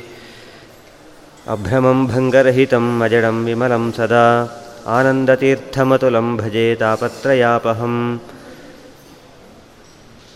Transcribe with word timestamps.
अभ्रमं 1.47 2.07
भङ्गरहितम् 2.07 3.01
अजडं 3.01 3.45
विमलं 3.45 3.91
सदा। 3.91 4.49
आनन्दतीर्थमतुलं 4.87 6.37
भजे 6.37 6.75
तापत्रयापहम्। 6.75 8.19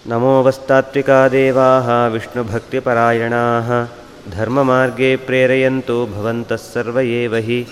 नमो 0.08 0.44
वस्तात्विका 0.44 1.28
देवाः 1.28 2.08
विष्णुभक्तिपरायणाः। 2.08 3.88
धर्ममार्गे 4.32 5.16
प्रेरयन्तु 5.16 6.06
भवन्तः 6.06 6.56
सर्व 6.56 7.00
एव 7.00 7.36
हि 7.36 7.66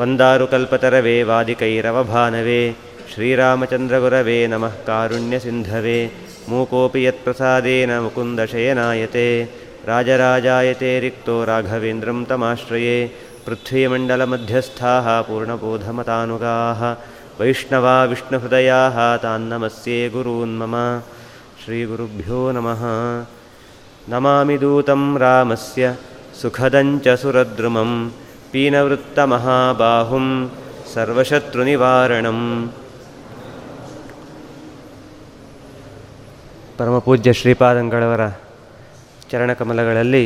वन्दारुकल्पतरवे 0.00 1.24
वादिकैरवभानवे। 1.24 2.74
श्रीरामचन्द्रगुरवे 3.14 4.46
नमः, 4.46 4.68
कारुण्यसिन्धवे। 4.68 6.10
मूकोऽपि 6.48 7.06
यत्प्रसादेन 7.06 7.90
मुकुन्दशयनायते 8.00 9.44
राजराजायते 9.88 11.00
रिक्तो 11.00 11.44
राघवेन्द्रं 11.44 12.24
तमाश्रये। 12.24 13.10
पृथ्वीमण्डलमध्यस्थाः 13.46 15.20
पूर्णबोधमतानुगाः। 15.20 16.96
वैष्णवा 17.40 18.04
विष्णुहृदयाः 18.04 19.16
तान्नमस्ये 19.16 20.10
गुरून् 20.10 20.58
मम। 20.58 21.00
श्रीगुरुभ्यो 21.64 22.52
नमः। 22.52 22.82
नमामि 24.08 24.58
दूतं 24.58 25.18
रामस्य 25.18 25.96
सुखदञ्च 26.42 27.08
सुरद्रुमं। 27.08 28.08
पीनवृत्तमहाबाहुं 28.52 30.48
सर्वशत्रुनिवारणम् 30.94 32.68
ಪರಮಪೂಜ್ಯ 36.78 37.32
ಶ್ರೀಪಾದಂಗಳವರ 37.32 38.22
ಚರಣಕಮಲಗಳಲ್ಲಿ 39.30 40.24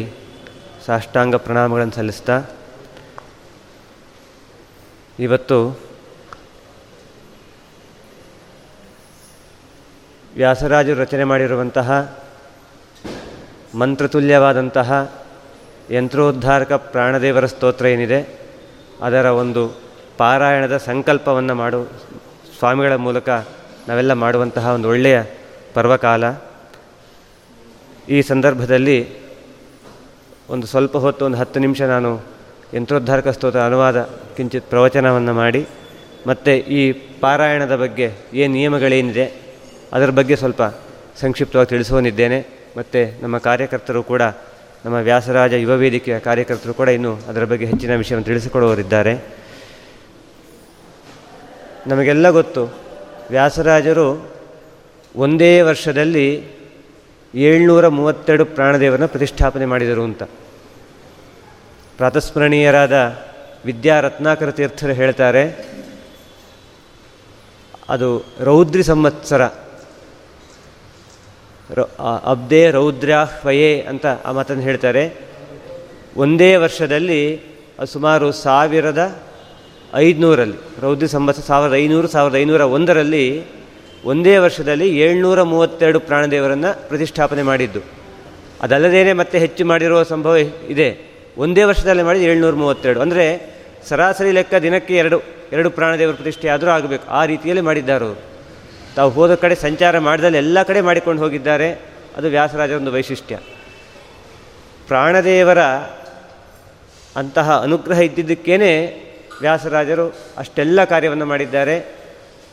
ಸಾಷ್ಟಾಂಗ 0.86 1.36
ಪ್ರಣಾಮಗಳನ್ನು 1.36 1.92
ಸಲ್ಲಿಸ್ತಾ, 1.92 2.36
ಇವತ್ತು 5.18 5.58
ವ್ಯಾಸರಾಜರು 10.36 11.00
ರಚನೆ 11.00 11.24
ಮಾಡಿರುವಂತಹ 11.24 12.18
ಮಂತ್ರತುಲ್ಯವಾದಂತಹ 13.74 14.90
ಯಂತ್ರೋದ್ಧಾರಕ 15.90 16.72
ಪ್ರಾಣದೇವರ 16.72 17.46
ಸ್ತೋತ್ರ 17.46 17.86
ಏನಿದೆ, 17.86 18.20
ಅದರ 19.02 19.26
ಒಂದು 19.42 19.62
ಪಾರಾಯಣದ 20.18 20.76
ಸಂಕಲ್ಪವನ್ನು 20.76 21.54
ಮಾಡು, 21.54 21.80
ಸ್ವಾಮಿಗಳ 22.58 22.94
ಮೂಲಕ 22.96 23.28
ನಾವೆಲ್ಲ 23.88 24.12
ಮಾಡುವಂತಹ 24.12 24.66
ಒಂದು 24.68 24.88
ಒಳ್ಳೆಯ 24.88 25.18
ಪರ್ವಕಾಲ 25.78 26.24
ಈ 28.08 28.18
ಸಂದರ್ಭದಲ್ಲಿ 28.22 28.98
ಒಂದು 30.50 30.66
ಸ್ವಲ್ಪ 30.66 30.96
ಹೊತ್ತು 30.96 31.22
ಒಂದು 31.24 31.38
ಹತ್ತು 31.38 31.58
ನಿಮಿಷ 31.60 31.80
ನಾನು 31.94 32.10
ಯಂತ್ರೋದ್ಧಾರಕ 32.74 33.28
ಸ್ತೋತ್ರ 33.28 33.60
ಅನುವಾದ 33.60 33.98
ಕಿಂಚಿತ್ 34.36 34.68
ಪ್ರವಚನವನ್ನು 34.70 35.32
ಮಾಡಿ 35.32 35.62
ಮತ್ತು 36.26 36.52
ಈ 36.78 36.80
ಪಾರಾಯಣದ 37.20 37.74
ಬಗ್ಗೆ 37.76 38.08
ಏನು 38.34 38.52
ನಿಯಮಗಳೇನಿದೆ 38.52 39.26
ಅದರ 39.92 40.10
ಬಗ್ಗೆ 40.10 40.36
ಸ್ವಲ್ಪ 40.36 40.62
ಸಂಕ್ಷಿಪ್ತವಾಗಿ 41.20 41.68
ತಿಳಿಸುವನಿದ್ದೇನೆ 41.68 42.38
ಮತ್ತು 42.76 43.00
ನಮ್ಮ 43.22 43.36
ಕಾರ್ಯಕರ್ತರು 43.38 44.02
ಕೂಡ, 44.02 44.22
ನಮ್ಮ 44.84 44.96
ವ್ಯಾಸರಾಜ 45.08 45.52
ಯುವ 45.62 45.74
ವೇದಿಕೆಯ 45.82 46.16
ಕಾರ್ಯಕರ್ತರು 46.26 46.74
ಕೂಡ 46.80 46.88
ಇನ್ನೂ 46.96 47.12
ಅದರ 47.28 47.44
ಬಗ್ಗೆ 47.44 47.66
ಹೆಚ್ಚಿನ 47.66 47.92
ವಿಷಯವನ್ನು 47.96 48.26
ತಿಳಿಸಿಕೊಡುವವರಿದ್ದಾರೆ. 48.26 49.14
ನಮಗೆಲ್ಲ 51.86 52.30
ಗೊತ್ತು, 52.30 52.62
ವ್ಯಾಸರಾಜರು 53.30 54.08
ಒಂದೇ 55.16 55.60
ವರ್ಷದಲ್ಲಿ 55.60 56.26
ಏಳ್ನೂರ 57.34 57.88
ಮೂವತ್ತೆರಡು 57.88 58.44
ಪ್ರಾಣದೇವರನ್ನ 58.44 59.06
ಪ್ರತಿಷ್ಠಾಪನೆ 59.06 59.66
ಮಾಡಿದರು 59.66 60.02
ಅಂತ. 60.02 60.22
ಪ್ರಾತಸ್ಮರಣೀಯರಾದ 61.96 62.96
ವಿದ್ಯಾ 63.64 64.00
ರತ್ನಾಕರ 64.00 64.50
ತೀರ್ಥರು 64.50 64.92
ಹೇಳ್ತಾರೆ, 64.92 65.44
ಅದು 67.88 68.08
ರೌದ್ರಿ 68.40 68.82
ಸಂವತ್ಸರ. 68.82 69.44
ಅಬ್ದೇ 72.24 72.70
ರೌದ್ರಾಹ್ವಯೇ 72.70 73.82
ಅಂತ 73.82 74.06
ಆ 74.24 74.32
ಮಾತನ್ನು 74.32 74.62
ಹೇಳ್ತಾರೆ. 74.62 75.04
ಒಂದೇ 76.16 76.56
ವರ್ಷದಲ್ಲಿ 76.56 77.40
ಸುಮಾರು 77.86 78.32
ಸಾವಿರದ 78.32 79.18
ಐದುನೂರಲ್ಲಿ, 79.94 80.56
ರೌದ್ರಿ 80.80 81.08
ಸಂವತ್ಸರ 81.08 81.42
ಸಾವಿರದ 81.42 81.74
ಐನೂರು, 81.74 82.08
ಸಾವಿರದ 82.08 82.36
ಐನೂರ 82.36 82.60
ಒಂದರಲ್ಲಿ 82.60 83.57
ಒಂದೇ 84.04 84.36
ವರ್ಷದಲ್ಲಿ 84.36 84.98
ಏಳ್ನೂರ 84.98 85.42
ಮೂವತ್ತೆರಡು 85.42 86.00
ಪ್ರಾಣದೇವರನ್ನು 86.00 86.88
ಪ್ರತಿಷ್ಠಾಪನೆ 86.88 87.42
ಮಾಡಿದ್ದು. 87.42 87.80
ಅದಲ್ಲದೇ 88.62 89.12
ಮತ್ತೆ 89.12 89.38
ಹೆಚ್ಚು 89.38 89.64
ಮಾಡಿರುವ 89.64 90.02
ಸಂಭವ 90.02 90.36
ಇದೆ. 90.68 91.18
ಒಂದೇ 91.38 91.62
ವರ್ಷದಲ್ಲಿ 91.62 92.02
ಮಾಡಿದ 92.02 92.22
ಏಳ್ನೂರ 92.22 92.54
ಮೂವತ್ತೆರಡು 92.54 93.00
ಅಂದರೆ 93.00 93.58
ಸರಾಸರಿ 93.88 94.30
ಲೆಕ್ಕ 94.30 94.54
ದಿನಕ್ಕೆ 94.54 94.96
ಎರಡು 94.96 95.22
ಎರಡು 95.52 95.70
ಪ್ರಾಣದೇವರ 95.70 96.14
ಪ್ರತಿಷ್ಠೆ 96.14 96.48
ಆದರೂ 96.48 96.70
ಆಗಬೇಕು. 96.70 97.08
ಆ 97.08 97.24
ರೀತಿಯಲ್ಲಿ 97.24 97.64
ಮಾಡಿದ್ದಾರೆ 97.64 98.18
ತಾವು 98.96 99.10
ಹೋದ 99.10 99.34
ಕಡೆ 99.34 99.54
ಸಂಚಾರ 99.54 99.98
ಮಾಡಿದಲ್ಲಿ 99.98 100.36
ಎಲ್ಲ 100.36 100.62
ಕಡೆ 100.62 100.80
ಮಾಡಿಕೊಂಡು 100.80 101.22
ಹೋಗಿದ್ದಾರೆ. 101.22 101.72
ಅದು 102.16 102.28
ವ್ಯಾಸರಾಜರ 102.28 102.74
ಒಂದು 102.74 102.92
ವೈಶಿಷ್ಟ್ಯ. 102.92 103.38
ಪ್ರಾಣದೇವರ 104.86 105.58
ಅಂತಹ 107.16 107.58
ಅನುಗ್ರಹ 107.58 108.00
ಇದ್ದಿದ್ದಕ್ಕೇ 108.00 108.56
ವ್ಯಾಸರಾಜರು 109.40 110.14
ಅಷ್ಟೆಲ್ಲ 110.38 110.84
ಕಾರ್ಯವನ್ನು 110.84 111.26
ಮಾಡಿದ್ದಾರೆ. 111.26 111.97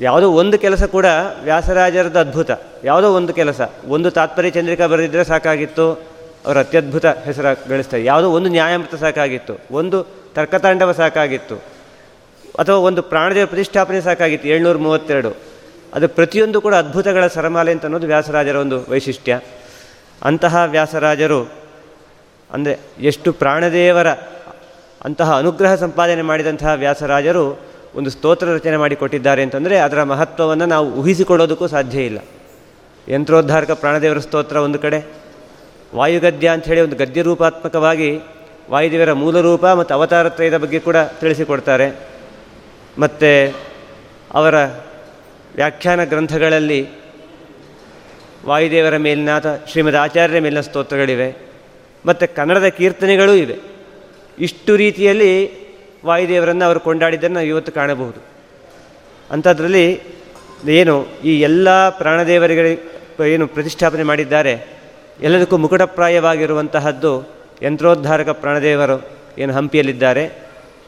ಯಾವುದೋ 0.01 0.31
ಒಂದು 0.31 0.57
ಕೆಲಸ 0.57 0.83
ಕೂಡ 0.83 1.05
ವ್ಯಾಸರಾಜರದ್ದು 1.43 2.19
ಅದ್ಭುತ. 2.19 2.51
ಯಾವುದೋ 2.83 3.13
ಒಂದು 3.13 3.33
ಕೆಲಸ. 3.33 3.61
ಒಂದು 3.87 4.11
ತಾತ್ಪರ್ಯ 4.11 4.49
ಚಂದ್ರಿಕಾ 4.49 4.87
ಬರೆದಿದ್ದರೆ 4.87 5.23
ಸಾಕಾಗಿತ್ತು, 5.23 5.85
ಅವರು 6.45 6.59
ಅತ್ಯದ್ಭುತ 6.59 7.05
ಹೆಸರು 7.05 7.69
ಗಳಿಸ್ತಾರೆ. 7.69 8.03
ಯಾವುದೋ 8.05 8.31
ಒಂದು 8.31 8.49
ನ್ಯಾಯಮೃತ 8.49 8.95
ಸಾಕಾಗಿತ್ತು. 8.95 9.53
ಒಂದು 9.71 10.07
ತರ್ಕತಾಂಡವ 10.35 10.91
ಸಾಕಾಗಿತ್ತು. 10.91 11.55
ಅಥವಾ 12.59 12.75
ಒಂದು 12.75 13.01
ಪ್ರಾಣದೇವ 13.01 13.45
ಪ್ರತಿಷ್ಠಾಪನೆ 13.45 14.01
ಸಾಕಾಗಿತ್ತು. 14.01 14.47
ಏಳ್ನೂರ 14.49 14.77
ಮೂವತ್ತೆರಡು 14.77 15.31
ಅದು 15.93 16.07
ಪ್ರತಿಯೊಂದು 16.07 16.61
ಕೂಡ 16.61 16.75
ಅದ್ಭುತಗಳ 16.75 17.27
ಸರಮಾಲೆ 17.27 17.71
ಅಂತ 17.71 17.83
ಅನ್ನೋದು 17.83 18.07
ವ್ಯಾಸರಾಜರ 18.07 18.55
ಒಂದು 18.55 18.77
ವೈಶಿಷ್ಟ್ಯ. 18.91 19.39
ಅಂತಹ 20.23 20.55
ವ್ಯಾಸರಾಜರು, 20.67 21.41
ಅಂದರೆ 22.51 22.79
ಎಷ್ಟು 22.99 23.33
ಪ್ರಾಣದೇವರ 23.33 24.09
ಅಂತಹ 25.03 25.37
ಅನುಗ್ರಹ 25.37 25.75
ಸಂಪಾದನೆ 25.75 26.21
ಮಾಡಿದಂತಹ 26.21 26.71
ವ್ಯಾಸರಾಜರು 26.75 27.74
ಒಂದು 27.95 28.09
ಸ್ತೋತ್ರ 28.09 28.47
ರಚನೆ 28.47 28.77
ಮಾಡಿಕೊಟ್ಟಿದ್ದಾರೆ 28.77 29.43
ಅಂತಂದರೆ 29.43 29.77
ಅದರ 29.77 30.03
ಮಹತ್ವವನ್ನು 30.03 30.65
ನಾವು 30.65 30.91
ಊಹಿಸಿಕೊಳ್ಳೋದಕ್ಕೂ 30.91 31.67
ಸಾಧ್ಯ 31.67 32.05
ಇಲ್ಲ. 32.05 32.17
ಯಂತ್ರೋದ್ಧಾರಕ 33.09 33.71
ಪ್ರಾಣದೇವರ 33.71 34.19
ಸ್ತೋತ್ರ 34.19 34.57
ಒಂದು 34.57 34.79
ಕಡೆ, 34.79 35.05
ವಾಯುಗದ್ಯ 35.95 36.49
ಅಂಥೇಳಿ 36.49 36.81
ಒಂದು 36.81 36.95
ಗದ್ಯ 36.95 37.21
ರೂಪಾತ್ಮಕವಾಗಿ 37.21 38.19
ವಾಯುದೇವರ 38.69 39.13
ಮೂಲ 39.13 39.41
ರೂಪ 39.41 39.65
ಮತ್ತು 39.65 39.93
ಅವತಾರತ್ರಯದ 39.95 40.57
ಬಗ್ಗೆ 40.57 40.79
ಕೂಡ 40.79 40.95
ತಿಳಿಸಿಕೊಡ್ತಾರೆ. 40.97 42.07
ಮತ್ತು 42.99 43.55
ಅವರ 44.33 44.55
ವ್ಯಾಖ್ಯಾನ 45.55 46.03
ಗ್ರಂಥಗಳಲ್ಲಿ 46.03 46.87
ವಾಯುದೇವರ 48.45 48.97
ಮೇಲಿನ 48.97 49.37
ಅಥವಾ 49.37 49.65
ಶ್ರೀಮದ್ 49.71 49.95
ಆಚಾರ್ಯರ 49.95 50.41
ಮೇಲಿನ 50.41 50.61
ಸ್ತೋತ್ರಗಳಿವೆ. 50.61 51.35
ಮತ್ತು 52.05 52.35
ಕನ್ನಡದ 52.35 52.67
ಕೀರ್ತನೆಗಳೂ 52.67 53.33
ಇವೆ. 53.33 53.57
ಇಷ್ಟು 54.39 54.75
ರೀತಿಯಲ್ಲಿ 54.75 55.64
ವಾಯುದೇವರನ್ನು 56.05 56.65
ಅವರು 56.65 56.79
ಕೊಂಡಾಡಿದ್ದನ್ನು 56.79 57.37
ನಾವು 57.37 57.47
ಇವತ್ತು 57.47 57.71
ಕಾಣಬಹುದು. 57.71 58.19
ಅಂಥದ್ರಲ್ಲಿ 59.31 59.85
ಏನು 60.79 60.95
ಈ 61.23 61.33
ಎಲ್ಲ 61.41 61.67
ಪ್ರಾಣದೇವರಿಗೆ 61.99 62.63
ಏನು 63.33 63.45
ಪ್ರತಿಷ್ಠಾಪನೆ 63.47 64.03
ಮಾಡಿದ್ದಾರೆ, 64.03 64.53
ಎಲ್ಲದಕ್ಕೂ 65.21 65.57
ಮುಕುಟಪ್ರಾಯವಾಗಿರುವಂತಹದ್ದು 65.63 67.11
ಯಂತ್ರೋದ್ಧಾರಕ 67.61 68.29
ಪ್ರಾಣದೇವರು 68.43 68.97
ಏನು 69.37 69.53
ಹಂಪಿಯಲ್ಲಿದ್ದಾರೆ. 69.53 70.23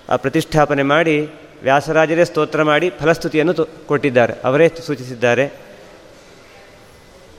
ಆ 0.10 0.16
ಪ್ರತಿಷ್ಠಾಪನೆ 0.16 0.84
ಮಾಡಿ 0.94 1.16
ವ್ಯಾಸರಾಜರೇ 1.64 2.26
ಸ್ತೋತ್ರ 2.26 2.64
ಮಾಡಿ 2.64 2.88
ಫಲಸ್ತುತಿಯನ್ನು 3.00 3.54
ಕೊಟ್ಟಿದ್ದಾರೆ. 3.88 4.34
ಅವರೇ 4.44 4.68
ಸೂಚಿಸಿದ್ದಾರೆ. 4.86 5.46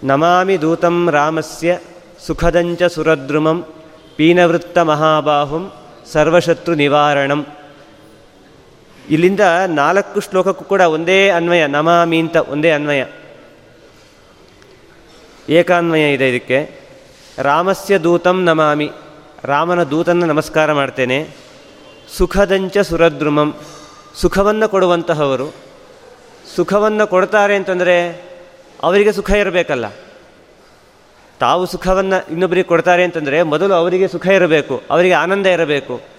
ನಮಾಮಿ 0.05 0.57
ದೂತಂ 0.63 0.97
ರಾಮಸ್ಯ 1.11 1.79
ಸುಖದಂಚ 2.27 2.83
ಸುರದ್ರುಮಂ 2.95 3.59
ಪೀನವೃತ್ತ 4.17 4.79
ಮಹಾಬಾಹುಂ 4.91 5.65
ಸರ್ವಶತ್ರು 6.13 6.75
ನಿವಾರಣಂ. 6.75 7.41
ಇಲ್ಲಿಂದ 9.11 9.41
ನಾಲ್ಕು 9.67 10.21
ಶ್ಲೋಕಕ್ಕೂ 10.21 10.65
ಕೂಡ 10.65 10.81
ಒಂದೇ 10.81 11.31
ಅನ್ವಯ 11.31 11.67
ನಮಾಮಿ 11.67 12.19
ಅಂತ 12.19 12.37
ಒಂದೇ 12.37 12.71
ಅನ್ವಯ. 12.71 13.05
ಏಕಾನ್ವಯ 15.49 16.13
ಇದೆ 16.13 16.31
ಇದಕ್ಕೆ. 16.31 16.81
ರಾಮಸ್ಯ 17.39 17.99
ದೂತಂ 17.99 18.45
ನಮಾಮಿ. 18.45 18.91
ರಾಮನ 19.45 19.83
ದೂತನ 19.83 20.25
ನಮಸ್ಕಾರ 20.25 20.73
ಮಾಡ್ತೇನೆ. 20.73 21.29
ಸುಖದಂಚ 22.17 22.79
ಸುರದ್ರುಮಂ. 22.79 23.55
ಸುಖವನ್ನು 24.15 24.69
ಕೊಡುವಂತಹವರು. 24.69 25.55
ಸುಖವನ್ನು 26.57 27.07
ಕೊಡ್ತಾರೆ 27.07 27.57
ಅಂತಂದರೆ 27.57 28.25
ಅವರಿಗೆ 28.83 29.13
ಸುಖ 29.13 29.31
ಇರಬೇಕಲ್ಲ. 29.31 29.85
ತಾವು 31.41 31.67
ಸುಖವನ್ನು 31.67 32.31
ಇನ್ನೊಬ್ಬರಿಗೆ 32.31 32.69
ಕೊಡ್ತಾರೆ 32.69 33.05
ಅಂತಂದರೆ 33.05 33.43
ಮೊದಲು 33.43 33.75
ಅವರಿಗೆ 33.75 34.09
ಸುಖ 34.09 34.27
ಇರಬೇಕು, 34.27 34.83
ಅವರಿಗೆ 34.91 35.15
ಆನಂದ 35.15 35.47
ಇರಬೇಕು. 35.47 36.18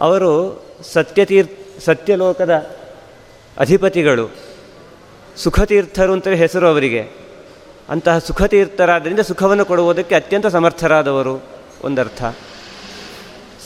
ಅವರು 0.00 0.64
ಸತ್ಯತೀರ್ 0.92 1.48
ಸತ್ಯಲೋಕದ 1.80 2.76
ಅಧಿಪತಿಗಳು. 3.58 4.30
ಸುಖತೀರ್ಥರು 5.36 6.12
ಅಂತ 6.12 6.28
ಹೆಸರು 6.28 6.66
ಅವರಿಗೆ. 6.68 7.08
ಅಂತಹ 7.88 8.18
ಸುಖತೀರ್ಥರಾದ್ದರಿಂದ 8.18 9.20
ಸುಖವನ್ನು 9.20 9.64
ಕೊಡುವುದಕ್ಕೆ 9.64 10.14
ಅತ್ಯಂತ 10.14 10.46
ಸಮರ್ಥರಾದವರು 10.46 11.42
ಒಂದರ್ಥ. 11.84 12.24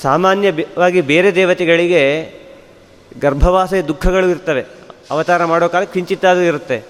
ಸಾಮಾನ್ಯವಾಗಿ 0.02 1.00
ಬೇರೆ 1.00 1.34
ದೇವತೆಗಳಿಗೆ 1.34 2.34
ಗರ್ಭವಾಸ 3.20 3.74
ದುಃಖಗಳು 3.74 4.28
ಇರ್ತವೆ. 4.28 4.64
ಅವತಾರ 5.10 5.44
ಮಾಡೋ 5.44 5.68
ಕಾಲ 5.68 5.84
ಕಿಂಚಿತ್ತಾದರೂ 5.84 6.42
ಇರುತ್ತೆ. 6.42 6.82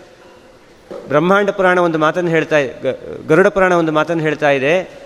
ಬ್ರಹ್ಮಾಂಡ 1.08 1.50
ಪುರಾಣ 1.50 1.78
ಒಂದು 1.78 1.98
ಮಾತನ್ನು 1.98 2.30
ಹೇಳ್ತಾ, 2.30 2.56
ಗರುಡ 3.28 3.46
ಪುರಾಣ 3.46 3.72
ಒಂದು 3.72 3.92
ಮಾತನ್ನು 3.92 4.22
ಹೇಳ್ತಾ 4.22 4.50
ಇದೆ. 4.50 5.00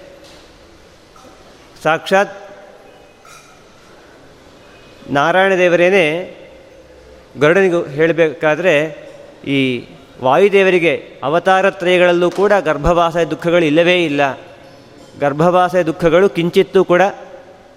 ಸಾಕ್ಷಾತ್ 1.82 2.43
ನಾರಾಯಣ 5.10 5.52
ದೇವರೇನೇ 5.58 6.36
ಗರುಡನಿಗೂ 7.40 7.82
ಹೇಳಬೇಕಾದ್ರೆ 7.82 8.96
ಈ 9.46 9.84
ವಾಯುದೇವರಿಗೆ 10.22 11.10
ಅವತಾರತ್ರಯಗಳಲ್ಲೂ 11.22 12.30
ಕೂಡ 12.30 12.52
ಗರ್ಭವಾಸ 12.64 13.16
ದುಃಖಗಳು 13.16 13.64
ಇಲ್ಲವೇ 13.64 14.04
ಇಲ್ಲ. 14.04 14.40
ಗರ್ಭವಾಸ 15.20 15.74
ದುಃಖಗಳು 15.74 16.28
ಕಿಂಚಿತ್ತೂ 16.28 16.84
ಕೂಡ 16.84 17.02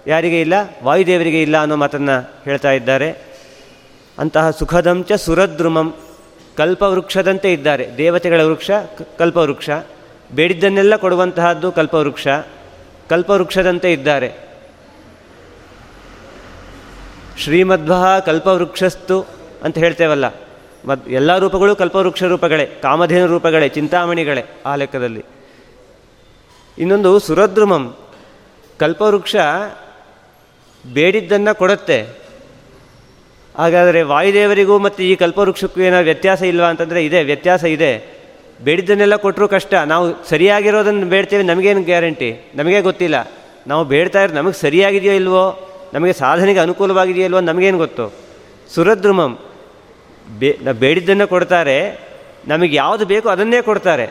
ಯಾರಿಗೆ 0.06 0.40
ಇಲ್ಲ, 0.40 0.54
ವಾಯುದೇವರಿಗೆ 0.82 1.42
ಇಲ್ಲ 1.42 1.62
ಅನ್ನೋ 1.62 1.76
ಮಾತನ್ನು 1.76 2.34
ಹೇಳ್ತಾ 2.44 2.72
ಇದ್ದಾರೆ. 2.72 3.16
ಅಂತಹ 4.18 4.50
ಸುಖದಂಚ 4.50 5.12
ಸುರದ್ರುಮಂ. 5.12 5.94
ಕಲ್ಪವೃಕ್ಷದಂತೆ 6.56 7.52
ಇದ್ದಾರೆ. 7.52 7.88
ದೇವತೆಗಳ 7.96 8.40
ವೃಕ್ಷ 8.40 8.70
ಕಲ್ಪವೃಕ್ಷ. 9.18 9.70
ಬೇಡಿದ್ದನ್ನೆಲ್ಲ 10.32 10.96
ಕೊಡುವಂತಹದ್ದು 10.96 11.72
ಕಲ್ಪವೃಕ್ಷ. 11.72 12.28
ಕಲ್ಪವೃಕ್ಷದಂತೆ 13.08 13.92
ಇದ್ದಾರೆ. 13.92 14.47
ಶ್ರೀಮಧ್ವ 17.38 17.92
ಕಲ್ಪವೃಕ್ಷಸ್ತು 18.26 19.26
ಅಂತ 19.62 19.78
ಹೇಳ್ತೇವಲ್ಲ. 19.78 20.24
ಮದ್ 20.86 21.08
ಎಲ್ಲ 21.08 21.38
ರೂಪಗಳು 21.38 21.76
ಕಲ್ಪವೃಕ್ಷ 21.76 22.22
ರೂಪಗಳೇ, 22.22 22.66
ಕಾಮಧೇನು 22.66 23.26
ರೂಪಗಳೇ, 23.26 23.68
ಚಿಂತಾಮಣಿಗಳೇ 23.68 24.42
ಆ 24.66 24.74
ಲೆಕ್ಕದಲ್ಲಿ. 24.74 25.24
ಇನ್ನೊಂದು 26.78 27.18
ಸುರದ್ರುಮಂ. 27.18 27.96
ಕಲ್ಪವೃಕ್ಷ 28.78 29.36
ಬೇಡಿದ್ದನ್ನು 30.92 31.58
ಕೊಡುತ್ತೆ. 31.58 32.06
ಹಾಗಾದರೆ 33.58 34.02
ವಾಯುದೇವರಿಗೂ 34.02 34.78
ಮತ್ತು 34.78 35.02
ಈ 35.02 35.16
ಕಲ್ಪವೃಕ್ಷಕ್ಕೂ 35.16 35.80
ಏನಾದ್ರು 35.80 36.04
ವ್ಯತ್ಯಾಸ 36.04 36.42
ಇಲ್ವಾ 36.42 36.66
ಅಂತಂದರೆ 36.66 37.04
ಇದೆ, 37.04 37.22
ವ್ಯತ್ಯಾಸ 37.22 37.64
ಇದೆ. 37.64 38.18
ಬೇಡಿದ್ದನ್ನೆಲ್ಲ 38.64 39.16
ಕೊಟ್ಟರೂ 39.16 39.48
ಕಷ್ಟ. 39.48 39.74
ನಾವು 39.74 40.24
ಸರಿಯಾಗಿರೋದನ್ನು 40.28 41.06
ಬೇಡ್ತೇವೆ 41.06 41.42
ನಮಗೇನು 41.42 41.82
ಗ್ಯಾರಂಟಿ? 41.82 42.52
ನಮಗೇ 42.54 42.80
ಗೊತ್ತಿಲ್ಲ. 42.80 43.30
ನಾವು 43.66 43.84
ಬೇಡ್ತಾ 43.84 44.22
ಇರೋ 44.22 44.32
ನಮಗೆ 44.32 44.60
ಸರಿಯಾಗಿದೆಯೋ 44.60 45.12
ಇಲ್ವೋ? 45.12 45.64
ನಮಗೆ 45.94 46.12
ಸಾಧನೆಗೆ 46.12 46.58
ಅನುಕೂಲವಾಗಿದೆಯಲ್ವ 46.58 47.40
ನಮಗೇನು 47.40 47.78
ಗೊತ್ತು? 47.78 48.04
ಸುರದ್ರುಮಂ. 48.74 49.32
ಬೇ 50.38 50.50
ನಾವು 50.62 50.76
ಬೇಡಿದ್ದನ್ನು 50.76 51.26
ಕೊಡ್ತಾರೆ, 51.28 51.76
ನಮಗೆ 52.48 52.74
ಯಾವುದು 52.76 53.04
ಬೇಕೋ 53.06 53.28
ಅದನ್ನೇ 53.28 53.62
ಕೊಡ್ತಾರೆ. 53.62 54.06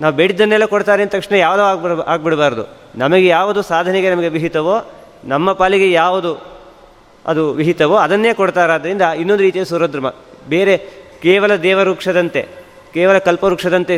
ನಾವು 0.00 0.14
ಬೇಡಿದ್ದನ್ನೆಲ್ಲ 0.14 0.64
ಕೊಡ್ತಾರೆ 0.64 1.02
ಅಂದ 1.02 1.10
ತಕ್ಷಣ 1.10 1.34
ಯಾವುದೋ 1.36 1.62
ಆಗ್ಬಿಡ, 1.62 1.92
ಆಗ್ಬಿಡಬಾರ್ದು. 2.06 2.64
ನಮಗೆ 2.94 3.26
ಯಾವುದು 3.26 3.60
ಸಾಧನೆಗೆ 3.62 4.10
ನಮಗೆ 4.10 4.28
ವಿಹಿತವೋ, 4.28 4.76
ನಮ್ಮ 5.24 5.52
ಪಾಲಿಗೆ 5.52 5.88
ಯಾವುದು 5.92 6.32
ಅದು 7.26 7.42
ವಿಹಿತವೋ 7.52 7.96
ಅದನ್ನೇ 7.96 8.32
ಕೊಡ್ತಾರಾದ್ದರಿಂದ 8.34 9.02
ಇನ್ನೊಂದು 9.02 9.42
ರೀತಿಯ 9.42 9.64
ಸುರದ್ರಮ. 9.64 10.08
ಬೇರೆ 10.48 10.76
ಕೇವಲ 11.22 11.52
ದೇವವೃಕ್ಷದಂತೆ, 11.56 12.42
ಕೇವಲ 12.94 13.18
ಕಲ್ಪವೃಕ್ಷದಂತೆ 13.18 13.94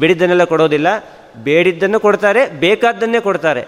ಬೇಡಿದ್ದನ್ನೆಲ್ಲ 0.00 0.44
ಕೊಡೋದಿಲ್ಲ. 0.44 0.88
ಬೇಡಿದ್ದನ್ನು 1.44 2.00
ಕೊಡ್ತಾರೆ, 2.00 2.42
ಬೇಕಾದ್ದನ್ನೇ 2.60 3.20
ಕೊಡ್ತಾರೆ. 3.20 3.62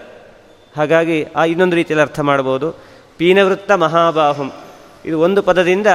ಹಾಗಾಗಿ 0.75 1.23
ಆ 1.23 1.45
ಇನ್ನೊಂದು 1.45 1.75
ರೀತಿಯಲ್ಲಿ 1.75 2.01
ಅರ್ಥ 2.01 2.19
ಮಾಡ್ಬೋದು. 2.19 2.71
ಪೀನವೃತ್ತ 3.17 3.71
ಮಹಾಬಾಹುಂ. 3.71 4.51
ಇದು 5.05 5.19
ಒಂದು 5.19 5.43
ಪದದಿಂದ 5.43 5.87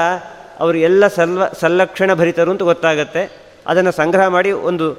ಅವರು 0.61 0.79
ಎಲ್ಲ 0.79 1.07
ಸಲ್ವ 1.07 1.43
ಸಂಲಕ್ಷಣ 1.61 2.15
ಭರಿತರು 2.15 2.51
ಅಂತ 2.51 2.63
ಗೊತ್ತಾಗತ್ತೆ. 2.63 3.53
ಅದನ್ನು 3.67 3.93
ಸಂಗ್ರಹ 3.93 4.27
ಮಾಡಿ 4.27 4.53
ಒಂದು, 4.53 4.97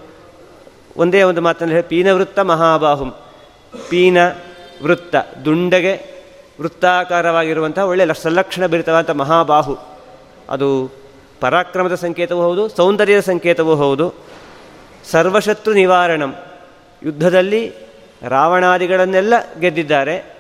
ಒಂದೇ 0.98 1.24
ಒಂದು 1.24 1.42
ಮಾತನ್ನು 1.42 1.74
ಹೇಳಿ, 1.74 1.88
ಪೀನವೃತ್ತ 1.88 2.40
ಮಹಾಬಾಹುಂ. 2.40 3.14
ಪೀನ, 3.90 4.18
ವೃತ್ತ, 4.84 5.16
ದುಂಡಗೆ 5.46 6.24
ವೃತ್ತಾಕಾರವಾಗಿರುವಂಥ 6.62 7.80
ಒಳ್ಳೆಯ 7.80 8.14
ಸಂಲಕ್ಷಣ 8.22 8.68
ಭರಿತವಾದಂಥ 8.68 9.10
ಮಹಾಬಾಹು. 9.10 9.78
ಅದು 10.50 10.92
ಪರಾಕ್ರಮದ 11.42 11.96
ಸಂಕೇತವೂ 11.96 12.42
ಹೌದು, 12.42 12.70
ಸೌಂದರ್ಯದ 12.70 13.20
ಸಂಕೇತವೂ 13.20 13.76
ಹೌದು. 13.76 14.14
ಸರ್ವಶತ್ರು 15.12 15.74
ನಿವಾರಣಂ. 15.74 16.36
ಯುದ್ಧದಲ್ಲಿ 17.04 17.89
ರಾವಣಾದಿಗಳನ್ನೆಲ್ಲ 18.28 19.34
ಗೆದ್ದಿದ್ದಾರೆ. 19.60 20.38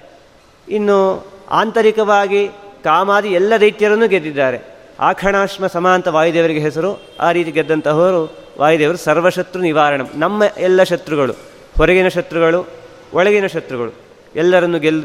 ಇನ್ನು 0.70 1.28
ಆಂತರಿಕವಾಗಿ 1.50 2.48
ಕಾಮಾದಿ 2.84 3.28
ಎಲ್ಲ 3.28 3.54
ದೈತ್ಯರನ್ನು 3.62 4.08
ಗೆದ್ದಿದ್ದಾರೆ. 4.08 4.60
ಆಖಣಾಶ್ಮ 5.00 5.68
ಸಮಾಂತ 5.68 6.08
ವಾಯುದೇವರಿಗೆ 6.08 6.60
ಹೆಸರು. 6.60 7.02
ಆ 7.20 7.32
ರೀತಿ 7.32 7.52
ಗೆದ್ದಂತಹವರು 7.52 8.38
ವಾಯುದೇವರು 8.60 8.98
ಸರ್ವಶತ್ರು 8.98 9.62
ನಿವಾರಣಂ. 9.62 10.10
ನಮ್ಮ 10.16 10.44
ಎಲ್ಲ 10.58 10.84
ಶತ್ರುಗಳು, 10.84 11.34
ಹೊರಗಿನ 11.78 12.08
ಶತ್ರುಗಳು, 12.08 12.68
ಒಳಗಿನ 13.14 13.48
ಶತ್ರುಗಳು, 13.48 13.94
ಎಲ್ಲರನ್ನು 14.36 14.80
ಗೆಲ್ 14.80 15.04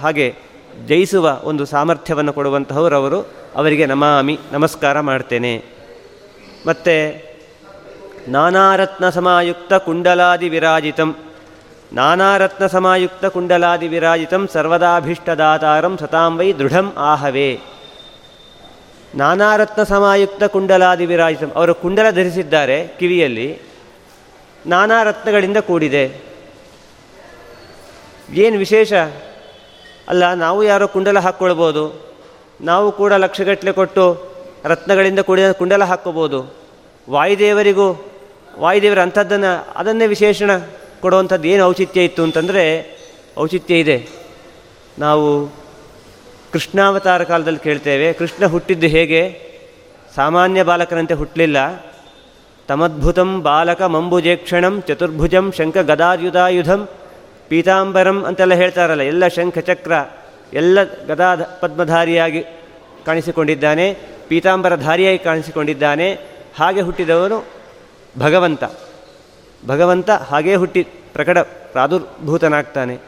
ಹಾಗೆ 0.00 0.34
ಜಯಿಸುವ 0.86 1.40
ಒಂದು 1.44 1.64
ಸಾಮರ್ಥ್ಯವನ್ನು 1.64 2.32
ಕೊಡುವಂತಹವರು 2.32 2.96
ಅವರು. 2.96 3.20
ಅವರಿಗೆ 3.54 3.86
ನಮಾಮಿ, 3.86 4.38
ನಮಸ್ಕಾರ 4.52 5.00
ಮಾಡ್ತೇನೆ. 5.00 5.64
ಮತ್ತು 6.66 6.94
ನಾನಾರತ್ನ 8.28 9.10
ಸಮಾಯುಕ್ತ 9.10 9.74
ಕುಂಡಲಾದಿ 9.74 10.48
ವಿರಾಜಿತಂ. 10.48 11.16
ನಾನಾರತ್ನ 11.92 12.66
ಸಮಾಯುಕ್ತ 12.66 13.24
ಕುಂಡಲಾದಿ 13.24 13.88
ವಿರಾಜಿತಂ 13.88 14.48
ಸರ್ವದಾಭೀಷ್ಟದಾತಾರಂ 14.52 15.98
ಸತಾಂ 15.98 16.38
ವೈ 16.38 16.52
ದೃಢಂ 16.52 16.86
ಆಹವೇ. 16.96 17.50
ನಾನಾರತ್ನ 19.14 19.82
ಸಮಾಯುಕ್ತ 19.82 20.44
ಕುಂಡಲಾದಿ 20.44 21.06
ವಿರಾಜಿತಂ 21.06 21.50
ಅವರು 21.56 21.74
ಕುಂಡಲ 21.74 22.10
ಧರಿಸಿದ್ದಾರೆ 22.10 22.88
ಕಿವಿಯಲ್ಲಿ 22.98 23.48
ನಾನಾ 24.66 25.02
ರತ್ನಗಳಿಂದ 25.02 25.56
ಕೂಡಿದೆ. 25.56 26.04
ಏನು 28.34 28.58
ವಿಶೇಷ? 28.58 28.92
ಅಲ್ಲ, 30.08 30.34
ನಾವು 30.34 30.64
ಯಾರೋ 30.64 30.86
ಕುಂಡಲ 30.88 31.18
ಹಾಕ್ಕೊಳ್ಬೋದು, 31.18 31.84
ನಾವು 32.60 32.92
ಕೂಡ 32.92 33.12
ಲಕ್ಷಗಟ್ಟಲೆ 33.12 33.72
ಕೊಟ್ಟು 33.72 34.04
ರತ್ನಗಳಿಂದ 34.64 35.18
ಕೂಡಿದ 35.18 35.50
ಕುಂಡಲ 35.52 35.84
ಹಾಕ್ಕೋಬೋದು. 35.84 36.40
ವಾಯುದೇವರಿಗೂ, 37.10 37.88
ವಾಯುದೇವರ 38.58 39.00
ಅಂಥದ್ದನ್ನು, 39.00 39.52
ಅದನ್ನೇ 39.76 40.06
ವಿಶೇಷಣ. 40.06 40.50
ಕೊಡುವಂಥದ್ದು 41.04 41.48
ಏನು 41.52 41.62
ಔಚಿತ್ಯ 41.70 42.08
ಇತ್ತು 42.08 42.22
ಅಂತಂದರೆ 42.26 42.64
ಔಚಿತ್ಯ 43.44 43.82
ಇದೆ. 43.84 43.98
ನಾವು 44.98 45.26
ಕೃಷ್ಣಾವತಾರ 46.52 47.22
ಕಾಲದಲ್ಲಿ 47.30 47.62
ಕೇಳ್ತೇವೆ, 47.66 48.08
ಕೃಷ್ಣ 48.20 48.46
ಹುಟ್ಟಿದ್ದು 48.52 48.88
ಹೇಗೆ? 48.96 49.22
ಸಾಮಾನ್ಯ 50.16 50.62
ಬಾಲಕನಂತೆ 50.70 51.14
ಹುಟ್ಟಲಿಲ್ಲ 51.20 51.58
ತಮದ್ಭುತಂ 52.68 53.30
ಬಾಲಕ 53.46 53.80
ಮಂಬುಜೇಕ್ಷಣಂ 53.94 54.74
ಚತುರ್ಭುಜಂ 54.88 55.46
ಶಂಖ 55.58 55.76
ಗದಾಯುಧಾಯುಧಂ 55.90 56.82
ಪೀತಾಂಬರಂ 57.48 58.18
ಅಂತೆಲ್ಲ 58.28 58.54
ಹೇಳ್ತಾರಲ್ಲ, 58.60 59.04
ಎಲ್ಲ 59.12 59.24
ಶಂಖ 59.36 59.56
ಚಕ್ರ, 59.68 59.92
ಎಲ್ಲ 60.60 60.78
ಗದಾ 61.08 61.30
ಪದ್ಮಧಾರಿಯಾಗಿ 61.62 62.42
ಕಾಣಿಸಿಕೊಂಡಿದ್ದಾನೆ 63.06 63.86
ಪೀತಾಂಬರಧಾರಿಯಾಗಿ 64.28 65.20
ಕಾಣಿಸಿಕೊಂಡಿದ್ದಾನೆ, 65.28 66.08
ಹಾಗೆ 66.58 66.80
ಹುಟ್ಟಿದವನು 66.80 67.38
ಭಗವಂತ. 68.18 68.64
ಭಗವಂತ 69.66 70.10
ಹಾಗೇ 70.10 70.54
ಹುಟ್ಟಿ 70.54 70.82
ಪ್ರಕಟ 70.82 71.38
ಪ್ರಾದುರ್ಭೂತನಾಗ್ತಾನೆ. 71.38 72.98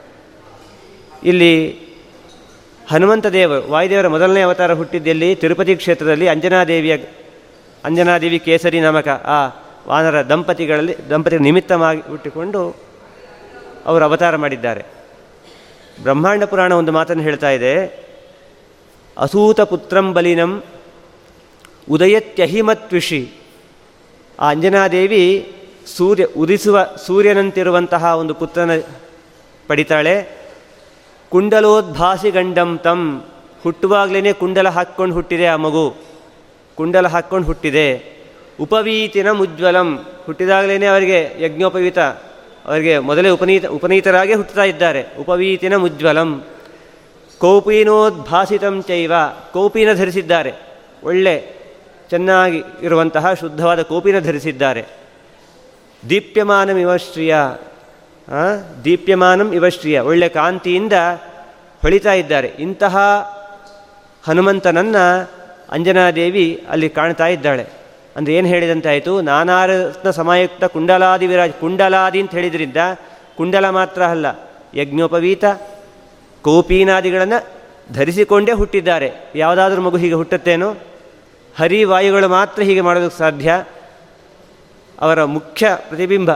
ಇಲ್ಲಿ 1.24 1.78
ಹನುಮಂತ 2.90 3.26
ದೇವರು 3.26 3.70
ವಾಯುದೇವರ 3.70 4.08
ಮೊದಲನೇ 4.08 4.40
ಅವತಾರ 4.40 4.72
ಹುಟ್ಟಿದ್ದಲ್ಲಿ 4.72 5.34
ತಿರುಪತಿ 5.34 5.76
ಕ್ಷೇತ್ರದಲ್ಲಿ 5.76 6.28
ಅಂಜನಾದೇವಿಯ, 6.28 6.96
ಅಂಜನಾದೇವಿ 7.84 8.38
ಕೇಸರಿ 8.38 8.80
ನಾಮಕ 8.80 9.08
ಆ 9.08 9.46
ವಾನರ 9.88 10.26
ದಂಪತಿಗಳಲ್ಲಿ 10.26 10.96
ದಂಪತಿ 11.10 11.38
ನಿಮಿತ್ತವಾಗಿ 11.38 12.00
ಹುಟ್ಟಿಕೊಂಡು 12.00 12.76
ಅವರು 13.86 14.04
ಅವತಾರ 14.04 14.36
ಮಾಡಿದ್ದಾರೆ. 14.36 14.84
ಬ್ರಹ್ಮಾಂಡ 16.02 16.44
ಪುರಾಣ 16.44 16.72
ಒಂದು 16.72 16.92
ಮಾತನ್ನು 16.92 17.22
ಹೇಳ್ತಾ 17.22 17.50
ಇದೆ. 17.50 18.06
ಅಸೂತ 19.18 19.60
ಪುತ್ರಂ 19.60 20.12
ಬಲಿನಂ 20.12 20.62
ಉದಯತ್ಯಹಿಮತ್ವಿಷಿ. 21.90 23.30
ಆ 24.40 24.50
ಅಂಜನಾದೇವಿ 24.50 25.52
ಸೂರ್ಯ 25.86 26.24
ಉದಿಸುವ 26.24 26.76
ಸೂರ್ಯನಂತಿರುವಂತಹ 27.06 28.04
ಒಂದು 28.18 28.34
ಪುತ್ರನ 28.34 28.72
ಪಡಿತಾಳೆ, 29.68 30.14
ಕುಂಡಲೋದ್ಭಾಸಿ 31.32 32.30
ಗಂಡಂ 32.30 32.70
ತಂ 32.78 33.00
ಹುಟ್ಟುವಾಗಲೇ 33.62 34.32
ಕುಂಡಲ 34.32 34.68
ಹಾಕ್ಕೊಂಡು 34.68 35.14
ಹುಟ್ಟಿದೆ 35.14 35.46
ಆ 35.46 35.56
ಮಗು, 35.56 35.86
ಕುಂಡಲ 36.78 37.06
ಹಾಕ್ಕೊಂಡು 37.06 37.46
ಹುಟ್ಟಿದೆ, 37.46 37.88
ಉಪವೀತಿನ 38.60 39.28
ಮುಜ್ವಲಂ 39.30 39.88
ಹುಟ್ಟಿದಾಗಲೇ 40.26 40.86
ಅವರಿಗೆ 40.86 41.18
ಯಜ್ಞೋಪವೀತ, 41.38 41.98
ಅವರಿಗೆ 42.66 42.98
ಮೊದಲೇ 42.98 43.28
ಉಪನೀತ, 43.28 43.66
ಉಪನೀತರಾಗೆ 43.66 44.34
ಹುಟ್ಟುತ್ತಾ 44.34 44.64
ಇದ್ದಾರೆ, 44.64 45.02
ಉಪವೀತಿನ 45.18 45.76
ಮುಜ್ವಲಂ, 45.76 46.30
ಕೌಪೀನೋದ್ಭಾಸಿತಂ 47.40 48.82
ಚೈವ, 48.82 49.12
ಕೌಪೀನ 49.52 49.92
ಧರಿಸಿದ್ದಾರೆ, 49.92 50.52
ಒಳ್ಳೆ, 51.02 51.36
ಚೆನ್ನಾಗಿ 52.10 52.62
ಇರುವಂತಹ 52.82 53.34
ಶುದ್ಧವಾದ 53.34 53.82
ಕೋಪಿನ 53.82 54.18
ಧರಿಸಿದ್ದಾರೆ. 54.18 55.05
ದೀಪ್ಯಮಾನಂ 56.10 56.78
ಇವಶ್ರಿಯ 56.78 57.34
ದೀಪ್ಯಮಾನಂ 58.84 59.48
ಇವಶ್ರಿಯ 59.52 59.96
ಒಳ್ಳೆ 60.00 60.28
ಕಾಂತಿಯಿಂದ 60.28 60.92
ಹೊಳಿತಾ 61.82 62.12
ಇದ್ದಾರೆ. 62.12 62.48
ಇಂತಹ 62.58 62.96
ಹನುಮಂತನನ್ನು 64.24 65.04
ಅಂಜನಾದೇವಿ 65.72 66.46
ಅಲ್ಲಿ 66.70 66.88
ಕಾಣ್ತಾ 66.88 67.26
ಇದ್ದಾಳೆ. 67.26 67.64
ಅಂದರೆ 68.16 68.32
ಏನು 68.34 68.48
ಹೇಳಿದಂತಾಯಿತು? 68.48 69.12
ನಾನಾರತ್ನ 69.20 70.10
ಸಮಯುಕ್ತ 70.10 70.64
ಕುಂಡಲಾದಿ 70.64 71.26
ವಿರಾಜ್, 71.26 71.54
ಕುಂಡಲಾದಿ 71.60 72.20
ಅಂತ 72.20 72.30
ಹೇಳಿದ್ರಿಂದ 72.30 72.80
ಕುಂಡಲ 73.36 73.66
ಮಾತ್ರ 73.70 74.02
ಅಲ್ಲ, 74.04 74.26
ಯಜ್ಞೋಪವೀತ, 74.74 75.44
ಕೌಪೀನಾದಿಗಳನ್ನು 76.44 77.38
ಧರಿಸಿಕೊಂಡೇ 77.94 78.52
ಹುಟ್ಟಿದ್ದಾರೆ. 78.52 79.08
ಯಾವುದಾದ್ರೂ 79.34 79.80
ಮಗು 79.82 79.96
ಹೀಗೆ 79.96 80.14
ಹುಟ್ಟುತ್ತೇನೋ? 80.14 80.70
ಹರಿವಾಯುಗಳು 81.56 82.28
ಮಾತ್ರ 82.28 82.62
ಹೀಗೆ 82.62 82.80
ಮಾಡೋದಕ್ಕೆ 82.80 83.18
ಸಾಧ್ಯ. 83.18 83.50
ಅವರ 85.00 85.24
ಮುಖ್ಯ 85.24 85.78
ಪ್ರತಿಬಿಂಬ. 85.88 86.30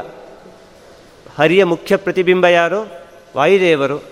ಹರಿಯ 1.39 1.65
ಮುಖ್ಯ 1.65 1.97
ಪ್ರತಿಬಿಂಬ 1.97 2.47
ಯಾರು? 2.47 2.89
ವಾಯುದೇವರು. 3.37 4.03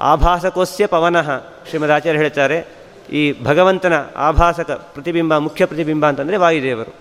ಆಭಾಸಕೋಸ್ಯ 0.00 0.86
ಪವನಃ 0.86 1.38
ಶ್ರೀಮದ್ 1.68 1.90
ಆಚಾರ್ಯ 1.90 2.18
ಹೇಳ್ತಾರೆ. 2.18 2.66
ಈ 3.12 3.44
ಭಗವಂತನ 3.44 3.92
ಆಭಾಸಕ 4.16 4.70
ಪ್ರತಿಬಿಂಬ, 4.70 5.36
ಮುಖ್ಯ 5.36 5.66
ಪ್ರತಿಬಿಂಬ 5.66 6.06
ಅಂತಂದರೆ 6.06 6.36
ವಾಯುದೇವರು. 6.36 6.94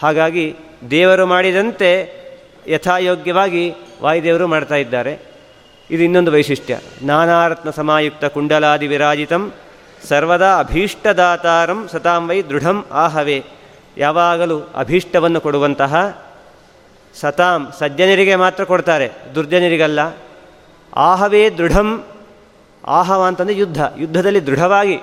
ಹಾಗಾಗಿ 0.00 0.56
ದೇವರು 0.90 1.26
ಮಾಡಿದಂತೆ 1.26 2.20
ಯಥಾಯೋಗ್ಯವಾಗಿ 2.68 3.74
ವಾಯುದೇವರು 4.02 4.46
ಮಾಡ್ತಾ 4.46 4.74
ಇದ್ದಾರೆ. 4.74 5.18
ಇದು 5.90 6.02
ಇನ್ನೊಂದು 6.02 6.32
ವೈಶಿಷ್ಟ್ಯ. 6.32 6.78
ನಾನಾರತ್ನ 7.02 7.70
ಸಮಾಯುಕ್ತ 7.70 8.24
ಕುಂಡಲಾದಿ 8.24 8.86
ವಿರಾಜಿತಂ, 8.86 9.52
ಸರ್ವದಾ 10.08 10.58
ಅಭೀಷ್ಟದಾತಾರಂ 10.58 11.88
ಸತಾಂ 11.92 12.28
ವೈ 12.28 12.42
ದೃಢಂ 12.42 12.84
ಆಹವೇ. 12.92 13.44
ಯಾವಾಗಲೂ 13.96 14.60
ಅಭೀಷ್ಟವನ್ನು 14.60 15.40
ಕೊಡುವಂತಹ 15.40 16.22
ಸತಾಂ 17.20 17.72
ಸಜ್ಜನರಿಗೆ 17.78 18.36
ಮಾತ್ರ 18.36 18.64
ಕೊಡ್ತಾರೆ, 18.64 19.10
ದುರ್ಜನರಿಗಲ್ಲ. 19.34 20.00
ಆಹವೇ 20.94 21.50
ದೃಢಂ, 21.50 22.04
ಆಹವ 22.86 23.24
ಅಂತಂದರೆ 23.26 23.54
ಯುದ್ಧ, 23.54 23.80
ಯುದ್ಧದಲ್ಲಿ 23.98 24.46
ದೃಢವಾಗಿ. 24.46 24.96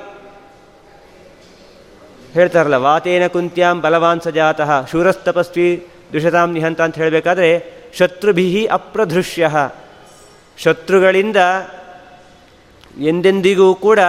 ಹೇಳ್ತಾರಲ್ಲ, 2.33 2.75
ವಾತೇನ 2.75 3.27
ಕುಂತ್ಯಾಂ 3.27 3.81
ಬಲವಾನ್ 3.81 4.21
ಸಜಾತಃ, 4.21 4.85
ಶೂರಸ್ತಪಸ್ವಿ 4.85 5.87
ದುಷತಾಂ 6.13 6.51
ನಿಹಂತ 6.51 6.81
ಅಂತ 6.81 6.95
ಹೇಳಬೇಕಾದ್ರೆ 6.95 7.77
ಶತ್ರುಭಿ 7.97 8.65
ಅಪ್ರದೃಶ್ಯ 8.65 9.49
ಶತ್ರುಗಳಿಂದ 10.57 11.35
ಎಂದೆಂದಿಗೂ 12.99 13.75
ಕೂಡ 13.75 13.99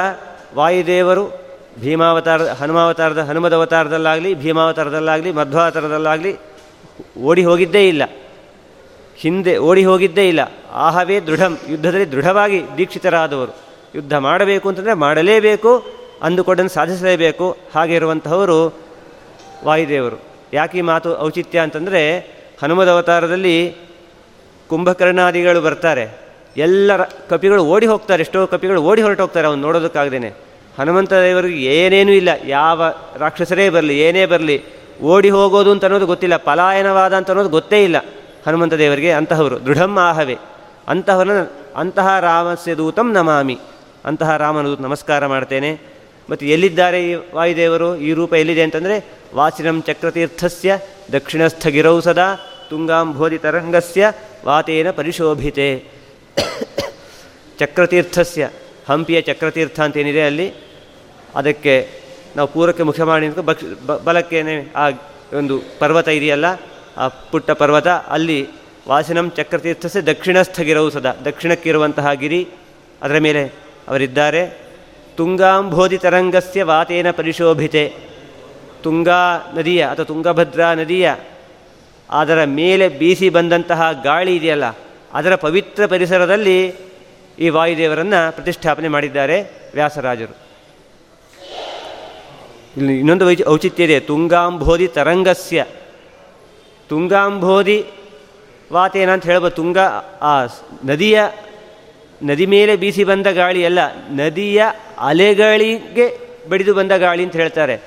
ವಾಯುದೇವರು 0.55 1.48
ಭೀಮಾವತಾರ 1.81 2.43
ಹನುಮಾವತಾರದ, 2.43 3.19
ಹನುಮದ 3.19 3.53
ಅವತಾರದಲ್ಲಾಗಲಿ, 3.53 4.35
ಭೀಮಾವತಾರದಲ್ಲಾಗಲಿ, 4.35 5.33
ಮಧ್ವಾವತಾರದಲ್ಲಾಗಲಿ 5.33 6.37
ಓಡಿ 7.23 7.45
ಹೋಗಿದ್ದೇ 7.45 7.89
ಇಲ್ಲ. 7.89 8.03
ಹಿಂದೆ 9.17 9.59
ಓಡಿ 9.59 9.85
ಹೋಗಿದ್ದೇ 9.85 10.29
ಇಲ್ಲ. 10.29 10.41
ಆಹವೇ 10.73 11.21
ದೃಢಂ. 11.21 11.59
ಯುದ್ಧದಲ್ಲಿ 11.69 12.13
ದೃಢವಾಗಿ 12.13 12.63
ದೀಕ್ಷಿತರಾದವರು. 12.79 13.57
ಯುದ್ಧ 13.95 14.15
ಮಾಡಬೇಕು 14.15 14.69
ಅಂತಂದರೆ 14.69 14.95
ಮಾಡಲೇಬೇಕು, 14.95 15.87
ಅಂದುಕೊಂಡನ್ನು 16.23 16.71
ಸಾಧಿಸಲೇಬೇಕು. 16.71 17.57
ಹಾಗೆ 17.75 17.95
ಇರುವಂತಹವರು 17.95 18.75
ವಾಯುದೇವರು. 19.65 20.23
ಯಾಕೆ 20.53 20.79
ಈ 20.79 20.81
ಮಾತು 20.81 21.19
ಔಚಿತ್ಯ 21.19 21.59
ಅಂತಂದರೆ, 21.59 22.19
ಹನುಮದ 22.63 22.89
ಅವತಾರದಲ್ಲಿ 22.89 23.77
ಕುಂಭಕರ್ಣಾದಿಗಳು 24.69 25.61
ಬರ್ತಾರೆ. 25.61 26.19
ಎಲ್ಲರ 26.57 27.01
ಕಪಿಗಳು 27.05 27.65
ಓಡಿ 27.65 27.87
ಹೋಗ್ತಾರೆ. 27.87 28.21
ಎಷ್ಟೋ 28.21 28.47
ಕಪಿಗಳು 28.47 28.83
ಓಡಿ 28.83 29.03
ಹೊರಟು 29.03 29.23
ಹೋಗ್ತಾರೆ 29.23 29.47
ಅವನು 29.47 29.63
ಹನುಮಂತ 30.79 31.13
ದೇವರಿಗೆ 31.13 31.65
ಏನೇನೂ 31.65 32.13
ಇಲ್ಲ. 32.13 32.29
ಯಾವ 32.47 32.83
ರಾಕ್ಷಸರೇ 33.17 33.71
ಬರಲಿ, 33.71 34.01
ಏನೇ 34.01 34.27
ಬರಲಿ, 34.27 34.63
ಓಡಿ 35.03 35.31
ಹೋಗೋದು 35.31 35.71
ಅಂತ 35.71 35.85
ಅನ್ನೋದು 35.85 36.07
ಗೊತ್ತಿಲ್ಲ, 36.07 36.37
ಪಲಾಯನವಾದ 36.37 37.13
ಅಂತ 37.13 37.31
ಅನ್ನೋದು 37.31 37.49
ಗೊತ್ತೇ 37.49 37.85
ಇಲ್ಲ 37.85 37.97
ಹನುಮಂತ 38.47 38.75
ದೇವರಿಗೆ 38.75 39.13
ಅಂತಹವರು. 39.13 39.67
ದೃಢಂ 39.67 39.99
ಆಹವೆ. 39.99 40.37
ಅಂತಹವನ, 40.89 41.31
ಅಂತಹ 41.77 42.21
ರಾಮಸ್ಯ 42.21 42.75
ದೂತಂ 42.75 43.13
ನಮಾಮಿ. 43.13 43.59
ಅಂತಹ 44.05 44.37
ರಾಮನ 44.37 44.67
ನಮಸ್ಕಾರ 44.81 45.27
ಮಾಡ್ತೇನೆ. 45.27 45.81
ಮತ್ತು 46.31 46.47
ಎಲ್ಲಿದ್ದಾರೆ 46.47 47.11
ಈ 47.11 47.15
ವಾಯುದೇವರು? 47.35 47.97
ಈ 47.97 48.13
ರೂಪ 48.13 48.35
ಎಲ್ಲಿದೆ 48.35 48.63
ಅಂತಂದರೆ 48.63 49.05
ವಾಸಿನಂ 49.35 49.83
ಚಕ್ರತೀರ್ಥಸ್ಯ, 49.83 50.79
ದಕ್ಷಿಣಸ್ಥಗಿರೌ 51.13 52.01
ಸದಾ 52.01 52.35
ತುಂಗಾಂಭೋಧಿ 52.71 53.39
ತರಂಗಸ್ಯ, 53.39 54.13
ವಾತೇನ 54.47 54.91
ಪರಿಶೋಭಿತೆ. 54.91 55.85
ಚಕ್ರತೀರ್ಥಸ್ಯ, 57.59 58.49
ಹಂಪಿಯ 58.89 59.21
ಚಕ್ರತೀರ್ಥ 59.21 59.81
ಅಂತೇನಿದೆ 59.81 60.23
ಅಲ್ಲಿ. 60.23 60.68
ಅದಕ್ಕೆ 61.39 61.75
ನಾವು 62.37 62.49
ಪೂರ್ವಕ್ಕೆ 62.55 62.85
ಮುಖ್ಯ 62.89 63.05
ಮಾಡಿ 63.11 63.29
ಬಕ್ಷ 63.49 63.65
ಬಲಕ್ಕೇನೆ 64.07 64.55
ಆ 64.77 64.85
ಒಂದು 65.39 65.55
ಪರ್ವತ 65.79 66.09
ಇದೆಯಲ್ಲ, 66.09 66.47
ಆ 66.97 67.05
ಪುಟ್ಟ 67.31 67.51
ಪರ್ವತ, 67.61 67.89
ಅಲ್ಲಿ 68.09 68.39
ವಾಸಿನಂ 68.89 69.27
ಚಕ್ರತೀರ್ಥಸೆ 69.37 70.01
ದಕ್ಷಿಣಸ್ಥಗಿರವು 70.01 70.91
ಸದಾ, 70.91 71.13
ದಕ್ಷಿಣಕ್ಕಿರುವಂತಹ 71.25 72.13
ಗಿರಿ, 72.13 72.43
ಅದರ 73.03 73.19
ಮೇಲೆ 73.19 73.43
ಅವರಿದ್ದಾರೆ. 73.89 74.43
ತುಂಗಾಂಬೋಧಿ 75.17 75.99
ತರಂಗಸ್ಯ 75.99 76.63
ವಾತೇನ 76.63 77.11
ಪರಿಶೋಭಿತೆ. 77.11 77.85
ತುಂಗಾ 78.83 79.23
ನದಿಯ 79.55 79.81
ಅಥವಾ 79.83 80.05
ತುಂಗಭದ್ರಾ 80.05 80.69
ನದಿಯ 80.75 81.07
ಅದರ 82.11 82.41
ಮೇಲೆ 82.45 82.87
ಬೀಸಿ 83.01 83.29
ಬಂದಂತಹ 83.29 83.89
ಗಾಳಿ 84.05 84.35
ಇದೆಯಲ್ಲ, 84.37 84.67
ಅದರ 85.13 85.35
ಪವಿತ್ರ 85.35 85.87
ಪರಿಸರದಲ್ಲಿ 85.87 86.59
ಈ 87.39 87.49
ವಾಯುದೇವರನ್ನು 87.49 88.21
ಪ್ರತಿಷ್ಠಾಪನೆ 88.35 88.89
ಮಾಡಿದ್ದಾರೆ 88.89 89.39
ವ್ಯಾಸರಾಜರು. 89.75 90.48
ಇಲ್ಲಿ 92.77 92.99
ಇನ್ನೊಂದು 92.99 93.27
ವೈಚ 93.27 93.41
ಔಚಿತ್ಯ 93.49 93.85
ಇದೆ. 93.85 94.01
ತುಂಗಾಂಬೋಧಿ 94.01 94.89
ತರಂಗಸ್ಯ. 94.89 95.65
ತುಂಗಾಂಬೋಧಿ 96.89 97.85
ವಾತೇನ 98.73 99.11
ಅಂತ 99.11 99.25
ಹೇಳ್ಬೋದು? 99.27 99.57
ತುಂಗ, 99.57 99.79
ಆ, 100.21 100.47
ನದಿಯ, 100.85 101.21
ನದಿ 102.23 102.47
ಮೇಲೆ 102.47 102.77
ಬೀಸಿ 102.77 103.05
ಬಂದ 103.05 103.27
ಗಾಳಿ 103.27 103.65
ಅಲ್ಲ, 103.65 103.79
ನದಿಯ 104.11 104.63
ಅಲೆಗಳಿಗೆ 104.99 106.19
ಬಡಿದು 106.49 106.75
ಬಂದ 106.75 106.93
ಗಾಳಿ 106.93 107.25
ಅಂತ 107.25 107.37
ಹೇಳ್ತಾರೆ. 107.37 107.81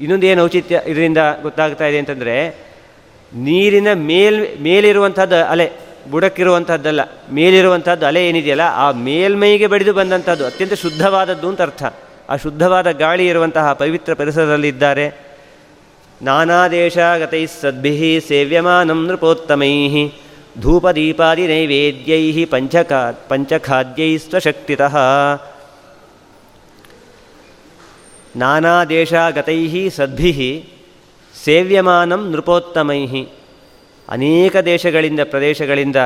ಇನ್ನೊಂದು 0.00 0.26
ಏನು 0.26 0.42
ಔಚಿತ್ಯ 0.42 0.82
ಇದರಿಂದ 0.86 1.18
ಗೊತ್ತಾಗ್ತಾ 1.42 1.86
ಇದೆ 1.86 1.98
ಅಂತಂದರೆ, 1.98 2.48
ನೀರಿನ 3.34 3.92
ಮೇಲ್ 3.92 4.60
ಮೇಲಿರುವಂಥದ್ದು 4.60 5.50
ಅಲೆ 5.50 5.70
ಬುಡಕ್ಕಿರುವಂಥದ್ದಲ್ಲ 6.10 7.00
ಮೇಲಿರುವಂಥದ್ದು 7.32 8.06
ಅಲೆ 8.06 8.28
ಏನಿದೆಯಲ್ಲ, 8.28 8.62
ಆ 8.62 8.90
ಮೇಲ್ಮೈಗೆ 8.90 9.66
ಬಡಿದು 9.66 9.92
ಬಂದಂಥದ್ದು 9.92 10.46
ಅತ್ಯಂತ 10.46 10.72
ಶುದ್ಧವಾದದ್ದು 10.72 11.48
ಅಂತ 11.48 11.62
ಅರ್ಥ. 11.62 11.82
ಆ 12.30 12.36
ಶುದ್ಧವಾದ 12.36 12.90
ಗಾಳಿ 12.90 13.26
ಇರುವಂತಹ 13.26 13.72
ಪವಿತ್ರ 13.72 14.14
ಪರಿಸರದಲ್ಲಿದ್ದಾರೆ. 14.14 15.30
ನಾನಾ 16.22 16.68
ದೇಶಗತೈ 16.68 17.46
ಸದ್ಭಿ 17.46 18.20
ಸೇವ್ಯಮಾನಂ 18.28 19.06
ನೃಪೋತ್ತಮೈ 19.06 20.08
ಧೂಪದೀಪಾದಿ 20.60 21.46
ನೈವೇದ್ಯೈ 21.46 22.44
ಪಂಚಕಾ 22.44 23.12
ಪಂಚಖಾದ್ಯೈ 23.28 24.18
ಸ್ವಶಕ್ತಿತಃ 24.18 24.96
ನಾನಾ 28.36 28.84
ದೇಶಾಗತೈ 28.84 29.88
ಸದ್ಭಿ 29.88 30.32
ಸೇವ್ಯಮಾನಂ 31.44 32.30
ನೃಪೋತ್ತಮೈ 32.30 33.24
ಅನೇಕ 34.08 34.56
ದೇಶಗಳಿಂದ 34.56 35.20
ಪ್ರದೇಶಗಳಿಂದ 35.24 35.96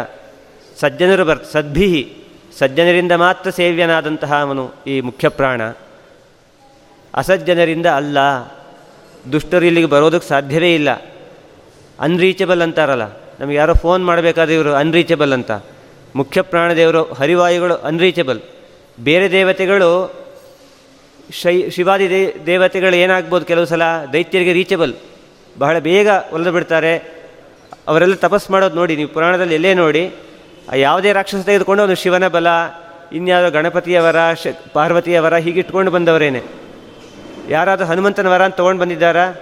ಸಜ್ಜನರು 0.81 1.25
ಬರ್ 1.25 1.45
ಸದ್ಭಿ 1.52 2.16
ಸಜ್ಜನರಿಂದ 2.59 3.12
ಮಾತ್ರ 3.12 3.50
ಸೇವ್ಯನಾದಂತಹ 3.50 4.40
ಅವನು 4.40 4.75
ಈ 4.87 5.00
ಮುಖ್ಯ 5.00 5.28
ಪ್ರಾಣ 5.28 5.62
ಅಸಜ್ಜನರಿಂದ 7.14 7.87
ಅಲ್ಲ. 7.87 8.18
ದುಷ್ಟರು 9.33 9.64
ಇಲ್ಲಿಗೆ 9.64 9.87
ಬರೋದಕ್ಕೆ 9.87 10.28
ಸಾಧ್ಯವೇ 10.28 10.75
ಇಲ್ಲ. 10.75 10.90
ಅನ್ರೀಚಬಲ್ 12.00 12.62
ಅಂತಾರಲ್ಲ. 12.62 13.02
ನಮಗೆ 13.40 13.56
ಯಾರೋ 13.56 13.75
ಫೋನ್ 13.75 14.04
ಮಾಡಬೇಕಾದ್ರೆ 14.04 14.54
ಇವರು 14.54 14.75
ಅನ್ರೀಚಬಲ್ 14.75 15.33
ಅಂತ. 15.33 15.50
ಮುಖ್ಯ 16.16 16.42
ಪ್ರಾಣದೇವರು 16.42 17.02
ಹರಿವಾಯುಗಳು 17.02 17.75
ಅನ್ರೀಚಬಲ್ 17.75 18.40
ಬೇರೆ 19.00 19.30
ದೇವತೆಗಳು, 19.30 20.12
ಶೈ, 21.30 21.71
ಶಿವಾದಿ 21.71 22.11
ದೇ, 22.11 22.35
ದೇವತೆಗಳು 22.47 22.97
ಏನಾಗ್ಬೋದು 22.97 23.44
ಕೆಲವು 23.44 23.64
ಸಲ? 23.64 23.83
ದೈತ್ಯರಿಗೆ 24.12 24.52
ರೀಚಬಲ್ 24.52 24.94
ಬಹಳ 25.59 25.78
ಬೇಗ 25.78 26.09
ಒಲಿದು 26.33 26.52
ಬಿಡ್ತಾರೆ. 26.52 26.97
ಅವರೆಲ್ಲ 27.88 28.14
ತಪಸ್ 28.14 28.50
ಮಾಡೋದು 28.50 28.75
ನೋಡಿ, 28.75 28.97
ನೀವು 28.97 29.09
ಪುರಾಣದಲ್ಲಿ 29.09 29.54
ಎಲ್ಲೇ 29.54 29.75
ನೋಡಿ 29.75 30.12
ಯಾವುದೇ 30.75 31.12
ರಾಕ್ಷಸ 31.12 31.38
ತೆಗೆದುಕೊಂಡು 31.44 31.83
ಅವನು 31.83 31.94
ಶಿವನ 31.94 32.28
ಬಲ 32.28 32.47
ಇನ್ಯಾವುದೋ 33.12 33.50
ಗಣಪತಿಯವರ, 33.50 34.16
ಶ, 34.35 34.47
ಪಾರ್ವತಿಯವರ 34.73 35.37
ಹೀಗೆ 35.37 35.59
ಇಟ್ಕೊಂಡು 35.61 35.90
ಬಂದವರೇನೆ. 35.90 36.63
ಯಾರಾದರೂ 37.48 37.86
ಹನುಮಂತನ 37.86 38.26
ವರ 38.26 38.42
ಅಂತ 38.42 38.54
ತೊಗೊಂಡು 38.54 38.80
ಬಂದಿದ್ದಾರಾ? 38.80 39.32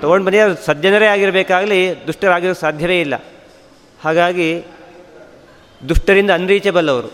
ತೊಗೊಂಡು 0.00 0.26
ಬಂದಿದ್ದಾರೆ 0.26 0.66
ಸಜ್ಜನರೇ 0.66 1.06
ಆಗಿರಬೇಕಾಗಲಿ 1.06 2.06
ದುಷ್ಟರಾಗಿರೋ 2.06 2.52
ಸಾಧ್ಯವೇ 2.52 3.00
ಇಲ್ಲ. 3.00 3.14
ಹಾಗಾಗಿ 4.04 4.64
ದುಷ್ಟರಿಂದ 5.88 6.30
ಅನ್ರೀಚಬಲ್ಲವರು 6.30 7.10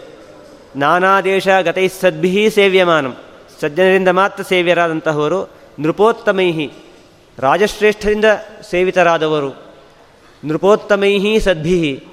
ನಾನಾ 0.77 1.21
ದೇಶ 1.21 1.49
ಗತೈ 1.63 1.89
ಸದ್ಭಿ 1.89 2.51
ಸೇವ್ಯಮಾನಂ. 2.51 3.17
ಸಜ್ಜನರಿಂದ 3.61 4.09
ಮಾತ್ರ 4.09 4.43
ಸೇವ್ಯರಾದಂತಹವರು 4.43 5.41
ನೃಪೋತ್ತಮೈಹಿ, 5.79 6.73
ರಾಜಶ್ರೇಷ್ಠರಿಂದ 7.39 8.25
ಸೇವಿತರಾದವರು. 8.71 9.51
ನೃಪೋತ್ತಮೈಹಿ 10.45 11.41
ಸದ್ಭಿ 11.41 12.05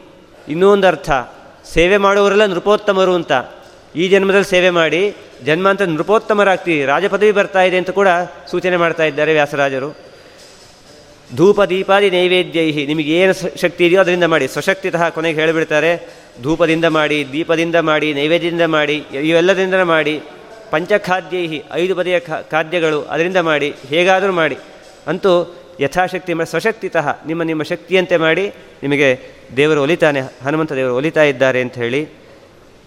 ಇನ್ನೊಂದು 0.47 0.87
ಅರ್ಥ 0.87 1.09
ಸೇವೆ 1.73 1.97
ಮಾಡುವವರೆಲ್ಲ 1.97 2.45
ನೃಪೋತ್ತಮರು 2.45 3.13
ಅಂತ. 3.15 3.31
ಈ 3.95 4.07
ಜನ್ಮದಲ್ಲಿ 4.07 4.49
ಸೇವೆ 4.49 4.69
ಮಾಡಿ 4.69 5.15
ಜನ್ಮಾಂತರ 5.45 5.85
ನೃಪೋತ್ತಮರಾಗ್ತಿ, 5.85 6.75
ರಾಜಪದವಿ 6.85 7.33
ಬರ್ತಾ 7.39 7.61
ಇದೆ 7.67 7.77
ಅಂತ 7.81 7.91
ಕೂಡ 7.99 8.09
ಸೂಚನೆ 8.51 8.77
ಮಾಡ್ತಾ 8.83 9.05
ಇದ್ದಾರೆ 9.09 9.33
ವ್ಯಾಸರಾಜರು. 9.33 9.89
ಧೂಪ 11.35 11.61
ದೀಪಾದಿ 11.71 12.09
ನಿಮಗೆ 12.91 13.11
ಏನು 13.21 13.33
ಶಕ್ತಿ 13.63 13.81
ಇದೆಯೋ 13.85 14.01
ಅದರಿಂದ 14.01 14.27
ಮಾಡಿ. 14.33 14.47
ಸ್ವಶಕ್ತಿತಃ 14.47 15.03
ಕೊನೆಗೆ 15.09 15.39
ಹೇಳಿಬಿಡ್ತಾರೆ, 15.41 15.91
ಧೂಪದಿಂದ 16.43 16.87
ಮಾಡಿ, 16.97 17.19
ದೀಪದಿಂದ 17.33 17.77
ಮಾಡಿ, 17.89 18.09
ನೈವೇದ್ಯದಿಂದ 18.13 18.65
ಮಾಡಿ, 18.77 18.97
ಇವೆಲ್ಲದರಿಂದ 19.29 19.83
ಮಾಡಿ 19.93 20.15
ಪಂಚಖಾದ್ಯೈ 20.71 21.43
ಐದು 21.81 21.93
ಬಗೆಯ 21.95 22.19
ಖಾದ್ಯಗಳು 22.53 22.99
ಅದರಿಂದ 23.13 23.39
ಮಾಡಿ, 23.49 23.69
ಹೇಗಾದರೂ 23.89 24.33
ಮಾಡಿ. 24.41 24.57
ಅಂತೂ 25.07 25.31
ಯಥಾಶಕ್ತಿ 25.79 26.33
ಸ್ವಶಕ್ತಿತಃ 26.53 27.07
ನಿಮ್ಮ 27.27 27.43
ನಿಮ್ಮ 27.43 27.63
ಶಕ್ತಿಯಂತೆ 27.63 28.17
ಮಾಡಿ, 28.17 28.45
ನಿಮಗೆ 28.83 29.09
ದೇವರು 29.57 29.81
ಒಲಿತಾನೆ, 29.81 30.21
ಹನುಮಂತ 30.45 30.71
ದೇವರು 30.79 30.95
ಒಲಿತಾ 30.95 31.23
ಇದ್ದಾರೆ 31.23 31.61
ಅಂತ 31.61 31.75
ಹೇಳಿ 31.83 32.01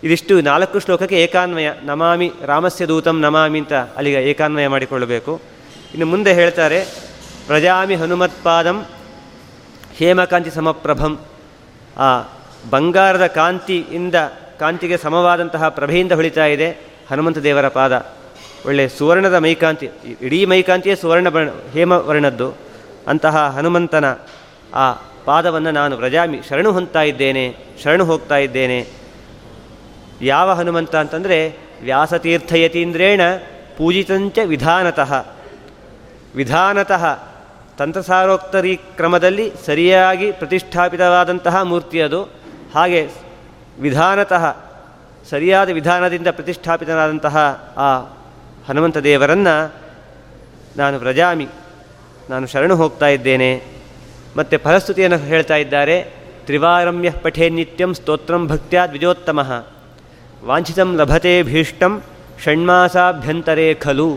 ಇದಿಷ್ಟು 0.07 0.35
ನಾಲ್ಕು 0.41 0.79
ಶ್ಲೋಕಕ್ಕೆ 0.79 1.17
ಏಕಾನ್ವಯ, 1.23 1.69
ನಮಾಮಿ, 1.83 2.29
ರಾಮಸ್ಯ 2.45 2.87
ದೂತಂ 2.87 3.17
ನಮಾಮಿ 3.21 3.59
ಅಂತ 3.59 3.73
ಅಲ್ಲಿಗೆ 3.97 4.19
ಏಕಾನ್ವಯ 4.31 4.67
ಮಾಡಿಕೊಳ್ಳಬೇಕು. 4.69 5.33
ಇನ್ನು 5.93 6.07
ಮುಂದೆ 6.07 6.33
ಹೇಳ್ತಾರೆ, 6.33 6.79
ಪ್ರಜಾಮಿ 7.47 7.95
ಹನುಮತ್ಪಾದಂ 7.95 8.79
ಹೇಮಕಾಂತಿ 9.99 10.51
ಸಮಪ್ರಭಂ. 10.51 11.13
ಆ 11.99 12.11
ಬಂಗಾರದ 12.71 13.27
ಕಾಂತಿಯಿಂದ 13.27 14.15
ಕಾಂತಿಗೆ 14.59 14.97
ಸಮವಾದಂತಹ 14.97 15.69
ಪ್ರಭೆಯಿಂದ 15.69 16.13
ಹೊಳಿತಾ 16.13 16.47
ಇದೆ 16.47 16.69
ಹನುಮಂತ 17.11 17.39
ದೇವರ 17.39 17.69
ಪಾದ. 17.69 17.95
ಒಳ್ಳೆ 18.67 18.85
ಸುವರ್ಣದ 18.89 19.35
ಮೈಕಾಂತಿ 19.35 19.89
ಇಡೀ 20.21 20.41
ಮೈಕಾಂತಿಯೇ 20.45 20.97
ಸುವರ್ಣ 20.97 21.29
ಬಣ್ಣ 21.29 21.51
ಹೇಮವರ್ಣದ್ದು. 21.73 22.49
ಅಂತಹ 23.09 23.37
ಹನುಮಂತನ 23.57 24.07
ಆ 24.75 24.87
ಪಾದವನ್ನು 25.25 25.71
ನಾನು 25.71 25.95
ವ್ರಜಾಮಿ 25.97 26.39
ಶರಣು 26.49 26.73
ಹೊಂತಾ 26.73 27.03
ಇದ್ದೇನೆ, 27.03 27.45
ಶರಣು 27.83 28.05
ಹೋಗ್ತಾ 28.05 28.37
ಇದ್ದೇನೆ 28.37 28.79
ಯಾವ 30.23 30.53
ಹನುಮಂತ 30.53 30.97
ಅಂತಂದರೆ 30.97 31.57
ವ್ಯಾಸತೀರ್ಥಯತೀಂದ್ರೇಣ 31.83 33.21
ಪೂಜಿತಂಚ 33.77 34.39
ವಿಧಾನತಃ. 34.45 35.27
ವಿಧಾನತಃ 36.35 37.19
ತಂತ್ರಸಾರೋಕ್ತರಿ 37.79 38.77
ಕ್ರಮದಲ್ಲಿ 38.77 39.53
ಸರಿಯಾಗಿ 39.67 40.33
ಪ್ರತಿಷ್ಠಾಪಿತವಾದಂತಹ 40.33 41.63
ಮೂರ್ತಿ 41.63 42.01
ಅದು. 42.01 42.23
ಹಾಗೆ 42.75 43.09
ವಿಧಾನತಃ 43.81 44.57
ಸರಿಯಾದ 45.31 45.71
ವಿಧಾನದಿಂದ 45.71 46.27
ಪ್ರತಿಷ್ಠಾಪಿತನಾದಂತಹ 46.27 47.37
ಆ 47.77 47.99
ಹನುಮಂತ 48.69 48.97
ದೇವರನ್ನು 48.97 49.75
ನಾನು 50.77 50.99
ವ್ರಜಾಮಿ, 50.99 51.49
ನಾನು 52.31 52.47
ಶರಣು 52.47 52.77
ಹೋಗ್ತಾ 52.77 53.07
ಇದ್ದೇನೆ. 53.07 53.63
ಮತ್ತು 54.37 54.59
ಫಲಸ್ತುತಿಯನ್ನು 54.59 55.19
ಹೇಳ್ತಾ 55.19 55.57
ಇದ್ದಾರೆ, 55.57 56.13
ತ್ರಿವಾರಮ್ಯ 56.45 57.11
ಪಠೇ 57.11 57.49
ನಿತ್ಯಂ 57.49 57.95
ಸ್ತೋತ್ರಂ 57.95 58.49
ಭಕ್ತ್ಯಾ 58.49 58.87
ದ್ವಿಜೋತ್ತಮ. 58.87 59.67
ವಾಂಛಿತಂ 60.47 60.97
ಲಭತೆ 60.97 61.43
ಭೀಷ್ಟಂ 61.43 62.03
ಷಣ್ಮಾಸಾಭ್ಯಂತರೇ 62.45 63.75
ಖಲು. 63.75 64.11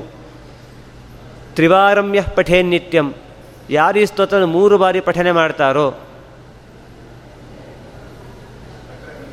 ತ್ರಿವಾರಮ್ಯ 1.55 2.21
ಪಠೇ 2.35 2.61
ನಿತ್ಯಂ. 2.61 3.13
ಯಾರು 3.69 4.05
ಸ್ತೋತ್ರ 4.05 4.45
ಮೂರು 4.45 4.77
ಬಾರಿ 4.77 4.99
ಪಠನೆ 4.99 5.31
ಮಾಡ್ತಾರೋ, 5.31 5.87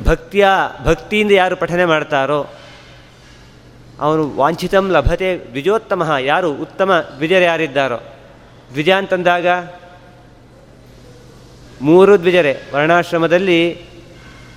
ಭಕ್ತಿಯ, 0.05 0.47
ಭಕ್ತಿಯಿಂದ 0.85 1.31
ಯಾರು 1.31 1.57
ಪಠನೆ 1.57 1.85
ಮಾಡ್ತಾರೋ, 1.85 2.47
ಅವನು 4.01 4.37
ವಾಂಛಿತಂ 4.37 4.91
ಲಭತೆ 4.91 5.29
ದ್ವಿಜೋತ್ತಮ, 5.51 6.03
ಯಾರು 6.21 6.53
ಉತ್ತಮ 6.55 6.91
ದ್ವಿಜರು 7.17 7.45
ಯಾರಿದ್ದಾರೋ. 7.45 7.99
ದ್ವಿಜ 8.73 8.91
ಅಂತಂದಾಗ 8.91 9.47
ಮೂರು 11.83 12.21
ದ್ವಿಜರೆ. 12.21 12.53
ವರ್ಣಾಶ್ರಮದಲ್ಲಿ 12.75 13.61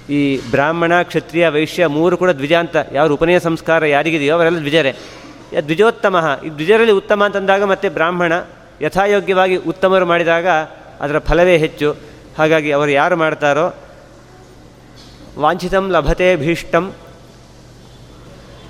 ಈ 0.10 0.52
ಬ್ರಾಹ್ಮಣ, 0.52 1.02
ಕ್ಷತ್ರಿಯ, 1.02 1.50
ವೈಶ್ಯ 1.50 1.88
ಮೂರು 1.88 2.18
ಕೂಡ 2.18 2.30
ದ್ವಿಜ 2.30 2.54
ಅಂತ 2.54 2.76
ಯಾರು 2.92 3.14
ಉಪನಯ 3.14 3.40
ಸಂಸ್ಕಾರ 3.40 3.86
ಯಾರಿಗಿದೆಯೋ 3.86 4.36
ಅವರೆಲ್ಲ 4.36 4.58
ದ್ವಿಜರೇ. 4.58 4.94
ದ್ವಿಜೋತ್ತಮ. 5.62 6.40
ಈ 6.46 6.50
ದ್ವಿಜರಲ್ಲಿ 6.50 6.92
ಉತ್ತಮ 6.92 7.26
ಅಂತಂದಾಗ 7.26 7.64
ಮತ್ತೆ 7.64 7.90
ಬ್ರಾಹ್ಮಣ 7.90 8.34
ಯಥಾಯೋಗ್ಯವಾಗಿ 8.82 9.56
ಉತ್ತಮರು 9.56 10.06
ಮಾಡಿದಾಗ 10.06 10.48
ಅದರ 11.02 11.20
ಫಲವೇ 11.20 11.58
ಹೆಚ್ಚು. 11.58 11.96
ಹಾಗಾಗಿ 12.38 12.72
ಅವರು 12.72 12.92
ಯಾರು 12.92 13.16
ಮಾಡ್ತಾರೋ 13.16 13.76
ವಾಂಛಿತಂ 15.40 15.90
ಲಭತೆ 15.90 16.36
ಭೀಷ್ಟಂ. 16.36 16.94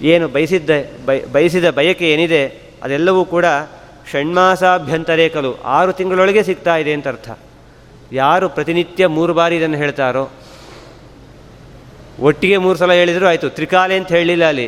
ಏನು 0.02 0.28
ಬಯಸಿದ್ದ, 0.28 0.70
ಬಯ, 1.06 1.26
ಬಯಸಿದ 1.26 1.70
ಬಯಕೆ 1.70 2.12
ಏನಿದೆ 2.12 2.70
ಅದೆಲ್ಲವೂ 2.84 3.26
ಕೂಡ 3.26 3.46
ಷಣ್ಮಾಸಾಭ್ಯಂತರೇ 4.12 5.30
ಕಲು. 5.30 5.62
ಆರು 5.62 5.94
ತಿಂಗಳೊಳಗೆ 5.94 6.44
ಸಿಗ್ತಾ 6.44 6.78
ಇದೆ 6.78 6.94
ಅಂತ 6.94 7.08
ಅರ್ಥ. 7.08 7.30
ಯಾರು 8.12 8.50
ಪ್ರತಿನಿತ್ಯ 8.50 9.08
ಮೂರು 9.08 9.34
ಬಾರಿ 9.34 9.56
ಇದನ್ನು 9.56 9.78
ಹೇಳ್ತಾರೋ 9.78 10.30
ಒಟ್ಟಿಗೆ 12.20 12.58
ಮೂರು 12.58 12.78
ಸಲ 12.78 12.92
ಹೇಳಿದರೂ 12.92 13.28
ಆಯಿತು. 13.28 13.50
ತ್ರಿಕಾಲೆ 13.50 13.98
ಅಂತ 13.98 14.10
ಹೇಳಲಿಲ್ಲ 14.12 14.46
ಅಲ್ಲಿ. 14.46 14.68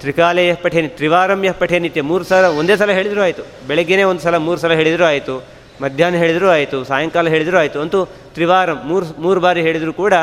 ತ್ರಿಕಾಲೆ 0.00 0.48
ಯಃ 0.48 0.56
ಪಠೇನಿ, 0.62 0.88
ತ್ರಿವಾರಂ 0.88 1.44
ಯಃ 1.44 1.52
ಪಠೇನಿತ್ಯ. 1.52 2.02
ಮೂರು 2.02 2.24
ಸಲ, 2.24 2.44
ಒಂದೇ 2.44 2.76
ಸಲ 2.76 2.90
ಹೇಳಿದರೂ 2.90 3.22
ಆಯಿತು. 3.22 3.42
ಬೆಳಗ್ಗೆನೇ 3.68 4.02
ಒಂದು 4.02 4.20
ಸಲ, 4.20 4.36
ಮೂರು 4.36 4.60
ಸಲ 4.60 4.72
ಹೇಳಿದರೂ 4.72 5.04
ಆಯಿತು. 5.04 5.44
ಮಧ್ಯಾಹ್ನ 5.82 6.16
ಹೇಳಿದರೂ 6.16 6.48
ಆಯಿತು. 6.48 6.84
ಸಾಯಂಕಾಲ 6.84 7.28
ಹೇಳಿದರೂ 7.28 7.58
ಆಯಿತು. 7.58 7.80
ಅಂತೂ 7.80 8.04
ತ್ರಿವಾರಂ, 8.04 8.80
ಮೂರು 8.84 9.06
ಮೂರು 9.20 9.40
ಬಾರಿ 9.40 9.62
ಹೇಳಿದರೂ 9.62 9.92
ಕೂಡ 9.92 10.14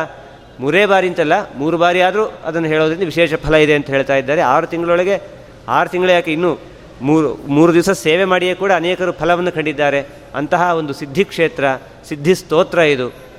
ಮೂರೇ 0.59 0.85
ಬಾರಿ 0.85 1.07
ಅಂತಲ್ಲ, 1.07 1.53
ಮೂರು 1.55 1.77
ಬಾರಿ 1.77 2.01
ಆದರೂ 2.01 2.25
ಅದನ್ನು 2.25 2.67
ಹೇಳೋದ್ರಿಂದ 2.67 3.03
ವಿಶೇಷ 3.03 3.33
ಫಲ 3.33 3.55
ಇದೆ 3.55 3.73
ಅಂತ 3.73 3.87
ಹೇಳ್ತಾ 3.87 4.15
ಇದ್ದಾರೆ. 4.15 4.41
ಆರು 4.41 4.67
ತಿಂಗಳೊಳಗೆ, 4.67 5.21
ಆರು 5.67 5.89
ತಿಂಗಳು 5.89 6.11
ಯಾಕೆ 6.11 6.33
ಇನ್ನೂ 6.33 6.57
ಮೂರು 7.01 7.35
ಮೂರು 7.35 7.73
ದಿವಸ 7.73 7.89
ಸೇವೆ 7.89 8.25
ಮಾಡಿಯೇ 8.25 8.55
ಕೂಡ 8.55 8.71
ಅನೇಕರು 8.71 9.11
ಫಲವನ್ನು 9.11 9.51
ಕಂಡಿದ್ದಾರೆ. 9.51 10.05
ಅಂತಹ 10.35 10.61
ಒಂದು 10.61 10.93
ಸಿದ್ಧಿ 10.93 11.25
ಕ್ಷೇತ್ರ 11.25 11.65
ಸಿದ್ಧಿ 12.07 12.35
ಸ್ತೋತ್ರ 12.35 12.79
ಇದು. 12.79 13.30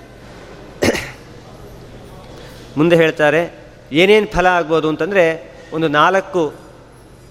ಮುಂದೆ 2.77 2.97
ಹೇಳ್ತಾರೆ, 2.97 3.41
ಏನೇನು 3.93 4.27
ಫಲ 4.27 4.47
ಆಗ್ಬೋದು 4.47 4.89
ಅಂತಂದರೆ 4.89 5.25
ಒಂದು 5.73 5.89
ನಾಲ್ಕು 5.89 6.43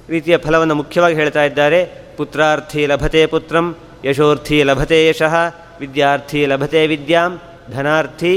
ರೀತಿಯ 0.10 0.36
ಫಲವನ್ನು 0.38 0.76
ಮುಖ್ಯವಾಗಿ 0.76 1.16
ಹೇಳ್ತಾ 1.16 1.44
ಇದ್ದಾರೆ. 1.44 1.80
ಪುತ್ರಾರ್ಥಿ 2.18 2.82
ಲಭತೆ 2.86 3.22
ಪುತ್ರಂ, 3.26 3.68
ಯಶೋರ್ಥಿ 4.06 4.58
ಲಭತೆ 4.64 5.00
ಯಶಃ, 5.08 5.36
ವಿದ್ಯಾರ್ಥಿ 5.80 6.40
ಲಭತೆ 6.46 6.82
ವಿದ್ಯಾಂ, 6.88 7.32
ಧನಾರ್ಥಿ 7.72 8.34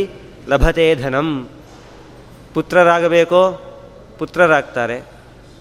ಲಭತೆ 0.49 0.87
ಧನಂ. 0.95 1.29
ಪುತ್ರರಾಗಬೇಕೋ? 2.55 3.43
ಪುತ್ರರಾಗ್ತಾರೆ. 4.19 4.97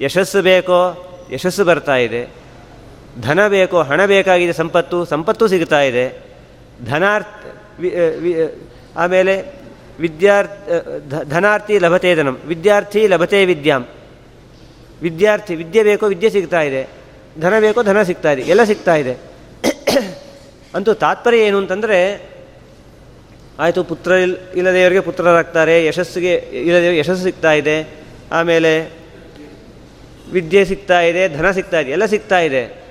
ಯಶಸ್ಸು 0.02 0.42
ಬೇಕೋ? 0.42 0.80
ಯಶಸ್ಸು 1.32 1.64
ಬರ್ತಾ 1.66 1.96
ಇದೆ. 1.96 2.22
ಧನ 3.22 3.48
ಬೇಕೋ? 3.48 3.82
ಹಣ 3.82 4.06
ಬೇಕಾಗಿದೆ 4.06 4.54
ಸಂಪತ್ತು 4.54 4.98
ಸಂಪತ್ತು 5.06 5.48
ಸಿಗ್ತಾ 5.48 5.82
ಇದೆ. 5.82 6.06
ಧನಾರ್ಥ 6.86 7.28
ಆಮೇಲೆ 8.98 9.34
ವಿದ್ಯಾರ್ಥಿ 10.04 11.30
ಧನಾರ್ಥಿ 11.30 11.80
ಲಭತೆ 11.80 12.16
ಧನಂ 12.16 12.40
ವಿದ್ಯಾರ್ಥಿ 12.48 13.08
ಲಭತೆ 13.08 13.46
ವಿದ್ಯಾಂ. 13.46 13.88
ವಿದ್ಯಾರ್ಥಿ, 15.02 15.56
ವಿದ್ಯೆ 15.56 15.84
ಬೇಕೋ 15.84 16.08
ವಿದ್ಯೆ 16.08 16.30
ಸಿಗ್ತಾ 16.30 16.62
ಇದೆ. 16.62 16.88
ಧನ 17.40 17.60
ಬೇಕೋ 17.60 17.84
ಧನ 17.84 18.04
ಸಿಗ್ತಾ 18.04 18.32
ಇದೆ. 18.32 18.42
ಎಲ್ಲ 18.42 18.64
ಸಿಗ್ತಾ 18.64 18.96
ಇದೆ. 18.96 19.18
ಅಂತೂ 20.76 20.94
ತಾತ್ಪರ್ಯ 20.94 21.38
ಏನು 21.38 21.58
ಅಂತಂದರೆ, 21.58 22.30
ಆಯಿತು 23.60 23.84
ಪುತ್ರ 23.84 24.12
ಇಲ್, 24.12 24.36
ಇಲ್ಲದೆಯವರಿಗೆ 24.56 25.02
ಪುತ್ರರಾಗ್ತಾರೆ, 25.02 25.86
ಯಶಸ್ಸಿಗೆ 25.86 26.36
ಇಲ್ಲದೆ 26.36 26.98
ಯಶಸ್ಸು 26.98 27.24
ಸಿಗ್ತಾ 27.24 27.54
ಇದೆ. 27.54 27.88
ಆಮೇಲೆ 28.32 28.92
ವಿದ್ಯೆ 30.34 30.66
ಸಿಗ್ತಾ 30.66 31.02
ಇದೆ, 31.02 31.30
ಧನ 31.30 31.52
ಸಿಗ್ತಾ 31.52 31.80
ಇದೆ, 31.80 31.92
ಎಲ್ಲ 31.92 32.06
ಸಿಗ್ತಾ 32.06 32.40
ಇದೆ. 32.40 32.84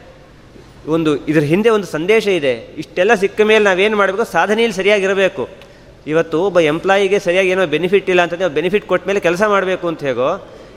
ಒಂದು, 0.86 1.26
ಇದರ 1.26 1.40
ಹಿಂದೆ 1.40 1.70
ಒಂದು 1.70 1.86
ಸಂದೇಶ 1.86 2.26
ಇದೆ. 2.26 2.52
ಇಷ್ಟೆಲ್ಲ 2.52 3.14
ಸಿಕ್ಕ 3.14 3.40
ಮೇಲೆ 3.40 3.64
ನಾವೇನು 3.64 3.96
ಮಾಡಬೇಕು? 3.96 4.24
ಸಾಧನೆಯಲ್ಲಿ 4.24 4.76
ಸರಿಯಾಗಿರಬೇಕು. 4.76 5.48
ಇವತ್ತು 6.06 6.42
ಒಬ್ಬ 6.42 6.60
ಎಂಪ್ಲಾಯಿಗೆ 6.60 7.18
ಸರಿಯಾಗಿ 7.18 7.48
ಏನೋ 7.48 7.66
ಬೆನಿಫಿಟ್ 7.66 8.08
ಇಲ್ಲ 8.10 8.22
ಅಂತಂದರೆ 8.22 8.48
ಬೆನಿಫಿಟ್ 8.48 8.86
ಕೊಟ್ಟ 8.86 9.06
ಮೇಲೆ 9.06 9.20
ಕೆಲಸ 9.20 9.42
ಮಾಡಬೇಕು 9.42 9.88
ಅಂತ 9.88 10.02
ಹೇಗೋ, 10.02 10.28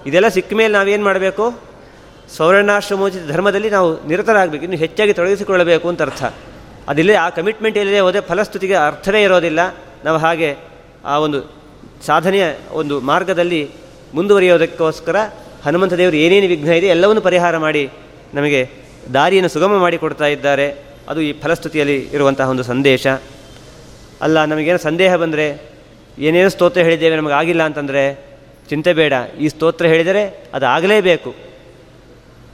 ಇದೆಲ್ಲ 0.06 0.28
ಸಿಕ್ಕ 0.28 0.54
ಮೇಲೆ 0.54 0.74
ನಾವೇನು 0.74 1.04
ಮಾಡಬೇಕು? 1.04 1.46
ಸೌರಣಾಶ್ರಮೋಚಿತ 2.38 3.24
ಧರ್ಮದಲ್ಲಿ 3.32 3.70
ನಾವು 3.70 4.08
ನಿರತರಾಗಬೇಕು, 4.08 4.64
ಇನ್ನು 4.64 4.78
ಹೆಚ್ಚಾಗಿ 4.78 5.14
ತೊಡಗಿಸಿಕೊಳ್ಳಬೇಕು 5.14 5.90
ಅಂತ 5.90 6.02
ಅರ್ಥ. 6.02 6.24
ಅದಿಲ್ಲ 6.88 7.12
ಆ 7.22 7.30
ಕಮಿಟ್ಮೆಂಟ್ 7.30 7.78
ಇಲ್ಲದೆ 7.78 8.00
ಹೋದೆ 8.00 8.22
ಫಲಸ್ತುತಿಗೆ 8.22 8.74
ಅರ್ಥವೇ 8.74 9.24
ಇರೋದಿಲ್ಲ. 9.24 9.60
ನಾವು 10.06 10.18
ಹಾಗೆ 10.18 10.50
ಆ 11.06 11.18
ಒಂದು 11.18 11.40
ಸಾಧನೆಯ 12.06 12.46
ಒಂದು 12.72 12.96
ಮಾರ್ಗದಲ್ಲಿ 13.02 13.62
ಮುಂದುವರಿಯೋದಕ್ಕೋಸ್ಕರ 14.14 15.18
ಹನುಮಂತ 15.66 15.94
ದೇವರು 15.94 16.16
ಏನೇನು 16.16 16.48
ವಿಘ್ನ 16.48 16.72
ಇದೆ 16.72 16.88
ಎಲ್ಲವನ್ನು 16.88 17.22
ಪರಿಹಾರ 17.22 17.58
ಮಾಡಿ 17.58 17.90
ನಮಗೆ 18.34 18.70
ದಾರಿಯನ್ನು 19.14 19.50
ಸುಗಮ 19.50 19.78
ಮಾಡಿಕೊಡ್ತಾ 19.78 20.28
ಇದ್ದಾರೆ. 20.28 20.68
ಅದು 21.10 21.22
ಈ 21.22 21.34
ಫಲಸ್ತುತಿಯಲ್ಲಿ 21.42 21.98
ಇರುವಂತಹ 22.14 22.50
ಒಂದು 22.50 22.64
ಸಂದೇಶ. 22.64 23.08
ಅಲ್ಲ, 24.22 24.46
ನಮಗೇನು 24.46 24.78
ಸಂದೇಹ 24.78 25.16
ಬಂದರೆ, 25.16 25.62
ಏನೇನು 26.20 26.50
ಸ್ತೋತ್ರ 26.50 26.82
ಹೇಳಿದ್ದೇವೆ 26.82 27.16
ನಮಗೆ 27.16 27.34
ಆಗಿಲ್ಲ 27.34 27.64
ಅಂತಂದರೆ, 27.64 28.26
ಚಿಂತೆ 28.70 28.94
ಬೇಡ. 28.94 29.14
ಈ 29.40 29.48
ಸ್ತೋತ್ರ 29.48 29.86
ಹೇಳಿದರೆ 29.86 30.50
ಅದು 30.54 30.66
ಆಗಲೇಬೇಕು 30.66 31.36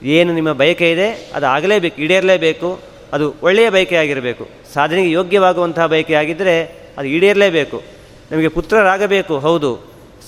ಏನು 0.04 0.34
ನಿಮ್ಮ 0.34 0.52
ಬಯಕೆ 0.52 0.92
ಇದೆ 0.92 1.32
ಅದು 1.36 1.46
ಆಗಲೇಬೇಕು 1.46 2.02
ಈಡೇರಲೇಬೇಕು, 2.02 2.80
ಅದು 3.14 3.36
ಒಳ್ಳೆಯ 3.44 3.70
ಬಯಕೆ 3.70 3.96
ಆಗಿರಬೇಕು. 3.96 4.50
ಸಾಧನೆಗೆ 4.74 5.12
ಯೋಗ್ಯವಾಗುವಂತಹ 5.12 5.86
ಬಯಕೆ 5.86 6.14
ಆಗಿದ್ದರೆ 6.14 6.64
ಅದು 6.98 7.08
ಈಡೇರಲೇಬೇಕು. 7.08 7.84
ನಮಗೆ 8.32 8.48
ಪುತ್ರರಾಗಬೇಕು, 8.48 9.40
ಹೌದು. 9.40 9.80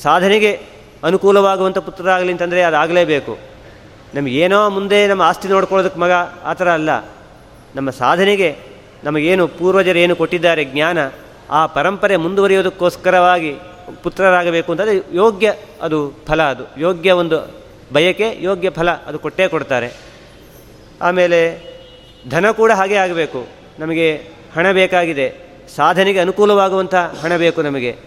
ಸಾಧನೆಗೆ 0.02 0.60
ಅನುಕೂಲವಾಗುವಂಥ 1.04 1.78
ಪುತ್ರರಾಗಲಿ 1.78 2.32
ಅಂತಂದರೆ 2.32 2.64
ಅದು 2.64 2.78
ಆಗಲೇಬೇಕು 2.78 3.38
ನಮಗೇನೋ 4.14 4.70
ಮುಂದೆ 4.70 5.08
ನಮ್ಮ 5.08 5.22
ಆಸ್ತಿ 5.22 5.48
ನೋಡ್ಕೊಳ್ಳೋದಕ್ಕೆ 5.48 6.00
ಮಗ 6.00 6.12
ಆ 6.44 6.54
ಥರ 6.54 6.72
ಅಲ್ಲ. 6.72 6.90
ನಮ್ಮ 7.76 7.90
ಸಾಧನೆಗೆ 7.90 8.56
ನಮಗೇನು 9.04 9.48
ಪೂರ್ವಜರು 9.48 10.00
ಏನು 10.00 10.16
ಕೊಟ್ಟಿದ್ದಾರೆ 10.16 10.66
ಜ್ಞಾನ, 10.66 10.98
ಆ 11.50 11.66
ಪರಂಪರೆ 11.66 12.16
ಮುಂದುವರಿಯೋದಕ್ಕೋಸ್ಕರವಾಗಿ 12.16 13.56
ಪುತ್ರರಾಗಬೇಕು 14.04 14.72
ಅಂತಂದರೆ 14.72 15.16
ಯೋಗ್ಯ, 15.16 15.54
ಅದು 15.82 16.14
ಫಲ 16.28 16.44
ಅದು. 16.44 16.82
ಯೋಗ್ಯ 16.82 17.12
ಒಂದು 17.12 17.64
ಬಯಕೆ, 17.94 18.38
ಯೋಗ್ಯ 18.40 18.70
ಫಲ 18.70 18.92
ಅದು 18.92 19.20
ಕೊಟ್ಟೇ 19.20 19.48
ಕೊಡ್ತಾರೆ. 19.48 19.92
ಆಮೇಲೆ 21.02 21.74
ಧನ 22.30 22.52
ಕೂಡ 22.52 22.72
ಹಾಗೆ 22.72 22.96
ಆಗಬೇಕು. 22.96 23.48
ನಮಗೆ 23.80 24.16
ಹಣ 24.56 24.72
ಬೇಕಾಗಿದೆ. 24.72 25.34
ಸಾಧನೆಗೆ 25.76 26.20
ಅನುಕೂಲವಾಗುವಂಥ 26.20 26.96
ಹಣ 26.96 27.38
ಬೇಕು 27.38 27.62
ನಮಗೆ. 27.62 27.98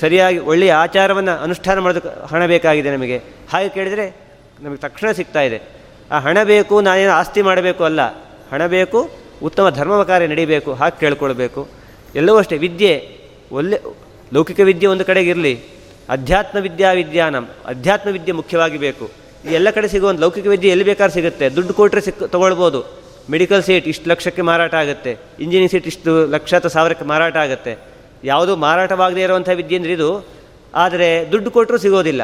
ಸರಿಯಾಗಿ 0.00 0.38
ಒಳ್ಳೆಯ 0.38 0.72
ಆಚಾರವನ್ನು 0.72 1.42
ಅನುಷ್ಠಾನ 1.42 1.78
ಮಾಡೋದಕ್ಕೆ 1.78 2.28
ಹಣ 2.28 2.46
ಬೇಕಾಗಿದೆ 2.46 2.90
ನಮಗೆ. 2.90 3.22
ಹಾಗೆ 3.52 3.68
ಕೇಳಿದರೆ 3.68 4.16
ನಮಗೆ 4.60 4.76
ತಕ್ಷಣ 4.76 5.12
ಸಿಗ್ತಾ 5.12 5.40
ಇದೆ. 5.40 5.62
ಆ 6.12 6.18
ಹಣ 6.18 6.38
ಬೇಕು, 6.44 6.80
ನಾನೇನು 6.80 7.10
ಆಸ್ತಿ 7.10 7.42
ಮಾಡಬೇಕು 7.42 7.84
ಅಲ್ಲ. 7.84 8.00
ಹಣ 8.52 8.66
ಬೇಕು 8.66 9.23
ಉತ್ತಮ 9.44 9.70
ಧರ್ಮ 9.70 10.02
ಕಾರ್ಯ 10.02 10.26
ನಡೀಬೇಕು, 10.26 10.72
ಹಾಗೆ 10.72 11.00
ಕೇಳ್ಕೊಳ್ಬೇಕು. 11.00 11.68
ಎಲ್ಲವೂ 12.14 12.36
ಅಷ್ಟೇ. 12.38 12.56
ವಿದ್ಯೆ, 12.58 12.92
ಒಳ್ಳೆ, 13.52 13.78
ಲೌಕಿಕ 14.34 14.60
ವಿದ್ಯೆ 14.60 14.88
ಒಂದು 14.88 15.04
ಕಡೆಗೆ 15.04 15.30
ಇರಲಿ. 15.30 15.54
ಅಧ್ಯಾತ್ಮ 16.08 16.58
ವಿದ್ಯಾ 16.58 16.92
ವಿದ್ಯಾನಂ. 16.92 17.44
ಅಧ್ಯಾತ್ಮ 17.66 18.10
ವಿದ್ಯೆ 18.10 18.32
ಮುಖ್ಯವಾಗಿ 18.32 18.78
ಬೇಕು 18.78 19.10
ಎಲ್ಲ 19.44 19.70
ಕಡೆ 19.70 19.88
ಸಿಗುವಂಥ 19.88 20.20
ಲೌಕಿಕ 20.20 20.46
ವಿದ್ಯೆ 20.46 20.70
ಎಲ್ಲಿ 20.70 20.84
ಬೇಕಾದ್ರೂ 20.84 21.14
ಸಿಗುತ್ತೆ. 21.14 21.48
ದುಡ್ಡು 21.48 21.74
ಕೊಟ್ಟರೆ 21.74 22.00
ಸಿಕ್, 22.00 22.30
ತೊಗೊಳ್ಬೋದು. 22.30 22.80
ಮೆಡಿಕಲ್ 23.30 23.62
ಸೀಟ್ 23.62 23.88
ಇಷ್ಟು 23.88 24.10
ಲಕ್ಷಕ್ಕೆ 24.10 24.42
ಮಾರಾಟ 24.42 24.74
ಆಗುತ್ತೆ. 24.74 25.12
ಇಂಜಿನಿಯರಿಂಗ್ 25.12 25.70
ಸೀಟ್ 25.70 25.86
ಇಷ್ಟು 25.86 26.26
ಲಕ್ಷ 26.26 26.54
ಅಥವಾ 26.54 26.68
ಸಾವಿರಕ್ಕೆ 26.68 27.04
ಮಾರಾಟ 27.04 27.36
ಆಗುತ್ತೆ. 27.36 27.76
ಯಾವುದೂ 28.24 28.56
ಮಾರಾಟವಾಗದೇ 28.56 29.22
ಇರುವಂಥ 29.22 29.48
ವಿದ್ಯೆ 29.48 29.78
ಅಂದರೆ 29.78 29.92
ಇದು. 29.92 30.26
ಆದರೆ 30.74 31.32
ದುಡ್ಡು 31.32 31.50
ಕೊಟ್ಟರೂ 31.50 31.78
ಸಿಗೋದಿಲ್ಲ. 31.78 32.22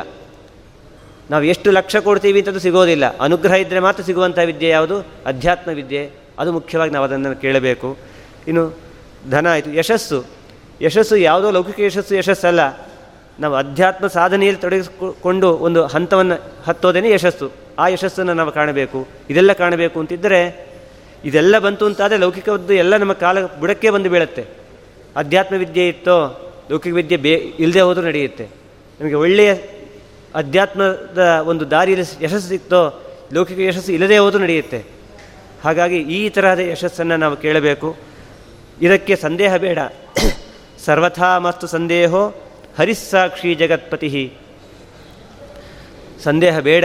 ನಾವು 1.30 1.44
ಎಷ್ಟು 1.44 1.70
ಲಕ್ಷ 1.70 1.96
ಕೊಡ್ತೀವಿ 1.96 2.38
ಅಂತದ್ದು 2.38 2.60
ಸಿಗೋದಿಲ್ಲ. 2.60 3.18
ಅನುಗ್ರಹ 3.18 3.54
ಇದ್ದರೆ 3.54 3.80
ಮಾತ್ರ 3.80 4.02
ಸಿಗುವಂಥ 4.04 4.38
ವಿದ್ಯೆ 4.38 4.68
ಯಾವುದು? 4.68 5.06
ಅಧ್ಯಾತ್ಮ 5.26 5.70
ವಿದ್ಯೆ. 5.70 6.19
ಅದು 6.40 6.52
ಮುಖ್ಯವಾಗಿ 6.52 6.92
ನಾವು 6.92 7.04
ಅದನ್ನು 7.04 7.40
ಕೇಳಬೇಕು. 7.40 7.96
ಇನ್ನು 8.48 8.78
ಧನ 9.30 9.52
ಆಯಿತು. 9.52 9.72
ಯಶಸ್ಸು. 9.72 10.24
ಯಶಸ್ಸು 10.82 11.16
ಯಾವುದೋ 11.16 11.50
ಲೌಕಿಕ 11.50 11.80
ಯಶಸ್ಸು, 11.80 12.16
ಯಶಸ್ಸಲ್ಲ. 12.16 12.90
ನಾವು 13.40 13.54
ಅಧ್ಯಾತ್ಮ 13.54 14.06
ಸಾಧನೆಯಲ್ಲಿ 14.06 14.60
ತೊಡಗಿಸಿಕೊಂಡು 14.60 15.50
ಒಂದು 15.50 15.86
ಹಂತವನ್ನು 15.86 16.36
ಹತ್ತೋದೇನೆ 16.64 17.10
ಯಶಸ್ಸು. 17.10 17.50
ಆ 17.78 17.88
ಯಶಸ್ಸನ್ನು 17.88 18.34
ನಾವು 18.34 18.52
ಕಾಣಬೇಕು. 18.52 19.08
ಇದೆಲ್ಲ 19.30 19.52
ಕಾಣಬೇಕು 19.52 20.00
ಅಂತಿದ್ದರೆ 20.00 20.70
ಇದೆಲ್ಲ 21.24 21.58
ಬಂತು 21.58 21.86
ಅಂತಾದರೆ 21.86 22.18
ಲೌಕಿಕದ್ದು 22.18 22.74
ಎಲ್ಲ 22.74 22.96
ನಮ್ಮ 22.96 23.12
ಕಾಲ 23.12 23.46
ಬುಡಕ್ಕೆ 23.46 23.90
ಬಂದು 23.90 24.10
ಬೀಳುತ್ತೆ. 24.10 24.44
ಅಧ್ಯಾತ್ಮ 25.16 25.56
ವಿದ್ಯೆ 25.56 25.88
ಇತ್ತೋ, 25.88 26.52
ಲೌಕಿಕ 26.70 26.94
ವಿದ್ಯೆ 26.94 27.16
ಬೇ 27.16 27.34
ಇಲ್ಲದೆ 27.34 27.80
ಹೋದರೂ 27.80 28.06
ನಡೆಯುತ್ತೆ. 28.06 28.48
ನಮಗೆ 29.00 29.14
ಒಳ್ಳೆಯ 29.14 29.54
ಅಧ್ಯಾತ್ಮದ 30.34 31.42
ಒಂದು 31.46 31.70
ದಾರಿಯಲ್ಲಿ 31.70 32.24
ಯಶಸ್ಸು 32.24 32.48
ಸಿಕ್ತೋ, 32.48 33.02
ಲೌಕಿಕ 33.32 33.58
ಯಶಸ್ಸು 33.58 33.92
ಇಲ್ಲದೇ 33.92 34.18
ಹೋದರೂ 34.18 34.42
ನಡೆಯುತ್ತೆ. 34.42 34.99
ಹಾಗಾಗಿ 35.64 35.96
ಈ 35.96 36.28
ತರಹದ 36.28 36.58
ಯಶಸ್ಸನ್ನು 36.58 37.16
ನಾವು 37.16 37.36
ಕೇಳಬೇಕು. 37.36 37.96
ಇದಕ್ಕೆ 38.82 39.16
ಸಂದೇಹ 39.16 39.56
ಬೇಡ. 39.56 39.78
ಸರ್ವಥಾ 40.84 41.38
ಮಸ್ತು 41.38 41.66
ಸಂದೇಹೋ 41.66 42.28
ಹರಿಸ್ಸಾಕ್ಷಿ 42.78 43.54
ಜಗತ್ಪತಿ. 43.54 44.32
ಸಂದೇಹ 46.22 46.58
ಬೇಡ. 46.58 46.84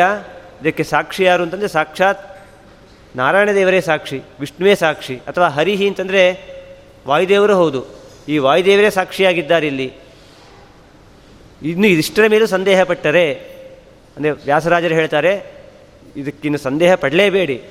ಇದಕ್ಕೆ 0.61 0.83
ಸಾಕ್ಷಿ 0.83 1.23
ಯಾರು 1.23 1.43
ಅಂತಂದರೆ 1.43 1.67
ಸಾಕ್ಷಾತ್ 1.67 2.35
ನಾರಾಯಣ 3.15 3.49
ದೇವರೇ 3.55 3.81
ಸಾಕ್ಷಿ, 3.81 4.21
ವಿಷ್ಣುವೇ 4.39 4.75
ಸಾಕ್ಷಿ, 4.75 5.15
ಅಥವಾ 5.17 5.47
ಹರಿಹಿ 5.47 5.87
ಅಂತಂದರೆ 5.87 6.23
ವಾಯುದೇವರು 7.07 7.55
ಹೌದು. 7.55 7.85
ಈ 8.29 8.37
ವಾಯುದೇವರೇ 8.37 8.89
ಸಾಕ್ಷಿಯಾಗಿದ್ದಾರೆ 8.89 9.67
ಇಲ್ಲಿ. 9.67 9.93
ಇನ್ನು 11.63 11.87
ಇದಿಷ್ಟರ 11.87 12.27
ಮೇಲೂ 12.27 12.47
ಸಂದೇಹ 12.47 12.83
ಪಟ್ಟರೆ, 12.83 13.33
ಅಂದರೆ 14.17 14.31
ವ್ಯಾಸರಾಜರು 14.31 14.93
ಹೇಳ್ತಾರೆ, 14.93 15.63
ಇದಕ್ಕಿನ್ನು 16.15 16.57
ಸಂದೇಹ 16.57 16.95
ಪಡಲೇಬೇಡಿ. 16.95 17.63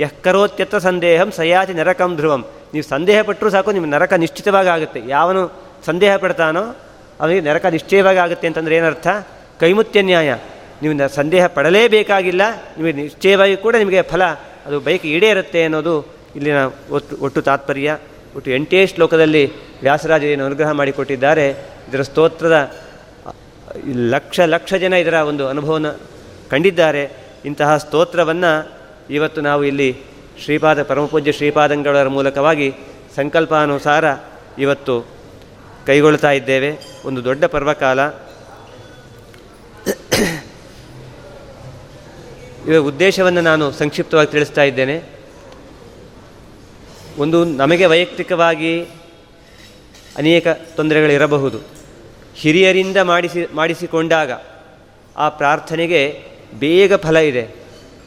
ಯಃ 0.00 0.78
ಸಂದೇಹಂ 0.88 1.30
ಸಯಾತಿ 1.38 1.74
ನರಕಂ 1.80 2.10
ಧ್ರುವಂ. 2.16 2.42
ನೀವು 2.74 2.86
ಸಂದೇಹ 2.88 3.18
ಪಟ್ಟರೂ 3.28 3.48
ಸಾಕು 3.50 3.70
ನಿಮ್ಮ 3.76 3.88
ನರಕ 3.94 4.12
ನಿಶ್ಚಿತವಾಗಿ 4.22 4.70
ಆಗುತ್ತೆ 4.74 5.00
ಯಾವನು 5.08 5.42
ಸಂದೇಹ 5.86 6.12
ಪಡ್ತಾನೋ 6.22 6.64
ಅವನಿಗೆ 7.20 7.42
ನರಕ 7.48 7.66
ನಿಶ್ಚಯವಾಗಿ 7.74 8.20
ಆಗುತ್ತೆ 8.24 8.46
ಅಂತಂದರೆ 8.46 8.74
ಏನರ್ಥ? 8.76 9.08
ಕೈಮುತ್ಯ 9.60 10.02
ನ್ಯಾಯ. 10.02 10.30
ನೀವು 10.82 10.94
ಸಂದೇಹ 11.14 11.44
ಪಡಲೇಬೇಕಾಗಿಲ್ಲ, 11.56 12.42
ನಿಮಗೆ 12.76 12.94
ನಿಶ್ಚಯವಾಗಿ 13.02 13.56
ಕೂಡ 13.64 13.74
ನಿಮಗೆ 13.82 14.00
ಫಲ 14.12 14.22
ಅದು 14.66 14.76
ಬೈಕ್ 14.86 15.04
ಈಡೇ 15.06 15.28
ಇರುತ್ತೆ 15.30 15.60
ಅನ್ನೋದು 15.64 15.94
ಇಲ್ಲಿನ 16.36 16.60
ಒಟ್ಟು 16.90 17.14
ಒಟ್ಟು 17.24 17.40
ತಾತ್ಪರ್ಯ. 17.42 17.90
ಒಟ್ಟು 18.36 18.50
ಎಂಟೇ 18.50 18.80
ಶ್ಲೋಕದಲ್ಲಿ 18.86 19.44
ವ್ಯಾಸರಾಜ 19.82 20.22
ಏನು 20.32 20.44
ಅನುಗ್ರಹ 20.44 20.70
ಮಾಡಿಕೊಟ್ಟಿದ್ದಾರೆ. 20.80 21.46
ಇದರ 21.88 22.02
ಸ್ತೋತ್ರದ, 22.02 22.56
ಲಕ್ಷ 24.14 24.40
ಲಕ್ಷ 24.54 24.74
ಜನ 24.82 24.94
ಇದರ 25.04 25.16
ಒಂದು 25.30 25.44
ಅನುಭವನ 25.48 25.90
ಕಂಡಿದ್ದಾರೆ. 26.50 27.04
ಇಂತಹ 27.44 27.70
ಸ್ತೋತ್ರವನ್ನು 27.76 28.52
ಇವತ್ತು 29.10 29.40
ನಾವು 29.40 29.64
ಇಲ್ಲಿ 29.64 29.96
ಶ್ರೀಪಾದ 30.44 30.82
ಪರಮಪೂಜ್ಯ 30.82 31.32
ಶ್ರೀಪಾದಂಗಳವರ 31.32 32.08
ಮೂಲಕವಾಗಿ 32.08 32.74
ಸಂಕಲ್ಪಾನುಸಾರ 33.16 34.04
ಇವತ್ತು 34.58 35.06
ಕೈಗೊಳ್ತಾ 35.86 36.30
ಇದ್ದೇವೆ. 36.30 36.78
ಒಂದು 37.04 37.24
ದೊಡ್ಡ 37.24 37.44
ಪರ್ವಕಾಲ. 37.44 38.06
ಇದರ 42.66 42.76
ಉದ್ದೇಶವನ್ನು 42.76 43.40
ನಾನು 43.40 43.70
ಸಂಕ್ಷಿಪ್ತವಾಗಿ 43.70 44.32
ತಿಳಿಸ್ತಾ 44.32 44.62
ಇದ್ದೇನೆ. 44.62 45.02
ಒಂದು 47.18 47.44
ನಮಗೆ 47.44 47.86
ವೈಯಕ್ತಿಕವಾಗಿ 47.86 48.82
ಅನೇಕ 50.16 50.48
ತೊಂದರೆಗಳಿರಬಹುದು. 50.48 51.60
ಹಿರಿಯರಿಂದ 52.34 52.96
ಮಾಡಿಸಿ, 52.96 53.46
ಮಾಡಿಸಿಕೊಂಡಾಗ 53.54 54.30
ಆ 55.16 55.28
ಪ್ರಾರ್ಥನೆಗೆ 55.28 56.22
ಬೇಗ 56.58 56.94
ಫಲ 56.94 57.16
ಇದೆ. 57.16 57.65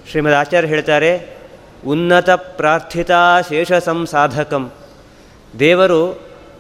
ಶ್ರೀಮದ್ 0.10 0.34
ಆಚಾರ್ಯ 0.34 0.68
ಹೇಳ್ತಾರೆ, 0.68 1.10
ಉನ್ನತ 1.86 2.30
ಪ್ರಾರ್ಥಿತಾ 2.60 3.20
ಶೇಷ 3.50 3.72
ಸಂಸಾಧಕಂ. 3.88 4.64
ದೇವರು 5.60 6.00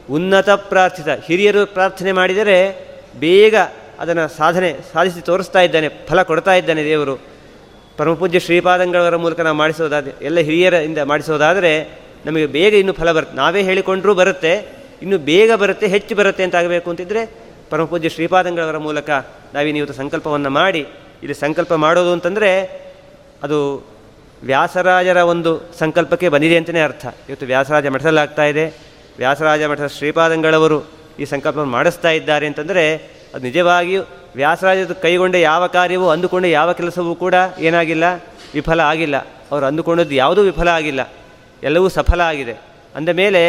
ಉನ್ನತ 0.10 0.50
ಪ್ರಾರ್ಥಿತ, 0.72 1.10
ಹಿರಿಯರು 1.28 1.62
ಪ್ರಾರ್ಥನೆ 1.76 2.12
ಮಾಡಿದರೆ 2.12 2.58
ಬೇಗ 3.20 3.56
ಅದನ್ನು 4.00 4.26
ಸಾಧನೆ 4.38 4.70
ಸಾಧಿಸಿ 4.94 5.22
ತೋರಿಸ್ತಾ 5.22 5.62
ಇದ್ದಾನೆ, 5.68 5.88
ಫಲ 6.10 6.22
ಕೊಡ್ತಾ 6.30 6.54
ಇದ್ದಾನೆ 6.54 6.82
ದೇವರು. 6.84 7.16
ಪರಮಪೂಜ್ಯ 7.98 8.40
ಶ್ರೀಪಾದಂಗಳವರ 8.40 9.16
ಮೂಲಕ 9.24 9.40
ನಾವು 9.48 9.58
ಮಾಡಿಸೋದಾದ 9.58 10.12
ಎಲ್ಲ 10.22 10.40
ಹಿರಿಯರಿಂದ 10.40 11.02
ಮಾಡಿಸೋದಾದರೆ 11.12 11.72
ನಮಗೆ 12.26 12.46
ಬೇಗ 12.58 12.74
ಇನ್ನೂ 12.74 12.94
ಫಲ 12.94 13.12
ಬರುತ್ತೆ. 13.12 13.36
ನಾವೇ 13.36 13.62
ಹೇಳಿಕೊಂಡ್ರೂ 13.62 14.14
ಬರುತ್ತೆ, 14.14 14.54
ಇನ್ನು 15.02 15.18
ಬೇಗ 15.32 15.50
ಬರುತ್ತೆ, 15.64 15.88
ಹೆಚ್ಚು 15.88 16.14
ಬರುತ್ತೆ 16.16 16.46
ಅಂತ 16.48 16.56
ಆಗಬೇಕು 16.56 16.88
ಅಂತಿದ್ದರೆ 16.90 17.24
ಪರಮಪೂಜ್ಯ 17.72 18.10
ಶ್ರೀಪಾದಂಗಳವರ 18.10 18.78
ಮೂಲಕ 18.88 19.10
ನಾವಿನ್ನು 19.54 19.80
ಇವತ್ತು 19.82 19.98
ಸಂಕಲ್ಪವನ್ನು 20.02 20.52
ಮಾಡಿ, 20.60 20.84
ಇಲ್ಲಿ 21.24 21.38
ಸಂಕಲ್ಪ 21.46 21.74
ಮಾಡೋದು 21.86 22.14
ಅಂತಂದರೆ 22.18 22.52
ಅದು 23.44 23.86
ವ್ಯಾಸರಾಜರ 24.44 25.18
ಒಂದು 25.18 25.62
ಸಂಕಲ್ಪಕ್ಕೆ 25.80 26.30
ಬಂದಿದೆ 26.30 26.58
ಅಂತಲೇ 26.58 26.82
ಅರ್ಥ. 26.82 27.06
ಇವತ್ತು 27.30 27.46
ವ್ಯಾಸರಾಜ 27.46 27.88
ಮಠದಲ್ಲಾಗ್ತಾ 27.88 28.44
ಇದೆ. 28.44 28.66
ವ್ಯಾಸರಾಜ 29.18 29.64
ಮಠದ 29.64 29.88
ಶ್ರೀಪಾದಂಗಳವರು 29.88 30.92
ಈ 31.20 31.26
ಸಂಕಲ್ಪವನ್ನು 31.26 31.72
ಮಾಡಿಸ್ತಾ 31.72 32.10
ಇದ್ದಾರೆ 32.10 32.48
ಅಂತಂದರೆ 32.48 32.96
ಅದು 33.34 33.44
ನಿಜವಾಗಿಯೂ 33.44 34.04
ವ್ಯಾಸರಾಜದ 34.36 34.92
ಕೈಗೊಂಡ 34.92 35.36
ಯಾವ 35.36 35.68
ಕಾರ್ಯವೂ, 35.68 36.10
ಅಂದುಕೊಂಡ 36.10 36.46
ಯಾವ 36.46 36.74
ಕೆಲಸವೂ 36.74 37.16
ಕೂಡ 37.16 37.34
ಏನಾಗಿಲ್ಲ, 37.60 38.04
ವಿಫಲ 38.54 38.80
ಆಗಿಲ್ಲ. 38.80 39.18
ಅವರು 39.52 39.66
ಅಂದುಕೊಂಡದ್ದು 39.66 40.16
ಯಾವುದೂ 40.16 40.42
ವಿಫಲ 40.42 40.68
ಆಗಿಲ್ಲ. 40.68 41.10
ಎಲ್ಲವೂ 41.64 41.90
ಸಫಲ 41.90 42.22
ಆಗಿದೆ. 42.22 42.54
ಅಂದ 42.96 43.10
ಮೇಲೆ 43.10 43.42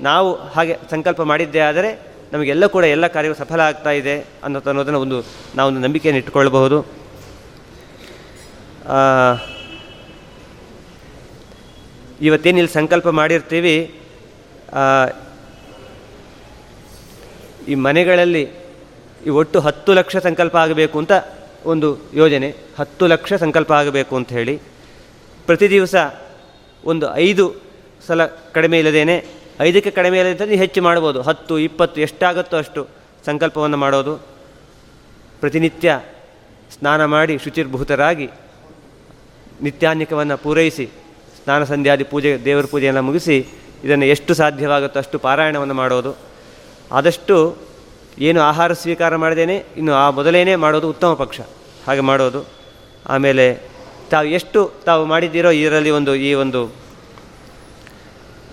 ನಾವು 0.00 0.34
ಹಾಗೆ 0.34 0.76
ಸಂಕಲ್ಪ 0.90 1.22
ಮಾಡಿದ್ದೇ 1.22 1.58
ಆದರೆ 1.58 2.08
ನಮಗೆಲ್ಲ 2.32 2.66
ಕೂಡ 2.66 2.84
ಎಲ್ಲ 2.84 3.06
ಕಾರ್ಯವೂ 3.06 3.34
ಸಫಲ 3.34 3.60
ಆಗ್ತಾ 3.60 3.90
ಇದೆ 3.90 4.20
ಅನ್ನೋ 4.44 4.60
ಅನ್ನೋದನ್ನು 4.60 5.00
ಒಂದು 5.00 5.22
ನಂಬಿಕೆಯನ್ನು 5.70 6.18
ಇಟ್ಟುಕೊಳ್ಳಬಹುದು 6.18 6.97
ಆ, 8.88 9.00
ಇವತ್ತೇನು 12.20 12.58
ಇಲ್ಲಿ 12.58 12.72
ಸಂಕಲ್ಪ 12.72 13.08
ಮಾಡಿರ್ತೀವಿ 13.12 13.74
ಈ 17.68 17.74
ಮನೆಗಳಲ್ಲಿ 17.78 18.44
ಈ 19.26 19.30
ಒಟ್ಟು 19.30 19.60
ಹತ್ತು 19.60 19.94
ಲಕ್ಷ 19.94 20.16
ಸಂಕಲ್ಪ 20.16 20.56
ಆಗಬೇಕು 20.56 20.98
ಅಂತ 20.98 21.12
ಒಂದು 21.64 21.88
ಯೋಜನೆ 22.14 22.48
ಹತ್ತು 22.78 23.06
ಲಕ್ಷ 23.06 23.32
ಸಂಕಲ್ಪ 23.34 23.72
ಆಗಬೇಕು 23.72 24.16
ಅಂತ 24.16 24.32
ಹೇಳಿ 24.32 24.54
ಪ್ರತಿ 25.46 25.70
ದಿವಸ 25.70 25.94
ಒಂದು 26.84 27.14
ಐದು 27.16 27.44
ಸಲ 28.06 28.22
ಕಡಿಮೆ 28.52 28.78
ಇಲ್ಲದೇನೆ 28.78 29.16
ಐದಕ್ಕೆ 29.60 29.90
ಕಡಿಮೆ 29.90 30.18
ಇಲ್ಲದೆ 30.18 30.56
ಹೆಚ್ಚು 30.56 30.82
ಮಾಡ್ಬೋದು 30.82 31.22
ಹತ್ತು 31.22 31.58
ಇಪ್ಪತ್ತು 31.58 32.00
ಎಷ್ಟಾಗುತ್ತೋ 32.00 32.56
ಅಷ್ಟು 32.56 32.82
ಸಂಕಲ್ಪವನ್ನು 33.26 33.76
ಮಾಡೋದು. 33.76 34.14
ಪ್ರತಿನಿತ್ಯ 35.40 35.88
ಸ್ನಾನ 36.74 37.04
ಮಾಡಿ 37.04 37.38
ಶುಚಿರ್ಭೂತರಾಗಿ 37.38 38.28
ನಿತ್ಯಾನ್ಯಕವನ್ನು 39.66 40.36
ಪೂರೈಸಿ, 40.44 40.86
ಸ್ನಾನ 41.38 41.62
ಸಂಧ್ಯಾದಿ 41.72 42.04
ಪೂಜೆ, 42.12 42.30
ದೇವರ 42.46 42.66
ಪೂಜೆಯನ್ನು 42.72 43.02
ಮುಗಿಸಿ, 43.08 43.36
ಇದನ್ನು 43.86 44.06
ಎಷ್ಟು 44.14 44.32
ಸಾಧ್ಯವಾಗುತ್ತೋ 44.40 44.98
ಅಷ್ಟು 45.02 45.16
ಪಾರಾಯಣವನ್ನು 45.26 45.76
ಮಾಡೋದು. 45.82 46.12
ಆದಷ್ಟು 46.98 47.36
ಏನು 48.28 48.40
ಆಹಾರ 48.50 48.70
ಸ್ವೀಕಾರ 48.82 49.16
ಮಾಡದೇನೆ, 49.24 49.56
ಇನ್ನು 49.80 49.92
ಆ 50.02 50.06
ಮೊದಲೇನೇ 50.18 50.54
ಮಾಡೋದು 50.64 50.86
ಉತ್ತಮ 50.94 51.10
ಪಕ್ಷ. 51.22 51.40
ಹಾಗೆ 51.86 52.04
ಮಾಡೋದು. 52.10 52.40
ಆಮೇಲೆ 53.14 53.46
ತಾವು 54.12 54.26
ಎಷ್ಟು 54.38 54.60
ತಾವು 54.86 55.02
ಮಾಡಿದ್ದೀರೋ 55.12 55.50
ಇದರಲ್ಲಿ 55.62 55.90
ಒಂದು 55.98 56.12
ಈ 56.28 56.30
ಒಂದು, 56.42 56.60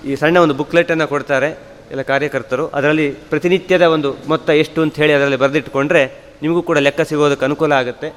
ಈ 0.10 0.15
ಸಣ್ಣ 0.22 0.38
ಒಂದು 0.46 0.56
ಬುಕ್ಲೆಟನ್ನು 0.60 1.08
ಕೊಡ್ತಾರೆ, 1.13 1.50
ಎಲ್ಲ 1.91 2.04
ಕಾರ್ಯಕರ್ತರು. 2.12 2.63
ಅದರಲ್ಲಿ 2.78 3.08
ಪ್ರತಿನಿತ್ಯದ 3.32 3.86
ಒಂದು 3.96 4.10
ಮೊತ್ತ 4.32 4.50
ಎಷ್ಟು 4.63 4.80
ಅಂತ 4.86 4.96
ಹೇಳಿ 5.02 5.13
ಅದರಲ್ಲಿ 5.18 5.39
ಬರೆದಿಟ್ಕೊಂಡ್ರೆ 5.44 6.04
ನಿಮಗೂ 6.44 6.62
ಕೂಡ 6.70 6.78
ಲೆಕ್ಕ 6.88 7.02
ಸಿಗೋದಕ್ಕೆ 7.10 7.46
ಅನುಕೂಲ 7.50 7.74
ಆಗುತ್ತೆ. 7.82 8.10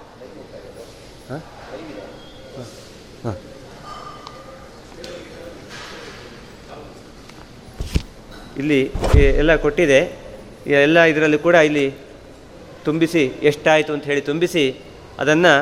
ಇಲ್ಲಿ 8.59 8.81
ಎಲ್ಲ 9.40 9.57
ಕೊಟ್ಟಿದೆ. 9.57 10.01
ಎಲ್ಲ 10.66 10.99
ಇದರಲ್ಲಿ 11.03 11.38
ಕೂಡ 11.38 11.55
ಇಲ್ಲಿ 11.55 11.87
ತುಂಬಿಸಿ 12.85 13.23
ಎಷ್ಟಾಯಿತು 13.51 13.92
ಅಂತ 13.92 14.05
ಹೇಳಿ 14.05 14.21
ತುಂಬಿಸಿ 14.21 14.64
ಅದನ್ನು 15.18 15.53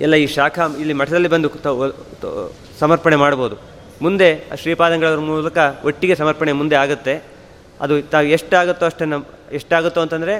ಎಲ್ಲ 0.00 0.14
ಈ 0.14 0.26
ಶಾಖಾ 0.26 0.64
ಇಲ್ಲಿ 0.78 0.94
ಮಠದಲ್ಲಿ 1.00 1.28
ಬಂದು 1.28 1.48
ಸಮರ್ಪಣೆ 2.80 3.16
ಮಾಡ್ಬೋದು 3.16 3.56
ಮುಂದೆ 4.02 4.28
ಆ 4.52 4.54
ಶ್ರೀಪಾದಂಗಳ 4.54 5.10
ಮೂಲಕ 5.14 5.58
ಒಟ್ಟಿಗೆ 5.84 6.14
ಸಮರ್ಪಣೆ 6.14 6.52
ಮುಂದೆ 6.60 6.76
ಆಗುತ್ತೆ. 6.76 7.14
ಅದು 7.80 8.02
ತಾವು 8.02 8.26
ಎಷ್ಟಾಗುತ್ತೋ 8.26 8.86
ಅಷ್ಟನ್ನು, 8.86 9.18
ಎಷ್ಟಾಗುತ್ತೋ 9.52 10.00
ಅಂತಂದರೆ 10.00 10.34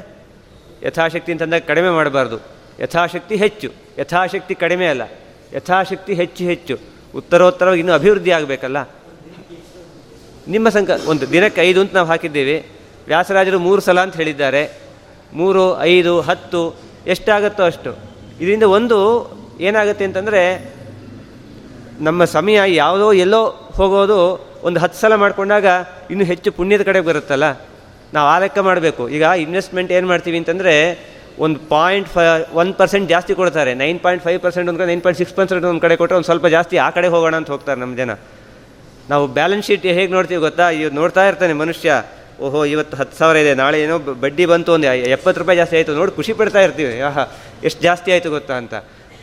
ಯಥಾಶಕ್ತಿ 0.83 1.33
ಅಂತಂದಾಗ 1.33 1.63
ಕಡಿಮೆ 1.67 1.91
ಮಾಡಬಾರ್ದು. 1.91 2.39
ಯಥಾಶಕ್ತಿ 2.81 3.37
ಹೆಚ್ಚು, 3.37 3.69
ಯಥಾಶಕ್ತಿ 3.99 4.55
ಕಡಿಮೆ 4.55 4.87
ಅಲ್ಲ. 4.87 5.03
ಯಥಾಶಕ್ತಿ 5.53 6.15
ಹೆಚ್ಚು 6.15 6.45
ಹೆಚ್ಚು. 6.45 6.94
ಉತ್ತರೋತ್ತರವಾಗಿ 7.17 7.79
ಇನ್ನೂ 7.79 7.93
ಅಭಿವೃದ್ಧಿ 7.93 8.31
ಆಗಬೇಕಲ್ಲ? 8.31 8.89
ನಿಮ್ಮ 10.49 10.69
ಸಂಕ, 10.69 10.91
ಒಂದು 11.07 11.33
ದಿನಕ್ಕೆ 11.33 11.61
ಐದು 11.61 11.81
ಅಂತ 11.81 11.95
ನಾವು 11.95 12.09
ಹಾಕಿದ್ದೀವಿ. 12.09 12.67
ವ್ಯಾಸರಾಜರು 13.07 13.59
ಮೂರು 13.59 13.81
ಸಲ 13.81 14.01
ಅಂತ 14.01 14.17
ಹೇಳಿದ್ದಾರೆ. 14.17 14.79
ಮೂರು, 15.33 15.81
ಐದು, 15.83 16.21
ಹತ್ತು, 16.21 16.75
ಎಷ್ಟಾಗುತ್ತೋ 17.07 17.65
ಅಷ್ಟು. 17.65 17.97
ಇದರಿಂದ 18.41 18.63
ಒಂದು 18.63 18.99
ಏನಾಗುತ್ತೆ 19.61 20.05
ಅಂತಂದರೆ, 20.05 20.75
ನಮ್ಮ 22.01 22.25
ಸಮಯ 22.25 22.61
ಯಾವುದೋ 22.67 23.13
ಎಲ್ಲೋ 23.13 23.73
ಹೋಗೋದು 23.75 24.47
ಒಂದು 24.63 24.81
ಹತ್ತು 24.81 25.01
ಸಲ 25.01 25.15
ಮಾಡಿಕೊಂಡಾಗ 25.15 25.67
ಇನ್ನೂ 26.11 26.25
ಹೆಚ್ಚು 26.25 26.53
ಪುಣ್ಯದ 26.53 26.83
ಕಡೆ 26.83 27.01
ಬರುತ್ತಲ್ಲ? 27.01 27.45
ನಾವು 28.15 28.29
ಆ 28.29 28.39
ಲೆಕ್ಕ 28.39 28.59
ಮಾಡಬೇಕು. 28.59 29.09
ಈಗ 29.09 29.23
ಇನ್ವೆಸ್ಟ್ಮೆಂಟ್ 29.23 29.93
ಏನು 29.93 30.07
ಮಾಡ್ತೀವಿ 30.07 30.39
ಅಂತಂದರೆ 30.39 30.75
ಒಂದು 31.39 31.59
ಪಾಯಿಂಟ್ 31.59 32.09
ಫೈವ್ 32.09 32.55
ಒನ್ 32.55 32.75
ಪರ್ಸೆಂಟ್ 32.75 33.09
ಜಾಸ್ತಿ 33.09 33.35
ಕೊಡ್ತಾರೆ. 33.35 33.75
ನೈನ್ 33.75 34.01
ಪಾಯಿಂಟ್ 34.01 34.25
ಫೈವ್ 34.25 34.41
ಪರ್ಸೆಂಟ್ 34.41 34.69
ಒಂದು 34.69 34.79
ಕಡೆ 34.79 34.87
ನೈನ್ 34.87 35.03
ಪಾಯಿಂಟ್ 35.03 35.19
ಸಿಕ್ಸ್ 35.19 35.35
ಪರ್ಸೆಂಟ್ 35.35 35.65
ಒಂದು 35.65 35.81
ಕಡೆ 35.81 35.97
ಕೊಟ್ಟರೆ 35.97 36.17
ಒಂದು 36.17 36.25
ಸ್ವಲ್ಪ 36.25 36.47
ಜಾಸ್ತಿ 36.47 36.77
ಆ 36.77 36.91
ಕಡೆ 36.91 37.09
ಹೋಗೋಣ 37.09 37.37
ಅಂತ 37.37 37.51
ಹೋಗ್ತಾರೆ 37.51 37.81
ನಮ್ಮ 37.81 37.97
ಜನ. 37.97 38.11
ನಾವು 39.11 39.27
ಬ್ಯಾಲೆನ್ಸ್ 39.27 39.67
ಶೀಟ್ 39.67 39.83
ಹೇಗೆ 39.83 40.13
ನೋಡ್ತೀವಿ 40.13 40.41
ಗೊತ್ತಾ? 40.41 40.71
ಇವ್ 40.71 40.95
ನೋಡ್ತಾ 40.95 41.29
ಇರ್ತಾನೆ 41.29 41.53
ಮನುಷ್ಯ. 41.53 42.03
ಓಹೋ, 42.41 42.65
ಇವತ್ತು 42.65 42.97
ಹತ್ತು 42.97 43.19
ಸಾವಿರ 43.19 43.37
ಇದೆ. 43.37 43.55
ನಾಳೆ 43.55 43.83
ಏನೋ 43.83 43.99
ಬಡ್ಡಿ 43.99 44.47
ಬಂತು 44.47 44.73
ಒಂದು 44.73 44.87
ಎಪ್ಪತ್ತು 44.87 45.41
ರೂಪಾಯಿ 45.41 45.57
ಜಾಸ್ತಿ 45.57 45.77
ಆಯಿತು. 45.77 45.95
ನೋಡಿ 45.95 46.13
ಖುಷಿ 46.13 46.33
ಪಡ್ತಾ 46.33 46.61
ಇರ್ತೀವಿ. 46.61 47.01
ಆಹಾ, 47.01 47.27
ಎಷ್ಟು 47.65 47.83
ಜಾಸ್ತಿ 47.83 48.13
ಆಯಿತು 48.13 48.31
ಗೊತ್ತಾ 48.31 48.55
ಅಂತ. 48.55 48.75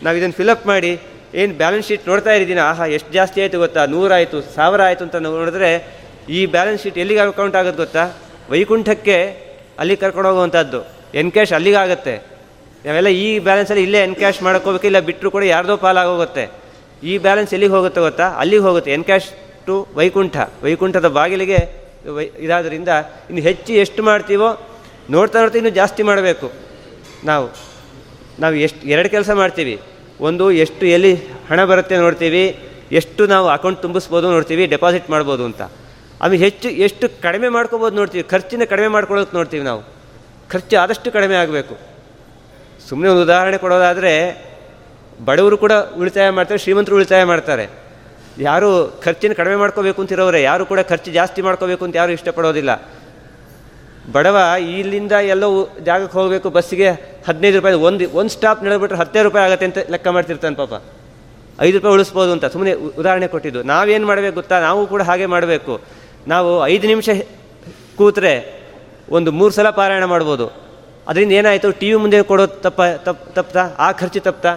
ನಾವು 0.03 0.17
ಇದನ್ನು 0.17 0.33
ಫಿಲಪ್ 0.33 0.67
ಮಾಡಿ, 0.67 0.99
ಏನು 1.35 1.53
ಬ್ಯಾಲೆನ್ಸ್ 1.53 1.87
ಶೀಟ್ 1.87 2.07
ನೋಡ್ತಾ 2.07 2.31
ಇದ್ದೀನಿ? 2.31 2.59
ಆಹಾ, 2.59 2.85
ಎಷ್ಟು 2.85 3.13
ಜಾಸ್ತಿ 3.13 3.41
ಆಯಿತು 3.41 3.59
ಗೊತ್ತಾ? 3.59 3.85
ನೂರಾಯಿತು 3.85 4.41
ಸಾವಿರ 4.41 4.81
ಆಯಿತು 4.81 5.03
ಅಂತ 5.03 5.15
ನೋಡಿದ್ರೆ 5.15 6.01
ಈ 6.29 6.45
ಬ್ಯಾಲೆನ್ಸ್ 6.45 6.83
ಶೀಟ್ 6.83 6.97
ಎಲ್ಲಿಗೆ 6.97 7.19
ಅಕೌಂಟ್ 7.19 7.55
ಆಗುತ್ತೆ 7.55 7.77
ಗೊತ್ತಾ? 7.77 8.11
ವೈಕುಂಠಕ್ಕೆ 8.49 9.17
ಅಲ್ಲಿ 9.79 9.95
ಕರ್ಕೊಂಡು 9.95 10.29
ಹೋಗುವಂಥದ್ದು 10.29 11.00
ಎನ್ಕ್ಯಾಶ್ 11.19 11.53
ಅಲ್ಲಿಗಾಗುತ್ತೆ. 11.53 12.15
ನಾವೆಲ್ಲ 12.85 13.09
ಈ 13.23 13.39
ಬ್ಯಾಲೆನ್ಸಲ್ಲಿ 13.39 13.83
ಇಲ್ಲೇ 13.87 13.99
ಎನ್ 14.07 14.15
ಕ್ಯಾಶ್ 14.15 14.39
ಮಾಡ್ಕೋಬೇಕು, 14.43 14.85
ಇಲ್ಲ 14.89 14.99
ಬಿಟ್ಟರು 15.09 15.31
ಕೂಡ 15.31 15.43
ಯಾರ್ದೋ 15.43 15.77
ಪಾಲಾಗೋಗುತ್ತೆ. 15.77 16.45
ಈ 17.03 17.17
ಬ್ಯಾಲೆನ್ಸ್ 17.17 17.53
ಎಲ್ಲಿಗೆ 17.53 17.73
ಹೋಗುತ್ತೆ 17.73 18.01
ಗೊತ್ತಾ? 18.01 18.27
ಅಲ್ಲಿಗೆ 18.41 18.63
ಹೋಗುತ್ತೆ 18.67 18.91
ಎನ್ 18.91 19.03
ಕ್ಯಾಶ್ 19.03 19.29
ಟು 19.65 19.75
ವೈಕುಂಠ. 19.95 20.35
ವೈಕುಂಠದ 20.63 21.07
ಬಾಗಿಲಿಗೆ 21.07 21.59
ವೈ 22.15 22.25
ಇದಾದ್ದರಿಂದ 22.45 22.89
ಇನ್ನು 23.29 23.41
ಹೆಚ್ಚು 23.41 23.73
ಎಷ್ಟು 23.73 24.03
ಮಾಡ್ತೀವೋ, 24.03 24.49
ನೋಡ್ತಾ 25.15 25.37
ನೋಡ್ತಾ 25.41 25.57
ಇನ್ನೂ 25.57 25.69
ಜಾಸ್ತಿ 25.69 26.03
ಮಾಡಬೇಕು. 26.03 26.47
ನಾವು 27.29 27.47
ನಾವು 28.39 28.55
ಎಷ್ಟು 28.65 28.83
ಎರಡು 28.87 29.09
ಕೆಲಸ 29.15 29.29
ಮಾಡ್ತೀವಿ. 29.41 29.75
ಒಂದು, 30.27 30.45
ಎಷ್ಟು 30.51 30.85
ಎಲ್ಲಿ 30.85 31.13
ಹಣ 31.49 31.59
ಬರುತ್ತೆ 31.71 31.95
ನೋಡ್ತೀವಿ, 31.97 32.43
ಎಷ್ಟು 32.99 33.27
ನಾವು 33.27 33.47
ಅಕೌಂಟ್ 33.47 33.81
ತುಂಬಿಸ್ಬೋದು 33.81 34.27
ನೋಡ್ತೀವಿ 34.31 34.65
ಡೆಪಾಸಿಟ್ 34.65 35.09
ಮಾಡ್ಬೋದು 35.09 35.43
ಅಂತ. 35.45 35.61
ಅದು 36.21 36.35
ಹೆಚ್ಚು 36.35 36.69
ಎಷ್ಟು 36.69 37.05
ಕಡಿಮೆ 37.21 37.49
ಮಾಡ್ಕೋಬೋದು 37.49 37.95
ನೋಡ್ತೀವಿ, 37.95 38.23
ಖರ್ಚಿನ 38.23 38.63
ಕಡಿಮೆ 38.73 38.87
ಮಾಡ್ಕೊಳ್ಳೋಕೆ 38.87 39.35
ನೋಡ್ತೀವಿ 39.37 39.63
ನಾವು. 39.63 39.81
ಖರ್ಚು 40.51 40.77
ಆದಷ್ಟು 40.77 41.11
ಕಡಿಮೆ 41.11 41.35
ಆಗಬೇಕು. 41.35 41.77
ಸುಮ್ಮನೆ 42.89 43.09
ಒಂದು 43.11 43.23
ಉದಾಹರಣೆ 43.23 43.57
ಕೊಡೋದಾದರೆ, 43.57 44.13
ಬಡವರು 45.25 45.57
ಕೂಡ 45.57 45.71
ಉಳಿತಾಯ 45.71 46.29
ಮಾಡ್ತಾರೆ, 46.29 46.57
ಶ್ರೀಮಂತರು 46.57 46.95
ಉಳಿತಾಯ 46.95 47.23
ಮಾಡ್ತಾರೆ. 47.23 47.69
ಯಾರು 48.39 49.01
ಖರ್ಚಿನ 49.03 49.33
ಕಡಿಮೆ 49.33 49.55
ಮಾಡ್ಕೋಬೇಕು 49.55 50.01
ಅಂತಿರೋರೆ 50.01 50.41
ಯಾರು 50.41 50.65
ಕೂಡ 50.65 50.79
ಖರ್ಚು 50.79 51.11
ಜಾಸ್ತಿ 51.11 51.41
ಮಾಡ್ಕೋಬೇಕು 51.41 51.85
ಅಂತ 51.85 51.95
ಯಾರು 51.95 52.11
ಇಷ್ಟಪಡೋದಿಲ್ಲ. 52.11 52.89
ಬಡವ 54.11 54.37
ಇಲ್ಲಿಂದ 54.59 55.11
ಎಲ್ಲೋ 55.11 55.69
ಜಾಗಕ್ಕೆ 55.83 56.17
ಹೋಗಬೇಕು, 56.17 56.49
ಬಸ್ಸಿಗೆ 56.49 56.89
ಹದಿನೈದು 57.27 57.55
ರೂಪಾಯಿ, 57.55 57.75
ಒಂದು 57.75 58.09
ಒಂದು 58.09 58.29
ಸ್ಟಾಪ್ 58.29 58.63
ನಡೆದ್ಬಿಟ್ರೆ 58.63 58.97
ಹತ್ತೇ 58.97 59.21
ರೂಪಾಯಿ 59.21 59.45
ಆಗುತ್ತೆ 59.45 59.65
ಅಂತ 59.65 59.77
ಲೆಕ್ಕ 59.89 60.07
ಮಾಡ್ತಿರ್ತಾನೆ 60.07 60.55
ಪಾಪ. 60.55 60.81
ಐದು 61.61 61.77
ರೂಪಾಯಿ 61.77 61.93
ಉಳಿಸ್ಬೋದು 61.93 62.31
ಅಂತ 62.31 62.45
ಸುಮ್ಮನೆ 62.45 62.73
ಉದಾಹರಣೆ 62.73 63.27
ಕೊಟ್ಟಿದ್ದು. 63.27 63.63
ನಾವೇನು 63.63 64.07
ಮಾಡಬೇಕು 64.07 64.35
ಗೊತ್ತಾ? 64.35 64.59
ನಾವು 64.59 64.87
ಕೂಡ 64.87 65.01
ಹಾಗೆ 65.01 65.25
ಮಾಡಬೇಕು. 65.25 65.81
ನಾವು 66.27 66.67
ಐದು 66.67 66.87
ನಿಮಿಷ 66.87 67.09
ಕೂತ್ರೆ 67.95 68.60
ಒಂದು 69.11 69.31
ಮೂರು 69.31 69.53
ಸಲ 69.53 69.69
ಪಾರಾಯಣ 69.69 70.05
ಮಾಡ್ಬೋದು. 70.05 70.51
ಅದರಿಂದ 71.07 71.31
ಏನಾಯಿತು? 71.31 71.71
ಟಿ 71.71 71.89
ವಿ 71.89 71.95
ಮುಂದೆ 71.95 72.23
ಕೊಡೋದು 72.23 72.61
ತಪ್ಪ, 72.61 72.81
ತಪ್, 72.97 73.35
ತಪ್ತಾ? 73.35 73.75
ಆ 73.79 73.91
ಖರ್ಚು 73.91 74.19
ತಪ್ತಾ? 74.19 74.55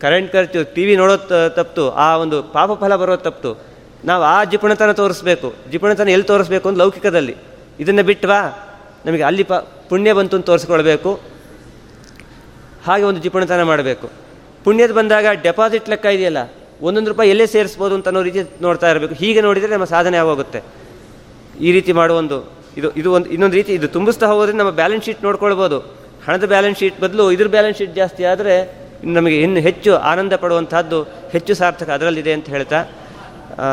ಕರೆಂಟ್ 0.00 0.32
ಖರ್ಚು 0.32 0.74
ಟಿ 0.74 0.86
ವಿ 0.86 0.96
ನೋಡೋದು 0.96 1.28
ತ- 1.28 1.32
ತಪ್ತು? 1.32 1.90
ಆ 1.90 2.16
ಒಂದು 2.16 2.42
ಪಾಪ 2.42 2.70
ಫಲ 2.80 2.96
ಬರೋದು 2.96 3.22
ತಪ್ತು? 3.22 3.60
ನಾವು 4.04 4.24
ಆ 4.24 4.44
ಜಿಪುಣತನ 4.44 4.92
ತೋರಿಸ್ಬೇಕು. 4.92 5.54
ಜಿಪುಣತನ 5.70 6.08
ಎಲ್ಲಿ 6.08 6.26
ತೋರಿಸ್ಬೇಕು 6.26 6.68
ಅಂತ 6.68 6.78
ಲೌಕಿಕದಲ್ಲಿ? 6.78 7.36
ಇದನ್ನು 7.80 8.02
ಬಿಟ್ಟವಾ 8.02 8.68
ನಮಗೆ 9.06 9.22
ಅಲ್ಲಿ 9.22 9.42
ಪ, 9.42 9.52
ಪುಣ್ಯ 9.88 10.12
ಬಂತು 10.12 10.36
ಅಂತ 10.36 10.46
ತೋರಿಸ್ಕೊಳ್ಬೇಕು. 10.46 11.20
ಹಾಗೆ 12.84 13.04
ಒಂದು 13.04 13.20
ಜಿಪುಣತನ 13.20 13.62
ಮಾಡಬೇಕು. 13.62 14.10
ಪುಣ್ಯದ 14.64 14.90
ಬಂದಾಗ 14.90 15.26
ಡೆಪಾಸಿಟ್ 15.42 15.88
ಲೆಕ್ಕ 15.88 16.06
ಇದೆಯಲ್ಲ, 16.06 16.38
ಒಂದೊಂದು 16.82 17.10
ರೂಪಾಯಿ 17.10 17.30
ಎಲ್ಲೇ 17.30 17.46
ಸೇರಿಸ್ಬೋದು 17.46 17.94
ಅಂತ 17.94 18.06
ಅನ್ನೋ 18.06 18.22
ರೀತಿ 18.22 18.62
ನೋಡ್ತಾ 18.62 18.90
ಇರಬೇಕು. 18.90 19.14
ಹೀಗೆ 19.14 19.40
ನೋಡಿದರೆ 19.40 19.70
ನಮ್ಮ 19.70 19.84
ಸಾಧನೆ 19.84 20.16
ಆಗೋಗುತ್ತೆ. 20.16 20.62
ಈ 21.60 21.72
ರೀತಿ 21.72 21.92
ಮಾಡುವ 21.92 22.16
ಒಂದು 22.16 22.63
ಇದು 22.76 22.88
ಇದು 23.00 23.08
ಒಂದು, 23.12 23.28
ಇನ್ನೊಂದು 23.30 23.56
ರೀತಿ 23.56 23.72
ಇದು 23.78 23.88
ತುಂಬಿಸ್ತಾ 23.94 24.26
ಹೋಗೋದ್ರೆ 24.30 24.56
ನಮ್ಮ 24.60 24.72
ಬ್ಯಾಲೆನ್ಸ್ 24.78 25.04
ಶೀಟ್ 25.06 25.20
ನೋಡ್ಕೊಳ್ಬೋದು. 25.24 25.78
ಹಣದ 26.24 26.44
ಬ್ಯಾಲೆನ್ಸ್ 26.52 26.78
ಶೀಟ್ 26.80 26.96
ಬದಲು 27.00 27.24
ಇದ್ರ 27.34 27.48
ಬ್ಯಾಲೆನ್ಸ್ 27.54 27.78
ಶೀಟ್ 27.80 27.94
ಜಾಸ್ತಿ 27.96 28.22
ಆದರೆ 28.26 28.54
ನಮಗೆ 29.16 29.38
ಇನ್ನು 29.42 29.60
ಹೆಚ್ಚು 29.60 29.90
ಆನಂದ 30.10 30.34
ಪಡುವಂತಹದ್ದು 30.42 30.98
ಹೆಚ್ಚು 31.32 31.54
ಸಾರ್ಥಕ 31.60 31.88
ಅದರಲ್ಲಿದೆ 31.96 32.32
ಅಂತ 32.36 32.48
ಹೇಳ್ತಾ 32.54 32.80
ಆ, 33.58 33.66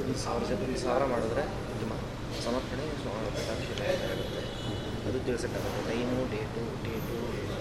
ಒಂದು 0.00 0.14
ಸಾವಿರ 0.22 0.44
ಜೊತೆ 0.44 0.64
ಒಂದು 0.64 0.80
ಸಾವಿರ 0.82 1.04
ಮಾಡಿದ್ರೆ 1.12 1.42
ಉತ್ತಮ 1.66 1.92
ಸಮರ್ಪಣೆ 2.44 2.84
ಸ್ವಾಮಿ 3.02 3.30
ಕಟಾಕ್ಷ 3.36 3.68
ಆಗುತ್ತೆ 4.06 4.40
ಅದು 5.04 5.18
ತಿಳಿಸೋಕ್ಕಾಗುತ್ತೆ 5.26 5.82
ಟೈಮು 5.90 6.18
ಡೇಟು 6.32 6.62
ಡೇಟು 6.84 7.18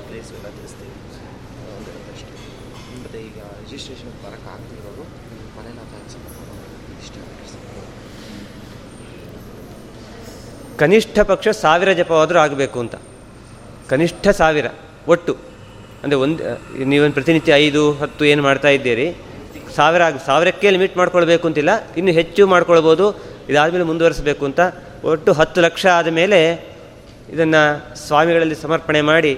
ಪ್ಲೇಸ್ 0.08 0.32
ಎಲ್ಲ 0.38 0.50
ತಿಳಿಸ್ತೀವಿ 0.58 0.96
ಒಂದು 1.72 1.92
ಅಷ್ಟೇ 2.14 2.34
ಮತ್ತು 2.96 3.20
ಈಗ 3.28 3.38
ರಿಜಿಸ್ಟ್ರೇಷನ್ 3.62 4.14
ಬರೋಕ್ಕಾಗ್ತಿರೋರು 4.24 5.06
ಮನೇಲಿ 5.56 5.82
ಆ 5.82 5.88
ಇಷ್ಟ 6.98 7.16
ಕನಿಷ್ಠ 10.80 11.20
ಪಕ್ಷ 11.32 11.48
ಸಾವಿರ 11.64 11.90
ಜಪವಾದರೂ 12.00 12.40
ಆಗಬೇಕು 12.46 12.78
ಅಂತ. 12.84 12.96
ಕನಿಷ್ಠ 13.92 14.28
ಸಾವಿರ, 14.42 14.68
ಒಟ್ಟು. 15.14 15.34
ಅಂದರೆ 16.04 16.18
ಒಂದು, 16.26 16.44
ನೀವೊಂದು 16.92 17.16
ಪ್ರತಿನಿತ್ಯ 17.20 17.54
ಐದು, 17.66 17.82
ಹತ್ತು 18.02 18.24
ಏನು 18.32 18.42
ಮಾಡ್ತಾ 18.48 18.70
ಇದ್ದೀರಿ, 18.78 19.08
ಸಾವಿರ 19.78 20.02
ಆಗ, 20.08 20.18
ಸಾವಿರಕ್ಕೆ 20.26 20.72
ಲಿಮಿಟ್ 20.76 20.98
ಮಾಡ್ಕೊಳ್ಬೇಕು 21.02 21.46
ಅಂತಿಲ್ಲ, 21.50 21.72
ಇನ್ನು 22.00 22.12
ಹೆಚ್ಚು 22.20 22.48
ಮಾಡ್ಕೊಳ್ಬೋದು, 22.54 23.06
ಇದಾದಮೇಲೆ 23.52 23.86
ಮುಂದುವರಿಸಬೇಕು 23.92 24.44
ಅಂತ, 24.50 24.60
ಒಟ್ಟು 25.12 25.32
ಹತ್ತು 25.40 25.62
ಲಕ್ಷ 25.62 25.86
ಆದಮೇಲೆ 26.00 26.40
ಇದನ್ನು 27.34 27.62
ಸ್ವಾಮಿಗಳಲ್ಲಿ 28.08 28.58
ಸಮರ್ಪಣೆ 28.66 29.02
ಮಾಡಿ, 29.12 29.34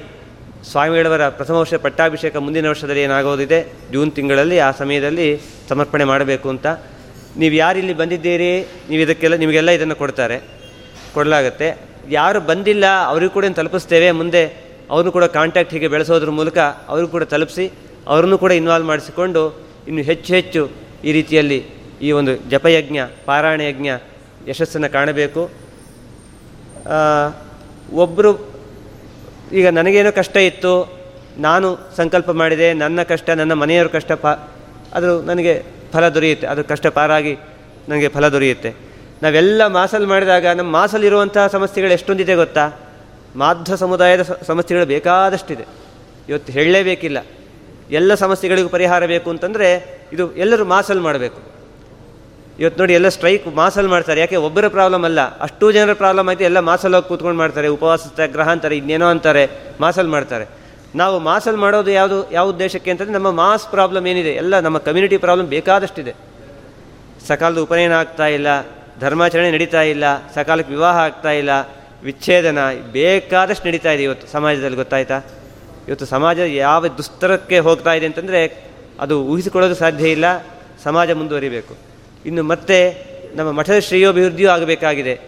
ಸ್ವಾಮಿಗಳವರ 0.71 1.23
ಪ್ರಥಮ 1.29 1.55
ವರ್ಷ 1.63 1.73
ಪಟ್ಟಾಭಿಷೇಕ 1.85 2.35
ಮುಂದಿನ 2.45 2.67
ವರ್ಷದಲ್ಲಿ 2.73 3.01
ಏನಾಗೋದಿದೆ, 3.01 3.59
ಜೂನ್ 3.93 4.11
ತಿಂಗಳಲ್ಲಿ, 4.17 4.57
ಆ 4.67 4.71
ಸಮಯದಲ್ಲಿ 4.81 5.27
ಸಮರ್ಪಣೆ 5.69 6.05
ಮಾಡಬೇಕು 6.13 6.47
ಅಂತ. 6.49 6.67
ನೀವು 7.41 7.55
ಯಾರಿಲ್ಲಿ 7.55 7.93
ಬಂದಿದ್ದೀರಿ, 7.93 8.51
ನೀವು 8.89 9.01
ಇದಕ್ಕೆಲ್ಲ, 9.01 9.35
ನಿಮಗೆಲ್ಲ 9.35 9.71
ಇದನ್ನು 9.79 9.95
ಕೊಡ್ತಾರೆ. 10.03 10.37
ಕೊಡಲಾಗುತ್ತೆ. 11.17 11.67
ಯಾರು 12.19 12.39
ಬಂದಿಲ್ಲ, 12.49 12.85
ಅವ್ರಿಗೂ 13.11 13.33
ಕೂಡ 13.37 13.45
ತಲುಪಿಸ್ತೇವೆ. 13.59 14.09
ಮುಂದೆ 14.19 14.43
ಅವ್ರನ್ನೂ 14.91 15.11
ಕೂಡ 15.17 15.25
ಕಾಂಟ್ಯಾಕ್ಟ್ 15.37 15.73
ಹೀಗೆ 15.75 15.89
ಬೆಳೆಸೋದ್ರ 15.93 16.31
ಮೂಲಕ 16.39 16.57
ಅವ್ರಿಗೂ 16.91 17.11
ಕೂಡ 17.15 17.23
ತಲುಪಿಸಿ, 17.33 17.65
ಅವ್ರನ್ನು 18.13 18.37
ಕೂಡ 18.43 18.51
ಇನ್ವಾಲ್ವ್ 18.61 18.87
ಮಾಡಿಸಿಕೊಂಡು 18.91 19.43
ಇನ್ನು 19.89 20.03
ಹೆಚ್ಚು 20.09 20.31
ಹೆಚ್ಚು 20.37 20.61
ಈ 21.07 21.11
ರೀತಿಯಲ್ಲಿ 21.19 21.59
ಈ 22.07 22.09
ಒಂದು 22.19 22.33
ಜಪಯಜ್ಞ, 22.51 22.99
ಪಾರಾಯಣ 23.29 23.61
ಯಜ್ಞ 23.69 23.89
ಯಶಸ್ಸನ್ನು 24.49 24.89
ಕಾಣಬೇಕು. 24.97 25.41
ಒಬ್ಬರು 28.03 28.31
ಈಗ 29.59 29.67
ನನಗೇನೋ 29.77 30.11
ಕಷ್ಟ 30.19 30.37
ಇತ್ತು, 30.49 30.73
ನಾನು 31.47 31.67
ಸಂಕಲ್ಪ 31.97 32.29
ಮಾಡಿದೆ, 32.41 32.67
ನನ್ನ 32.83 32.99
ಕಷ್ಟ, 33.11 33.29
ನನ್ನ 33.41 33.53
ಮನೆಯವ್ರ 33.63 33.89
ಕಷ್ಟ 33.97 34.11
ಪ 34.23 34.27
ಅದು 34.97 35.09
ನನಗೆ 35.29 35.53
ಫಲ 35.93 36.05
ದೊರೆಯುತ್ತೆ. 36.15 36.47
ಅದು 36.53 36.61
ಕಷ್ಟ 36.71 36.87
ಪಾರಾಗಿ 36.97 37.33
ನನಗೆ 37.89 38.09
ಫಲ 38.15 38.25
ದೊರೆಯುತ್ತೆ. 38.35 38.71
ನಾವೆಲ್ಲ 39.25 39.67
ಮಾಸಲ್ಲಿ 39.67 40.07
ಮಾಡಿದಾಗ 40.07 40.47
ನಮ್ಮ 40.47 40.71
ಮಾಸಲ್ಲಿರುವಂಥ 40.71 41.37
ಸಮಸ್ಯೆಗಳು 41.51 41.93
ಎಷ್ಟೊಂದಿದೆ 41.93 42.35
ಗೊತ್ತಾ? 42.35 42.71
ಮಾಧ್ವ 43.35 43.75
ಸಮುದಾಯದ 43.75 44.21
ಸಮಸ್ಯೆಗಳು 44.21 44.85
ಬೇಕಾದಷ್ಟಿದೆ. 44.85 45.65
ಇವತ್ತು 46.29 46.53
ಹೇಳಲೇಬೇಕಿಲ್ಲ. 46.53 47.25
ಎಲ್ಲ 47.91 48.15
ಸಮಸ್ಯೆಗಳಿಗೂ 48.15 48.69
ಪರಿಹಾರ 48.69 49.05
ಬೇಕು 49.05 49.29
ಅಂತಂದರೆ 49.29 49.99
ಇದು 50.13 50.35
ಎಲ್ಲರೂ 50.35 50.65
ಮಾಸಲ್ 50.65 51.01
ಮಾಡಬೇಕು. 51.01 51.41
ಇವತ್ತು 52.59 52.79
ನೋಡಿ 52.79 52.93
ಎಲ್ಲ 52.93 53.07
ಸ್ಟ್ರೈಕ್ 53.07 53.47
ಮಾಸಲ್ 53.47 53.87
ಮಾಡ್ತಾರೆ. 53.87 54.19
ಯಾಕೆ? 54.19 54.35
ಒಬ್ಬರ 54.35 54.67
ಪ್ರಾಬ್ಲಮ್ 54.67 55.05
ಅಲ್ಲ. 55.05 55.39
ಅಷ್ಟು 55.39 55.71
ಜನರ 55.71 55.93
ಪ್ರಾಬ್ಲಮ್ 55.93 56.29
ಆಯಿತು, 56.29 56.43
ಎಲ್ಲ 56.43 56.59
ಮಾಸಲ್ಲಿ 56.59 56.95
ಹೋಗಿ 56.95 57.07
ಕೂತ್ಕೊಂಡು 57.07 57.37
ಮಾಡ್ತಾರೆ. 57.37 57.67
ಉಪವಾಸ 57.67 57.99
ಸತ್ಯಾಗ್ರಹ 57.99 58.49
ಅಂತಾರೆ 58.49 58.77
ಇನ್ನೇನೋ 58.77 59.07
ಅಂತಾರೆ, 59.07 59.49
ಮಾಸಲ್ 59.81 60.07
ಮಾಡ್ತಾರೆ. 60.07 60.45
ನಾವು 60.95 61.19
ಮಾಸಲ್ 61.19 61.57
ಮಾಡೋದು 61.57 61.91
ಯಾವುದು, 61.91 62.31
ಯಾವ 62.31 62.49
ಉದ್ದೇಶಕ್ಕೆ 62.49 62.91
ಅಂತಂದರೆ 62.91 63.13
ನಮ್ಮ 63.13 63.31
ಮಾಸ್ 63.31 63.67
ಪ್ರಾಬ್ಲಮ್ 63.67 64.07
ಏನಿದೆ? 64.07 64.29
ಎಲ್ಲ 64.29 64.59
ನಮ್ಮ 64.59 64.77
ಕಮ್ಯುನಿಟಿ 64.77 65.17
ಪ್ರಾಬ್ಲಮ್ 65.17 65.47
ಬೇಕಾದಷ್ಟಿದೆ. 65.47 66.13
ಸಕಾಲದ 67.27 67.57
ಉಪನಯನ 67.57 67.93
ಆಗ್ತಾ 67.93 68.27
ಇಲ್ಲ. 68.27 68.47
ಧರ್ಮಾಚರಣೆ 68.99 69.51
ನಡೀತಾ 69.51 69.81
ಇಲ್ಲ, 69.81 70.03
ಸಕಾಲಕ್ಕೆ 70.33 70.73
ವಿವಾಹ 70.73 70.97
ಆಗ್ತಾ 70.97 71.31
ಇಲ್ಲ, 71.31 71.49
ವಿಚ್ಛೇದನ 72.03 72.57
ಬೇಕಾದಷ್ಟು 72.91 73.67
ನಡೀತಾ 73.67 73.91
ಇದೆ 73.91 74.03
ಇವತ್ತು 74.03 74.27
ಸಮಾಜದಲ್ಲಿ, 74.27 74.77
ಗೊತ್ತಾಯ್ತಾ? 74.77 75.21
ಇವತ್ತು 75.87 76.05
ಸಮಾಜ 76.05 76.39
ಯಾವ 76.39 76.87
ದುಸ್ತರಕ್ಕೆ 76.87 77.59
ಹೋಗ್ತಾ 77.59 77.93
ಇದೆ 77.93 78.05
ಅಂತಂದರೆ 78.05 78.63
ಅದು 78.99 79.23
ಊಹಿಸಿಕೊಳ್ಳೋದು 79.23 79.75
ಸಾಧ್ಯ 79.75 80.11
ಇಲ್ಲ, 80.11 80.25
ಸಮಾಜ 80.83 81.11
ಮುಂದುವರಿಬೇಕು. 81.11 81.75
ಇನ್ನು 82.25 82.43
ಮತ್ತೆ 82.43 83.05
ನಮ್ಮ 83.35 83.51
ಮಠದ 83.51 83.79
ಶ್ರೇಯೋಭಿವೃದ್ಧಿಯೂ 83.79 84.49
ಆಗಬೇಕಾಗಿದೆ. 84.49 85.19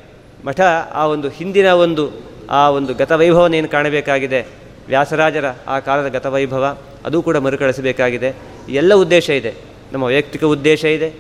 ಮಠ 0.46 0.62
ಆ 0.94 1.06
ಒಂದು 1.06 1.30
ಹಿಂದಿನ 1.30 1.68
ಒಂದು, 1.68 2.12
ಆ 2.50 2.70
ಒಂದು 2.70 2.94
ಗತವೈಭವನ 2.94 3.54
ಏನು 3.54 3.68
ಕಾಣಬೇಕಾಗಿದೆ? 3.68 4.48
ವ್ಯಾಸರಾಜರ 4.88 5.46
ಆ 5.68 5.80
ಕಾಲದ 5.80 6.08
ಗತವೈಭವ, 6.08 6.78
ಅದು 7.06 7.22
ಕೂಡ 7.22 7.38
ಮರುಕಳಿಸಬೇಕಾಗಿದೆ. 7.38 8.36
ಎಲ್ಲ 8.70 8.94
ಉದ್ದೇಶ 8.94 9.30
ಇದೆ. 9.30 9.54
ನಮ್ಮ 9.94 10.04
ವೈಯಕ್ತಿಕ 10.04 10.44
ಉದ್ದೇಶ 10.44 10.86
ಇದೆ 10.86 11.14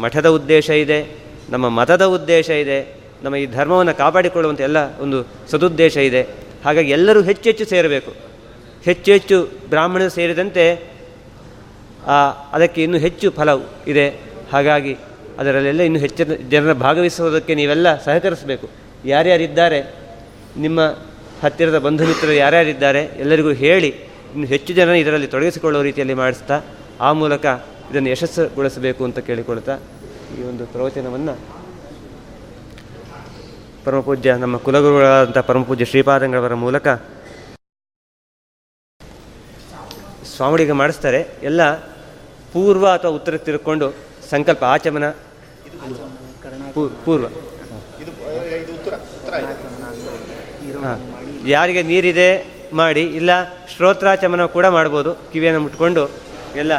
ಮಠದ 0.00 0.28
ಉದ್ದೇಶ 0.28 0.70
ಇದೆ 0.70 1.29
ನಮ್ಮ 1.50 1.66
ಮತದ 1.78 2.04
ಉದ್ದೇಶ 2.16 2.48
ಇದೆ, 2.64 2.78
ನಮ್ಮ 3.24 3.36
ಈ 3.36 3.46
ಧರ್ಮವನ್ನು 3.46 3.94
ಕಾಪಾಡಿಕೊಳ್ಳುವಂಥ 3.94 4.60
ಎಲ್ಲ 4.60 4.80
ಒಂದು 5.04 5.18
ಸದುದ್ದೇಶ 5.50 5.96
ಇದೆ. 6.08 6.22
ಹಾಗಾಗಿ 6.64 6.90
ಎಲ್ಲರೂ 6.90 7.20
ಹೆಚ್ಚು 7.22 7.46
ಹೆಚ್ಚು 7.50 7.64
ಸೇರಬೇಕು. 7.64 8.12
ಹೆಚ್ಚು 8.84 9.08
ಹೆಚ್ಚು 9.12 9.36
ಬ್ರಾಹ್ಮಣರು 9.68 10.10
ಸೇರಿದಂತೆ 10.10 10.64
ಅದಕ್ಕೆ 12.52 12.80
ಇನ್ನೂ 12.82 12.98
ಹೆಚ್ಚು 12.98 13.30
ಫಲ 13.30 13.50
ಇದೆ. 13.86 14.06
ಹಾಗಾಗಿ 14.52 14.92
ಅದರಲ್ಲೆಲ್ಲ 15.38 15.82
ಇನ್ನೂ 15.88 16.00
ಹೆಚ್ಚಿನ 16.00 16.34
ಜನರ 16.50 16.72
ಭಾಗವಹಿಸುವುದಕ್ಕೆ 16.84 17.52
ನೀವೆಲ್ಲ 17.54 17.88
ಸಹಕರಿಸಬೇಕು. 18.04 18.66
ಯಾರ್ಯಾರಿದ್ದಾರೆ, 19.04 19.80
ನಿಮ್ಮ 20.56 20.80
ಹತ್ತಿರದ 21.44 21.78
ಬಂಧು 21.78 22.06
ಮಿತ್ರರು 22.06 22.34
ಯಾರ್ಯಾರಿದ್ದಾರೆ, 22.34 23.02
ಎಲ್ಲರಿಗೂ 23.22 23.52
ಹೇಳಿ 23.64 23.90
ಇನ್ನು 24.32 24.46
ಹೆಚ್ಚು 24.46 24.72
ಜನ 24.74 24.96
ಇದರಲ್ಲಿ 25.02 25.28
ತೊಡಗಿಸಿಕೊಳ್ಳುವ 25.34 25.82
ರೀತಿಯಲ್ಲಿ 25.82 26.14
ಮಾಡಿಸ್ತಾ, 26.14 26.56
ಆ 27.00 27.10
ಮೂಲಕ 27.20 27.46
ಇದನ್ನು 27.90 28.10
ಯಶಸ್ಸುಗೊಳಿಸಬೇಕು 28.10 29.02
ಅಂತ 29.04 29.18
ಕೇಳಿಕೊಳ್ತಾ 29.28 29.74
ಈ 30.38 30.42
ಒಂದು 30.50 30.64
ಪ್ರವಚನವನ್ನು 30.74 31.34
ಪರಮಪೂಜ್ಯ, 33.84 34.30
ನಮ್ಮ 34.42 34.56
ಕುಲಗುರುಗಳಾದಂಥ 34.66 35.38
ಪರಮಪೂಜ್ಯ 35.50 35.86
ಶ್ರೀಪಾದಂಗಳವರ 35.90 36.54
ಮೂಲಕ 36.64 36.88
ಸ್ವಾಮಿಗೆ 40.32 40.74
ಮಾಡಿಸ್ತಾರೆ. 40.80 41.20
ಎಲ್ಲ 41.48 41.62
ಪೂರ್ವ 42.52 42.84
ಅಥವಾ 42.96 43.12
ಉತ್ತರ 43.18 43.36
ತಿರುಕೊಂಡು 43.46 43.86
ಸಂಕಲ್ಪ, 44.30 44.62
ಆಚಮನ 44.74 45.06
ಪೂರ್ವ. 47.04 47.26
ಯಾರಿಗೆ 51.54 51.82
ನೀರಿದೆ, 51.90 52.30
ಮಾಡಿ, 52.80 53.04
ಇಲ್ಲ 53.18 53.30
ಶ್ರೋತ್ರಾಚಮನ 53.72 54.44
ಕೂಡ 54.56 54.66
ಮಾಡ್ಬೋದು. 54.78 55.10
ಕಿವಿಯನ್ನು 55.32 55.60
ಮುಟ್ಕೊಂಡು 55.66 56.02
ಎಲ್ಲ 56.62 56.72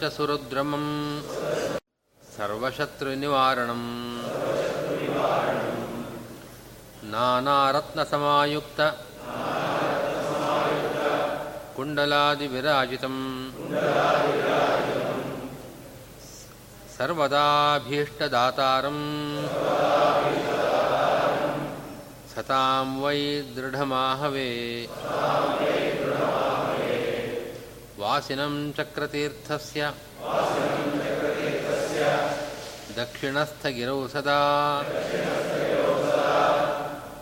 च 0.00 0.04
सुरुद्रमम् 0.04 1.22
सर्वशत्रुनिवारणम्। 2.36 3.86
नानारत्नसमायुक्त। 7.10 8.80
कुण्डलादिविराजितम्। 11.76 13.52
सर्वदाभीष्टदातारम्। 16.98 17.98
स 22.30 22.38
तां 22.38 23.00
वै 23.02 23.42
दृढमाहवे। 23.56 24.50
वासिनं 28.08 28.72
चक्रतीर्थस्य। 28.72 29.92
दक्षिणस्थगिरौ 32.96 34.08
सदा। 34.08 34.40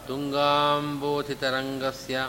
तुङ्गाम्बोधितरङ्गस्य। 0.08 2.28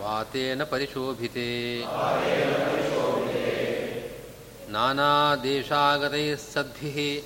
वातेन 0.00 0.64
परिशोभिते। 0.64 1.84
नानादेशागतैः 4.68 6.36
सद्भिः। 6.36 7.22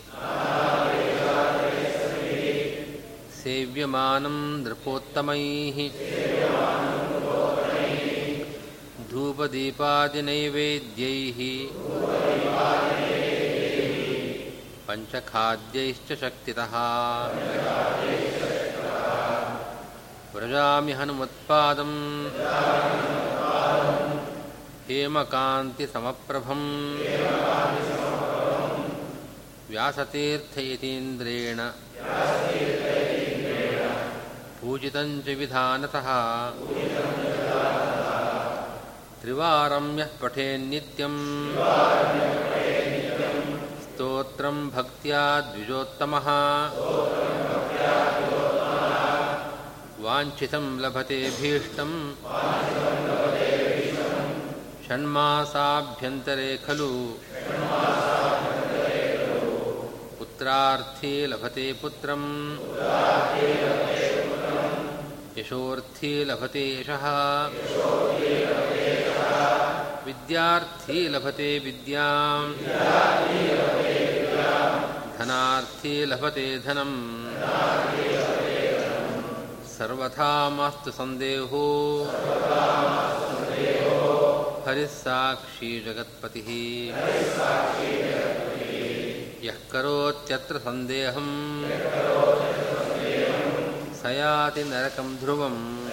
सेव्यमानं 3.42 4.64
नृपोत्तमैः। 4.64 6.31
धूपदीपादिनैवेद्यैः। 9.12 11.40
पञ्चखाद्यैश्च 14.88 16.20
शक्तितः। 16.20 16.72
व्रजामि 20.34 20.92
हनुमत्पादम्। 20.92 22.28
हेमकान्तिसमप्रभम्। 24.88 26.66
व्यासतीर्थयतीन्द्रेण। 29.70 31.60
पूजितं 34.60 35.22
च 35.22 35.28
विधानतः 35.28 36.08
त्रिवारं 39.22 39.98
यः 39.98 40.08
पठेन्नित्यं 40.22 41.14
स्तोत्रं 43.82 44.70
भक्त्या 44.70 45.40
द्विजोत्तमः। 45.40 46.26
वाञ्छितं 50.04 50.66
लभते 50.80 51.30
भीष्टम्। 51.40 52.14
षण्मासाभ्यन्तरे 54.88 56.58
खलु। 56.66 56.90
पुत्रार्थी 60.18 61.26
लभते 61.26 61.72
पुत्रम्। 61.72 62.56
यशोर्थी 65.38 66.24
लभते 66.24 66.80
यशः। 66.80 68.71
विद्यार्थी 70.06 71.08
लभते 71.08 71.58
विद्याम्। 71.58 72.54
धनार्थी 75.18 76.04
लभते 76.04 76.58
धनम्। 76.58 77.24
सर्वथा 79.66 80.50
मास्तु 80.50 80.90
सन्देहो। 80.90 82.04
हरिः 84.66 84.86
साक्षी 84.86 85.84
जगत्पतिः। 85.84 86.50
यः 89.44 89.54
करोत्यत्र 89.72 90.58
सन्देहम्। 90.58 91.64
स 93.94 94.06
याति 94.06 94.64
नरकं 94.64 95.16
ध्रुवम् 95.16 95.88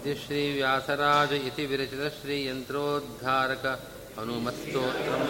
इति 0.00 0.14
श्रीव्यासराज 0.22 1.32
इति 1.32 1.64
विरचितश्रीयन्त्रोद्धारक 1.66 3.64
हनुमत्स्तोत्रं 4.18 5.22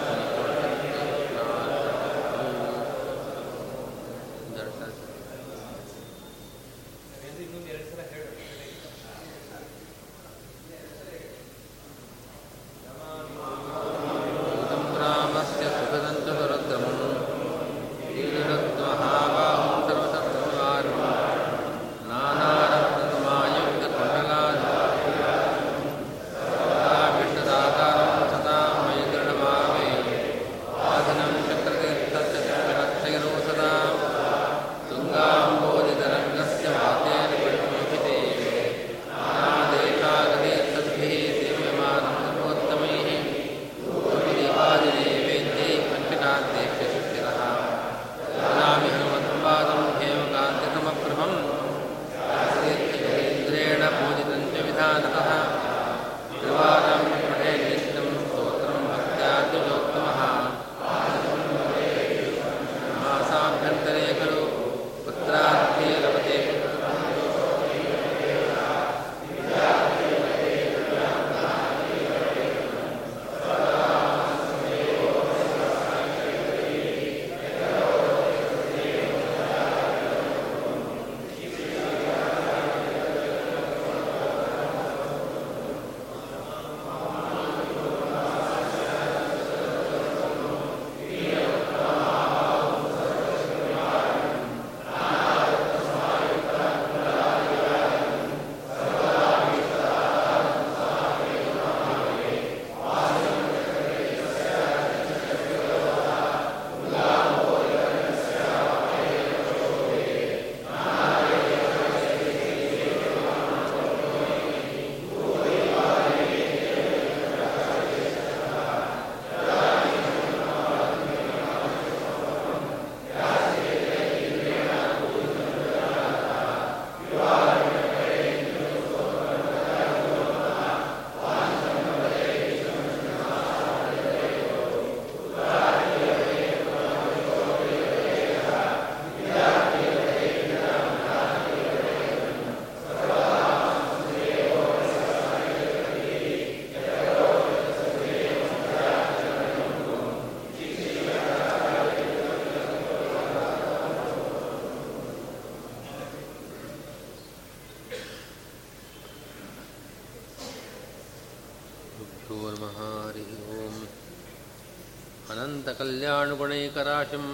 अनन्तकल्याणगुणैकराशिम् 165.61 167.31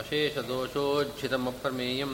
अशेषदोषोज्झितमप्रमेयं 0.00 2.12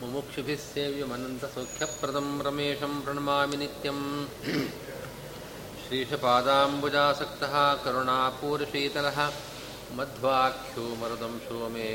मुमुक्षुभिः 0.00 0.60
सेव्यमनन्तसौख्यप्रदं 0.64 2.28
रमेशं 2.46 2.92
प्रणमामि 3.04 3.56
नित्यम् 3.62 4.04
श्रीषपादाम्बुजासक्तः 5.82 7.54
करुणापूरशीतलः 7.84 9.18
मध्वाख्यो 9.98 10.84
मरुदं 11.00 11.34
शो 11.46 11.58
मे 11.74 11.88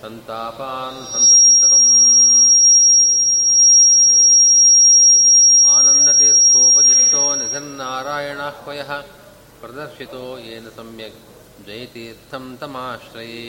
सन्तापान् 0.00 1.00
हन्तसन्ततम् 1.14 1.90
आनन्दतीर्थोपदिष्टो 5.76 7.24
निधिर्नारायणाह्वयः 7.40 8.92
प्रदर्शितो 9.62 10.22
येन 10.46 10.66
सम्यक् 10.78 11.18
जयतीर्थं 11.67 12.45
तमाश्रये। 12.61 13.43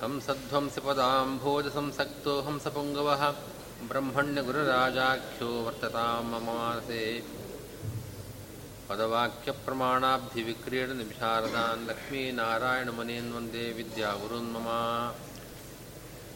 हंसध्वंसपदाम्भोजसंसक्तो 0.00 2.32
हंसपुङ्गवः, 2.46 3.22
ब्रह्मण्यगुरुराजाख्यो 3.88 5.48
वर्ततां 5.66 6.18
मम 6.22 6.46
मानसे 6.46 7.02
पदवाक्यप्रमाणाब्धिविक्रीडनिविशारदान् 8.88 11.86
लक्ष्मीनारायणमुनीन् 11.88 13.32
वंदे 13.34 13.64
विद्यागुरुन् 13.78 14.52
मम 14.54 14.68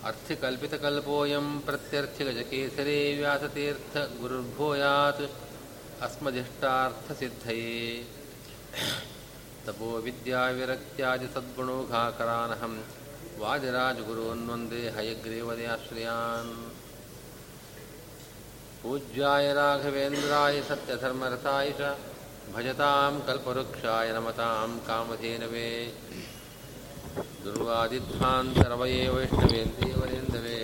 अर्थिकल्पितकल्पोऽयं 0.09 1.47
प्रत्यर्थिगजकेसरे 1.67 2.99
व्यासतीर्थगुरुर्भूयात् 3.19 5.23
अस्मदिष्टार्थसिद्धये। 6.07 7.69
तपो 9.68 9.88
विद्याविरक्त्यादिसद्गुणोघाकरानहं 10.06 12.74
वादिराजगुरून् 13.42 14.48
वन्दे 14.50 14.82
हयग्रीवदयाश्रयान् 14.98 16.52
पूज्याय 18.82 19.48
राघवेन्द्राय 19.60 20.56
सत्यधर्मरताय 20.70 21.68
च 21.80 21.82
भजतां 22.56 23.14
कल्पवृक्षाय 23.28 24.08
नमतां 24.18 24.70
कामधेनवे 24.88 25.70
दुर्वादिध्वान्तरवये 27.46 29.04
वैष्णवेन्दीवरेन्दवे 29.16 30.60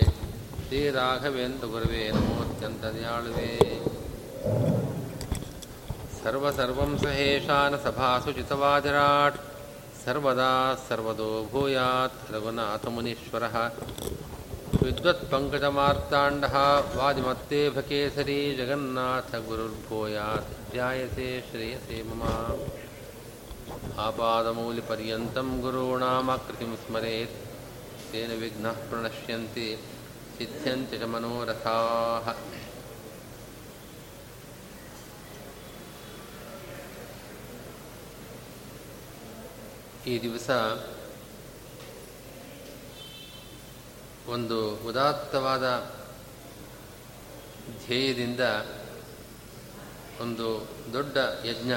श्रीराघवेन्द्रगुरवे 0.66 2.04
नमोऽत्यन्तदयाळुवे 2.16 3.50
ಸರ್ವಸರ್ವಂ 6.27 6.97
ಸಹೇಶಾನ 6.97 7.75
ಸಭಾಸು 7.75 8.31
ಚಿತವಾಜರಾಟ್ 8.31 9.37
ಸರ್ವದಾ 10.05 10.85
ಸರ್ವದೋ 10.89 11.47
ಭೂಯಾತ್ 11.51 12.31
ರಘುನಾಥಮುನೀಶ್ವರಃ. 12.31 13.55
ವಿದ್ವತ್ಪಂಕಜಮಾರ್ತಾಂಡಃ 14.83 16.55
ವಾದಿಮತ್ತೇಭಕೇಸರಿ 16.97 18.55
ಜಗನ್ನಾಥ 18.55 19.35
ಗುರುರ್ಭೂಯಾತ್. 19.35 20.71
ಧ್ಯಾಯತೆ 20.71 21.41
ಶ್ರೇಯಸೇ 21.41 22.01
ಮಮ. 22.01 22.23
ಆಪಾದಮೌಲಿಪರ್ಯಂతం 23.99 25.61
ಗುರುಣಾಮಕೃತಿಂ 25.61 26.75
ಸ್ಮರೇತ್. 26.75 27.39
ತೇನ 28.11 28.41
ವಿಘ್ನಃ 28.41 28.77
ಪ್ರಣಶ್ಯಂತೆ, 28.89 29.75
ಸಿದ್ಧ್ಯಂತಿ 30.37 30.97
ಚ 30.97 31.03
ಮನೋರಥಾಃ. 31.03 32.56
ಈ 40.07 40.21
ದಿವಸ 40.21 40.49
ಒಂದು 44.29 44.75
ಉದಾತ್ತವಾದ 44.75 45.91
ಧ್ಯೇಯದಿಂದ 47.85 48.39
ಒಂದು 50.21 50.67
ದೊಡ್ಡ 50.93 51.17
ಯಜ್ಞ. 51.45 51.71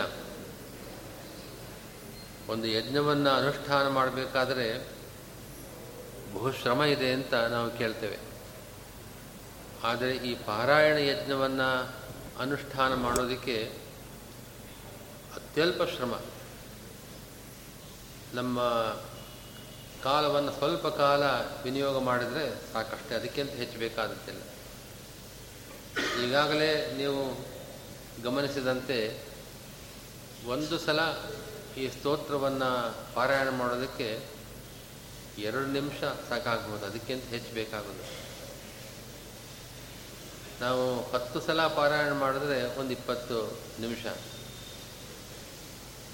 ಒಂದು 2.48 2.66
ಯಜ್ಞವನ್ನು 2.66 3.30
ಅನುಷ್ಠಾನ 3.30 3.88
ಮಾಡಬೇಕಾದರೆ 3.88 4.88
ಬಹುಶ್ರಮ 6.34 6.82
ಇದೆ 6.82 7.12
ಅಂತ 7.12 7.34
ನಾವು 7.34 7.70
ಕೇಳ್ತೇವೆ. 7.70 8.18
ಆದರೆ 9.82 10.16
ಈ 10.16 10.34
ಪಾರಾಯಣ 10.34 10.96
ಯಜ್ಞವನ್ನು 10.96 11.94
ಅನುಷ್ಠಾನ 12.38 12.94
ಮಾಡೋದಕ್ಕೆ 12.94 13.72
ಅತ್ಯಲ್ಪ 15.34 15.82
ಶ್ರಮ. 15.82 16.20
ನಮ್ಮ 18.34 18.60
ಕಾಲವನ್ನು 20.02 20.52
ಸ್ವಲ್ಪ 20.52 20.86
ಕಾಲ 20.86 21.22
ವಿನಿಯೋಗ 21.62 21.98
ಮಾಡಿದರೆ 21.98 22.72
ಸಾಕಷ್ಟೇ. 22.72 23.14
ಅದಕ್ಕಿಂತ 23.14 23.50
ಹೆಚ್ಚು 23.50 23.78
ಬೇಕಾದದ್ದಿಲ್ಲ. 23.78 24.42
ಈಗಾಗಲೇ 26.24 26.94
ನೀವು 26.96 27.46
ಗಮನಿಸಿದಂತೆ 28.22 29.24
ಒಂದು 30.46 30.78
ಸಲ 30.78 31.00
ಈ 31.76 31.88
ಸ್ತೋತ್ರವನ್ನು 31.88 32.96
ಪಾರಾಯಣ 33.14 33.48
ಮಾಡೋದಕ್ಕೆ 33.48 34.20
ಎರಡು 35.38 35.66
ನಿಮಿಷ 35.66 36.04
ಸಾಕಾಗ್ಬೋದು. 36.28 36.86
ಅದಕ್ಕಿಂತ 36.86 37.24
ಹೆಚ್ಚು 37.24 37.54
ಬೇಕಾಗೋದು. 37.54 38.20
ನಾವು 40.60 41.12
ಹತ್ತು 41.12 41.40
ಸಲ 41.40 41.66
ಪಾರಾಯಣ 41.66 42.12
ಮಾಡಿದ್ರೆ 42.12 42.78
ಒಂದು 42.78 42.92
ಇಪ್ಪತ್ತು 42.92 43.58
ನಿಮಿಷ. 43.80 44.06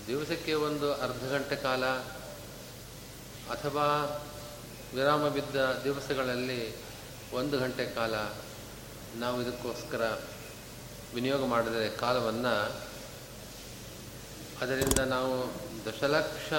ದಿವಸಕ್ಕೆ 0.07 0.55
ಒಂದು 0.55 0.95
ಅರ್ಧ 0.95 1.33
ಗಂಟೆ 1.33 1.57
ಕಾಲ 1.57 1.85
ಅಥವಾ 3.51 3.87
ವಿರಾಮ 4.95 5.29
ಬಿದ್ದ 5.29 5.57
ದಿವಸಗಳಲ್ಲಿ 5.85 6.61
ಒಂದು 7.33 7.59
ಗಂಟೆ 7.59 7.87
ಕಾಲ 7.95 8.15
ನಾವು 9.21 9.43
ಇದಕ್ಕೋಸ್ಕರ 9.43 10.03
ವಿನಿಯೋಗ 11.15 11.45
ಮಾಡಿದರೆ 11.45 11.89
ಕಾಲವನ್ನು 11.97 12.55
ಅದರಿಂದ 14.61 14.99
ನಾವು 14.99 15.33
ದಶಲಕ್ಷ 15.85 16.53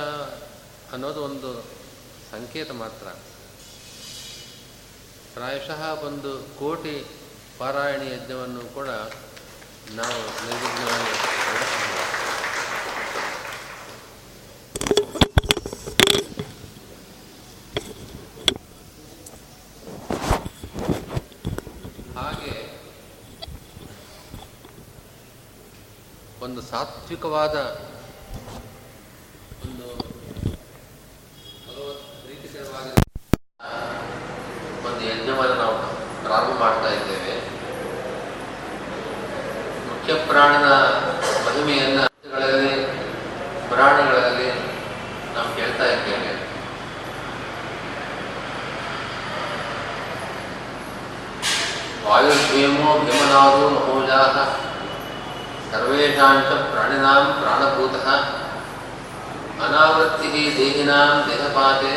ಅನ್ನೋದು 0.93 1.21
ಒಂದು 1.23 1.49
ಸಂಕೇತ 2.31 2.71
ಮಾತ್ರ. 2.71 3.07
ಪ್ರಾಯಶಃ 5.33 5.81
ಒಂದು 6.03 6.31
ಕೋಟಿ 6.59 6.95
ಪಾರಾಯಣ 7.57 8.01
ಯಜ್ಞವನ್ನು 8.01 8.73
ಕೂಡ 8.73 8.89
ನಾವು 9.95 10.19
ನಿರ್ವಿಘ್ನವಾಗಿ 10.45 11.11
ನಡೆಸಬಹುದು 11.11 11.95
ಹಾಗೆ 22.15 22.53
ಒಂದು 26.41 26.61
ಸಾತ್ವಿಕವಾದ 26.77 27.55
ಒಂದು 29.65 29.85
ಭಗವತ್ 31.61 32.01
ಪ್ರೀತಿಕರವಾದ 32.17 32.89
ಒಂದು 34.83 35.01
ಯಜ್ಞವನ್ನು 35.07 35.55
ನಾವು 35.55 35.77
ಪ್ರಾರಂಭ 36.25 36.53
ಮಾಡ್ತಾ 36.59 36.89
ಇದ್ದೇವೆ 36.97 37.33
ಮುಖ್ಯ 39.87 40.17
ಪ್ರಾಣನ 40.27 40.67
ಮಹಿಮೆಯನ್ನ 41.47 42.03
ಗಳಲ್ಲಿ 42.27 42.75
ಪುರಾಣಗಳಲ್ಲಿ 43.69 44.49
ನಾವು 45.35 45.49
ಕೇಳ್ತಾ 45.55 45.87
ಇದ್ದೇವೆ 45.87 46.31
ವಾಯುರ್ಭೇಮೋ 52.05 52.91
ಭೀಮನಾದೋ 53.01 53.67
ಮಹೋಜಾ 53.71 54.21
ಸರ್ವೇಷಾಂಚ 55.71 56.49
ಪ್ರಾಣಿನಾಂ 56.67 57.25
ಪ್ರಾಣಭೂತಃ 57.39 58.05
ಅನಾವೃತ್ತಿ 59.63 60.29
ದೇಹಿನಾಂ 60.57 61.11
ದೇಹಪಾತೆ 61.27 61.93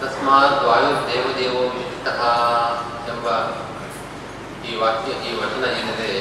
ತಸ್ಮಾತ್ 0.00 0.60
ವಾಯುರ್ದೇವದೇವೋ 0.64 1.62
ವಿಶಿಷ್ಟಃ 1.72 2.20
ಎಂಬ 3.06 3.26
ಈ 4.68 4.74
ವಾಕ್ಯ 4.76 5.12
ಈ 5.28 5.32
ವಚನ 5.38 5.64
ಏನಿದೆ 5.76 6.12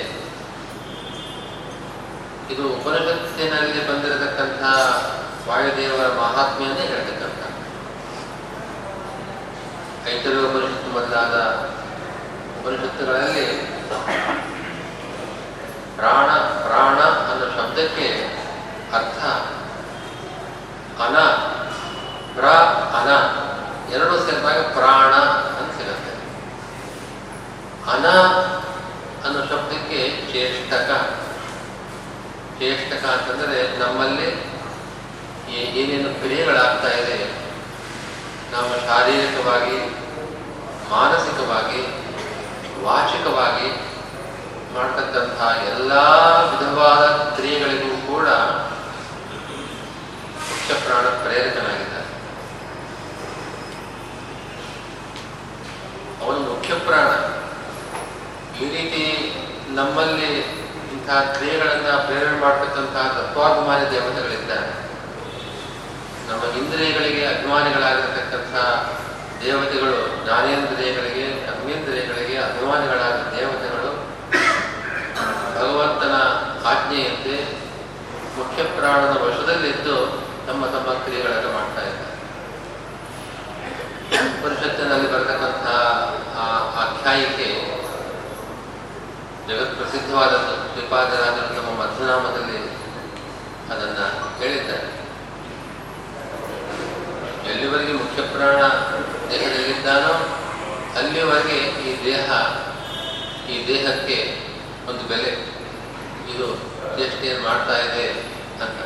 ಇದು 2.51 2.63
ಉಪನಿಷತ್ತಿನಲ್ಲಿ 2.69 3.81
ಬಂದಿರತಕ್ಕಂಥ 3.87 4.63
ವಾಯುದೇವರ 5.47 6.07
ಮಹಾತ್ಮೆಯನ್ನೇ 6.17 6.85
ಹೇಳ್ತಕ್ಕಂಥ 6.85 7.37
ಐತರು 10.09 10.39
ಉಪನಿಷತ್ತು 10.47 10.89
ಮೊದಲಾದ 10.91 11.35
ಉಪನಿಷತ್ತುಗಳಲ್ಲಿ 12.55 13.45
ಪ್ರಾಣ 15.97 16.29
ಪ್ರಾಣ 16.61 16.99
ಅನ್ನೋ 17.21 17.47
ಶಬ್ದಕ್ಕೆ 17.57 18.07
ಅರ್ಥ 18.93 19.19
ಅನ 21.05 21.17
ಪ್ರ 22.35 22.45
ಅನ 22.97 23.09
ಎರಡು 23.93 24.15
ಸೇರಿದಾಗ 24.25 24.59
ಪ್ರಾಣ 24.73 25.13
ಅಂತ 25.51 25.69
ಸಿಗುತ್ತೆ 25.77 26.13
ಅನ 27.93 28.05
ಅನ್ನೋ 29.25 29.41
ಶಬ್ದಕ್ಕೆ 29.51 29.99
ಚೇಷ್ಟಕ 30.31 30.89
ಚೇಷ್ಟಕ 32.71 33.05
ಅಂತಂದರೆ 33.13 33.55
ನಮ್ಮಲ್ಲಿ 33.79 34.27
ಏನೇನು 35.59 36.09
ಕ್ರಿಯೆಗಳಾಗ್ತಾ 36.19 36.89
ಇದೆ 36.99 37.17
ನಾವು 38.51 38.69
ಶಾರೀರಿಕವಾಗಿ, 38.85 39.77
ಮಾನಸಿಕವಾಗಿ, 40.91 41.81
ವಾಚಿಕವಾಗಿ 42.85 43.67
ಮಾಡ್ತಕ್ಕಂಥ 44.75 45.39
ಎಲ್ಲ 45.71 45.91
ವಿಧವಾದ 46.51 47.03
ಕ್ರಿಯೆಗಳಿಗೂ 47.35 47.91
ಕೂಡ 48.07 48.27
ಮುಖ್ಯ 50.51 50.73
ಪ್ರಾಣ 50.85 51.05
ಪ್ರೇರಕನಾಗಿದ್ದಾನೆ 51.23 52.09
ಅವನು 56.21 56.39
ಮುಖ್ಯ 56.51 56.73
ಪ್ರಾಣ. 56.87 57.09
ಈ 58.61 58.71
ರೀತಿ 58.75 59.03
ನಮ್ಮಲ್ಲಿ 59.79 60.31
ಇಂತಹ 60.91 61.19
ಕ್ರಿಯೆಗಳನ್ನ 61.33 61.89
ಪ್ರೇರಣೆ 61.97 62.39
ಮಾಡತಕ್ಕಂತಹ 62.39 63.05
ತತ್ವಾಭಿಮಾನಿ 63.17 63.85
ದೇವತೆಗಳಿಂದ 63.91 64.53
ನಮ್ಮ 66.29 66.43
ಇಂದ್ರಿಯಗಳಿಗೆ 66.57 67.23
ಅಭಿಮಾನಿಗಳಾಗಿರತಕ್ಕಂತಹ 67.25 68.67
ದೇವತೆಗಳು 69.45 70.25
ಜ್ಞಾನೇಂದ್ರಿಯಗಳಿಗೆ 70.25 71.25
ಕರ್ಮೇಂದ್ರಿಯಗಳಿಗೆ 71.47 72.37
ಅಭಿಮಾನಿಗಳಾದ 72.37 73.17
ದೇವತೆಗಳು, 73.37 73.91
ಭಗವಂತನ 75.57 76.15
ಆಜ್ಞೆಯಂತೆ 76.67 77.35
ಮುಖ್ಯ 78.37 78.63
ಪ್ರಾಣದ 78.63 79.13
ವಶದಲ್ಲಿದ್ದು 79.21 79.95
ತಮ್ಮ 80.47 80.65
ತಮ್ಮ 80.65 80.89
ಕ್ರಿಯೆಗಳನ್ನು 80.93 81.51
ಮಾಡ್ತಾ 81.53 81.81
ಇದ್ದಾರೆ. 81.81 82.07
ಪರಿಷತ್ತಿನಲ್ಲಿ 84.43 85.13
ಬರತಕ್ಕಂತಹ 85.13 85.77
ಆ 86.37 86.45
ಆಖ್ಯಾಯಿಕೆ 86.83 87.47
ಜಗತ್ 89.51 89.75
ಪ್ರಸಿದ್ಧವಾದ 89.75 90.33
ಶ್ರೀಪಾದರಾಜರು 90.73 91.53
ನಮ್ಮ 91.55 91.71
ಮಧ್ಯನಾಮದಲ್ಲಿ 91.81 92.59
ಅದನ್ನ 93.73 94.01
ಹೇಳಿದ್ದಾರೆ. 94.37 94.87
ಎಲ್ಲಿವರೆಗೆ 97.51 97.93
ಮುಖ್ಯ 97.93 98.21
ಪ್ರಾಣ 98.21 98.61
ದೇಹದಲ್ಲಿದ್ದಾನೋ 99.31 100.13
ಅಲ್ಲಿವರೆಗೆ 100.99 101.57
ಈ 101.57 101.89
ದೇಹ, 102.05 102.29
ಈ 103.49 103.67
ದೇಹಕ್ಕೆ 103.67 104.17
ಒಂದು 104.89 105.03
ಬೆಲೆ. 105.07 105.31
ಇದು 106.31 106.47
ಚೇಷ್ಟೆಯನ್ನು 106.97 107.43
ಮಾಡ್ತಾ 107.43 107.77
ಇದೆ 107.77 108.05
ಅಂತ. 108.61 108.79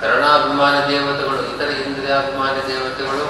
ಕರ್ಣಾಭಿಮಾನ 0.00 0.74
ದೇವತೆಗಳು, 0.86 1.40
ಇತರ 1.54 1.70
ಇಂದ್ರಿಯಾಭಿಮಾನ 1.86 2.56
ದೇವತೆಗಳು 2.68 3.26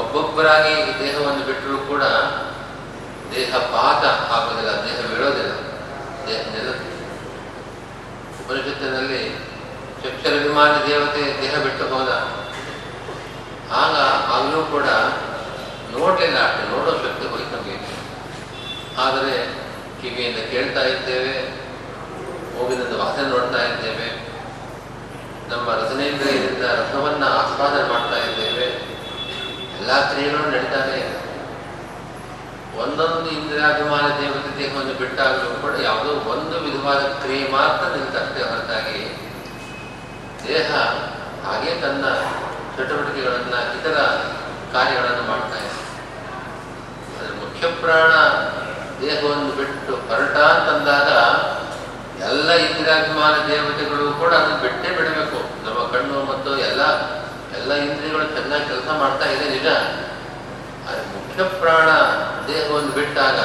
ಒಬ್ಬೊಬ್ಬರಾಗಿ 0.00 0.72
ಈ 0.74 0.98
ದೇಹವನ್ನು 0.98 1.46
ಬಿಟ್ಟರೂ 1.46 1.78
ಕೂಡ 1.78 2.02
ದೇಹ 3.34 3.58
ಪಾತ 3.58 4.02
ಆಗೋದಿಲ್ಲ 4.34 4.70
ದೇಹ 4.86 4.98
ಬೀಳೋದಿಲ್ಲ 5.10 5.52
ದೇಹ 6.26 6.40
ನಿಲ್ಲುತ್ತೆ 6.54 6.90
ಉಪನಿಷತ್ತಿನಲ್ಲಿ 8.40 9.22
ಚಕ್ಷರಭಿಮಾನಿ 10.02 10.78
ದೇವತೆ 10.88 11.22
ದೇಹ 11.42 11.54
ಬಿಟ್ಟು 11.62 11.84
ಹೋದ. 11.94 12.10
ಆಗ 13.82 13.94
ಆಗಲೂ 14.34 14.64
ಕೂಡ 14.64 14.88
ನೋಡಲಿಲ್ಲ 15.94 16.38
ಅಷ್ಟೇ 16.46 16.64
ನೋಡೋ 16.70 16.90
ಶಕ್ತಿ 16.90 17.26
ಹೋಯ್ತು 17.28 17.56
ನಮಗೆ 17.56 17.76
ಆದರೆ 19.04 19.34
ಕಿವಿಯಿಂದ 20.00 20.40
ಕೇಳ್ತಾ 20.52 20.80
ಇದ್ದೇವೆ, 20.80 21.34
ಮೂಗಿನಿಂದ 22.54 22.94
ವಾಸನೆ 23.00 23.28
ನೋಡ್ತಾ 23.28 23.60
ಇದ್ದೇವೆ. 23.64 24.08
ನಮ್ಮ 25.50 25.66
ರಸನೇಂದ್ರಿಯದಿಂದ 25.74 26.64
ರಸವನ್ನು 26.80 27.26
ಆಸ್ವಾದನೆ 27.40 27.88
ಮಾಡ್ತಾ 27.88 28.16
ಇದ್ದೇವೆ. 28.16 28.66
ಎಲ್ಲ 29.78 30.12
ಕ್ರಿಯೆಗಳು 30.12 30.50
ನಡೀತಾನೆ 30.50 30.94
ಇದೆ. 31.02 31.18
ಒಂದೊಂದು 32.80 33.28
ಇಂದ್ರಿಯಾಭಿಮಾನ 33.30 34.06
ದೇವತೆ 34.20 34.50
ದೇಹವನ್ನು 34.58 34.94
ಬಿಟ್ಟಾಗಲೂ 35.00 35.50
ಕೂಡ 35.62 35.74
ಯಾವುದೋ 35.82 36.12
ಒಂದು 36.32 36.56
ವಿಧವಾದ 36.64 37.02
ಕ್ರಿಯೆ 37.22 37.44
ಮಾತ್ರ 37.52 37.84
ನಿಂತಷ್ಟೇ 37.94 38.42
ಹೊರತಾಗಿ 38.50 39.00
ದೇಹ 40.46 40.70
ಹಾಗೆ 41.44 41.72
ತನ್ನ 41.82 42.04
ಚಟುವಟಿಕೆಗಳನ್ನ 42.76 43.54
ಇತರ 43.76 43.96
ಕಾರ್ಯಗಳನ್ನು 44.74 45.24
ಮಾಡ್ತಾ 45.30 45.58
ಇದೆ. 45.64 45.78
ಅದರ 47.12 47.32
ಮುಖ್ಯ 47.42 47.66
ಪ್ರಾಣ 47.82 48.12
ದೇಹವನ್ನು 49.02 49.50
ಬಿಟ್ಟು 49.60 49.94
ಹೊರಟ 50.08 50.36
ಅಂತಂದಾಗ 50.54 51.10
ಎಲ್ಲ 52.30 52.50
ಇಂದ್ರಿಯಾಭಿಮಾನ 52.66 53.34
ದೇವತೆಗಳು 53.48 54.06
ಕೂಡ 54.20 54.32
ಅದನ್ನು 54.34 54.58
ಬಿಟ್ಟೇ 54.62 54.90
ಬಿಡಬೇಕು. 54.98 55.40
ನಮ್ಮ 55.64 55.78
ಕಣ್ಣು 55.94 56.18
ಮತ್ತು 56.32 56.50
ಎಲ್ಲ 56.68 56.82
ಎಲ್ಲ 57.58 57.72
ಇಂದ್ರಿಯಗಳು 57.86 58.26
ಚೆನ್ನಾಗಿ 58.36 58.66
ಕೆಲಸ 58.72 58.88
ಮಾಡ್ತಾ 59.02 59.26
ಇದೆ 59.34 59.46
ನಿಜ. 59.54 59.68
ಪ್ರಾಣ 61.42 61.88
ದೇಹವನ್ನು 62.48 62.92
ಬಿಟ್ಟಾಗ 62.92 63.38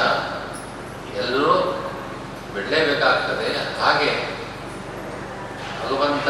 ಎಲ್ಲರೂ 1.16 1.54
ಬಿಡಲೇಬೇಕಾಗ್ತದೆ. 2.54 3.80
ಹಾಗೆ 3.80 4.10
ಭಗವಂತ 5.82 6.28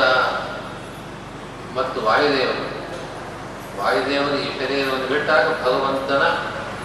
ಮತ್ತು 1.79 2.01
ವಾಯುದೇವರು 2.01 2.65
ವಾಯುದೇವರು 3.83 4.37
ಈ 4.39 4.59
ಶರೀರವನ್ನು 4.59 5.07
ಬಿಟ್ಟಾಗ 5.07 5.47
ಭಗವಂತನ 5.63 6.25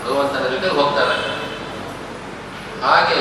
ಭಗವಂತನ 0.06 0.48
ಜೊತೆಗೆ 0.48 0.76
ಹೋಗ್ತಾರೆ. 0.82 1.18
ಹಾಗೆ 2.82 3.20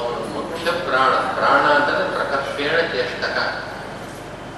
ಅವನು 0.00 0.20
ಮುಖ್ಯ 0.34 0.70
ಪ್ರಾಣ 0.70 1.10
ಪ್ರಾಣ 1.10 1.62
ಅಂತಂದ್ರೆ 1.72 2.10
ಪ್ರಕರ್ಷೇಣ 2.10 2.76
ಚೇಷ್ಟಕ 2.76 3.38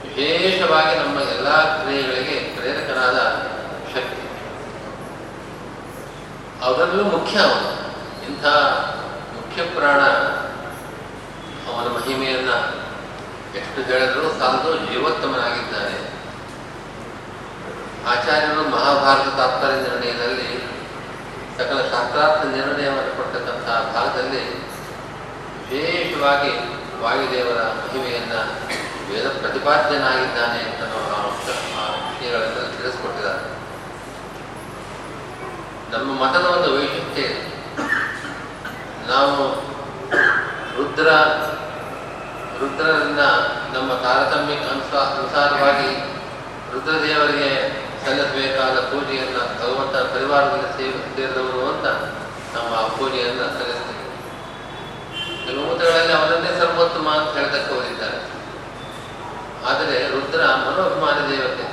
ವಿಶೇಷವಾಗಿ 0.02 0.98
ನಮ್ಮ 0.98 1.20
ಎಲ್ಲ 1.20 1.82
ಕ್ರಿಯೆಗಳಿಗೆ 1.82 2.56
ಪ್ರೇರಕನಾದ 2.56 3.18
ಶಕ್ತಿ 3.94 4.21
ಅದರಲ್ಲೂ 6.62 7.04
ಮುಖ್ಯ 7.04 7.38
ಅವನು. 7.38 7.70
ಇಂಥ 8.26 8.46
ಮುಖ್ಯ 9.36 9.62
ಪ್ರಾಣ 9.62 10.00
ಅವನ 11.68 11.88
ಮಹಿಮೆಯನ್ನ 11.88 12.50
ಎಷ್ಟು 13.58 13.82
ಹೇಳಿದರೂ 13.82 14.38
ಸಾಲದು 14.38 14.92
ಜೀವೋತ್ತಮನಾಗಿದ್ದಾನೆ 14.92 16.12
ಆಚಾರ್ಯರು 18.06 18.70
ಮಹಾಭಾರತ 18.70 19.36
ತಾತ್ಪರ್ಯ 19.36 19.76
ನಿರ್ಣಯದಲ್ಲಿ 19.76 20.48
ಸಕಲ 21.58 21.80
ಶಾಸ್ತ್ರಾರ್ಥ 21.90 22.44
ನಿರ್ಣಯವನ್ನು 22.44 23.16
ಕೊಟ್ಟಂತಹ 23.16 23.92
ಭಾಗದಲ್ಲಿ 23.94 24.42
ವಿಶೇಷವಾಗಿ 25.70 26.52
ವಾಯುದೇವರ 27.02 27.62
ಮಹಿಮೆಯನ್ನ 27.62 28.32
ವೇದ 29.10 29.26
ಪ್ರತಿಪಾದ್ಯನಾಗಿದ್ದಾನೆ 29.40 30.62
ಅಂತ 30.62 30.82
ನಾವು 30.82 31.12
ಆ 31.12 31.22
ಅಂಶ- 31.26 31.58
ನಮ್ಮ 35.92 36.10
ಮತದ 36.22 36.44
ಒಂದು 36.44 36.68
ವೈಶಿಷ್ಟ್ಯ. 36.74 37.22
ನಾವು 39.08 39.42
ರುದ್ರ 40.76 41.08
ರುದ್ರರನ್ನ 42.60 43.22
ನಮ್ಮ 43.74 43.90
ತಾರತಮ್ಯ 44.04 44.54
ಅನುಸ, 44.72 44.92
ಅನುಸಾರವಾಗಿ 44.94 45.90
ರುದ್ರದೇವರಿಗೆ 46.72 47.50
ಸಲ್ಲಿಸಬೇಕಾದ 48.04 48.76
ಪೂಜೆಯನ್ನು 48.80 49.42
ಭಗವಂತ 49.60 49.94
ಪರಿವಾರದಲ್ಲಿ 50.14 50.70
ಸೇವೆ 50.78 51.16
ಸೇರಿದವರು 51.16 51.62
ಅಂತ 51.72 51.86
ನಮ್ಮ 52.54 52.74
ಆ 52.74 52.86
ಪೂಜೆಯನ್ನು 52.88 53.46
ಸಲ್ಲಿಸ್ತೇವೆ. 53.58 54.06
ಕೆಲವು 55.44 55.64
ಮೂತ್ರಗಳಲ್ಲಿ 55.66 56.12
ಅವರನ್ನೇ 56.12 56.52
ಸರ್ವೋತ್ತಮ 56.58 57.08
ಅಂತ 57.08 57.36
ಹೇಳತಕ್ಕ 57.38 57.70
ಹೋಗಿದ್ದಾರೆ 57.72 58.18
ಆದರೆ 59.68 59.96
ರುದ್ರ 60.14 60.40
ಮನೋಭಿಮಾನಿ 60.64 61.22
ದೇವತೆ, 61.30 61.66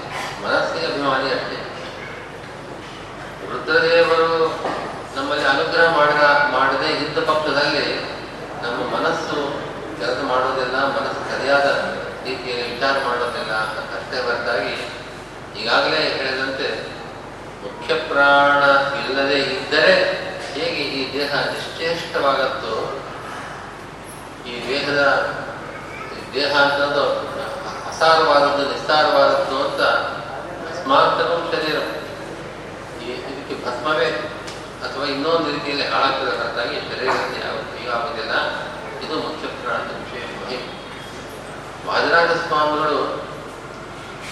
ಮನಸ್ಸಿಗೆ 0.44 0.86
ಅಭಿಮಾನಿ 0.86 1.30
ಅಷ್ಟೇ. 1.38 1.69
ರುದ್ರದೇವರು 3.52 4.32
ನಮ್ಮಲ್ಲಿ 5.16 5.46
ಅನುಗ್ರಹ 5.46 5.88
ಮಾಡಿದ, 5.98 6.24
ಮಾಡದೆ 6.56 6.90
ಇದ್ದ 7.04 7.20
ಪಕ್ಷದಲ್ಲಿ 7.32 7.86
ನಮ್ಮ 8.64 8.80
ಮನಸ್ಸು 8.96 9.38
ಕೆಲಸ 10.00 10.20
ಮಾಡೋದಿಲ್ಲ 10.32 10.78
ಮನಸ್ಸು 10.98 11.22
ಸರಿಯಾದ 11.32 11.68
ರೀತಿಯಲ್ಲಿ 12.26 12.66
ವಿಚಾರ 12.74 12.96
ಮಾಡೋದಿಲ್ಲ 13.08 13.52
ಅಂತ 13.64 13.78
ಅಷ್ಟೇ 13.98 14.18
ಹೊರತಾಗಿ 14.26 14.76
ಈಗಾಗಲೇ 15.60 16.02
ಹೇಳಿದಂತೆ 16.18 16.70
ಮುಖ್ಯ 17.64 17.94
ಪ್ರಾಣ 18.10 18.62
ಇಲ್ಲದೆ 19.02 19.40
ಇದ್ದರೆ 19.54 19.96
ಹೇಗೆ 20.54 20.84
ಈ 20.98 21.02
ದೇಹ 21.14 21.32
ನಿಶ್ಚೇಷ್ಟವಾಗತ್ತೋ, 21.52 22.76
ಈ 24.50 24.54
ದೇಹದ 24.70 25.02
ದೇಹ 26.34 26.54
ಅಂತದ್ದು 26.62 27.06
ಅಸಾರವಾದದ್ದು, 27.90 28.64
ನಿಸ್ಸಾರವಾದದ್ದು 28.72 29.58
ಅಂತ 29.68 29.82
ಅಸ್ಮಾಂತಕಂ 30.72 31.42
ಶರೀರ. 31.52 31.80
ಈ 33.50 33.56
ಭಸ್ಮವೇ 33.66 34.10
ಅಥವಾ 34.84 35.06
ಇನ್ನೊಂದು 35.06 35.52
ರೀತಿಯಲ್ಲಿ 35.52 35.88
ಹಾಳಾಗ್ತದೆ 35.88 36.32
ಹೊರತಾಗಿ 36.38 36.76
ಶರೀರದಲ್ಲಿ 36.90 37.42
ಆಗುವುದಿಲ್ಲ 37.90 38.34
ಇದು 39.04 39.16
ಮುಖ್ಯ 39.20 39.48
ಪ್ರಾಣದ 39.58 39.92
ವಿಶೇಷ 40.00 40.28
ಮಹಿಮೆ 40.40 40.68
ವಾದಿರಾಜ 41.88 42.32
ಸ್ವಾಮಿಗಳು 42.40 43.00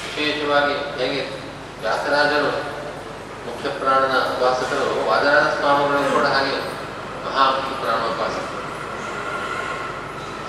ವಿಶೇಷವಾಗಿ 0.04 0.76
ಹೇಗೆ 0.98 1.22
ವ್ಯಾಸರಾಜರು 1.82 2.52
ಮುಖ್ಯ 3.48 3.70
ಪ್ರಾಣದ 3.80 4.16
ಉಪಾಸಕರು 4.32 4.88
ವಾದರಾಜ 5.10 5.46
ಸ್ವಾಮಿಗಳು 5.58 6.10
ಕೂಡ 6.16 6.26
ಹಾಗೆ 6.28 6.56
ಮಹಾ 7.26 7.44
ಮುಖ್ಯ 7.52 7.84
ಪ್ರಾಣ 7.84 8.00
ಉಪಾಸಕರು. 8.08 8.54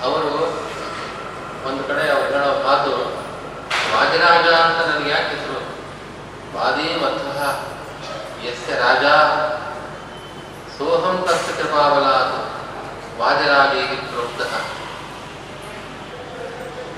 ಅವರು 0.03 0.31
ಒಂದು 1.69 1.83
ಕಡೆ 1.83 2.09
ಅವ್ರು 2.09 2.27
ಹೇಳೋ 2.33 2.51
ಮಾತು 2.63 2.91
ವಾದಿರಾಜ 3.93 4.47
ಅಂತ 4.59 4.79
ನನಗೆ 4.87 5.09
ಯಾಕೆ 5.09 5.29
ಹೆಸರು? 5.29 5.59
ವಾದಿ 6.55 6.87
ಮಧ್ವ 7.01 7.27
ಯಸ್ಯ 8.43 8.73
ರಾಜ 8.81 9.05
ಸೋಹಂ 10.75 11.15
ತಸ್ಯ 11.25 11.51
ಕೃಪಾಬಲಾತ್ 11.57 12.35
ವಾದಿರಾಜೇಗೆ 13.19 13.97
ಪ್ರೋಕ್ತ 14.05 14.41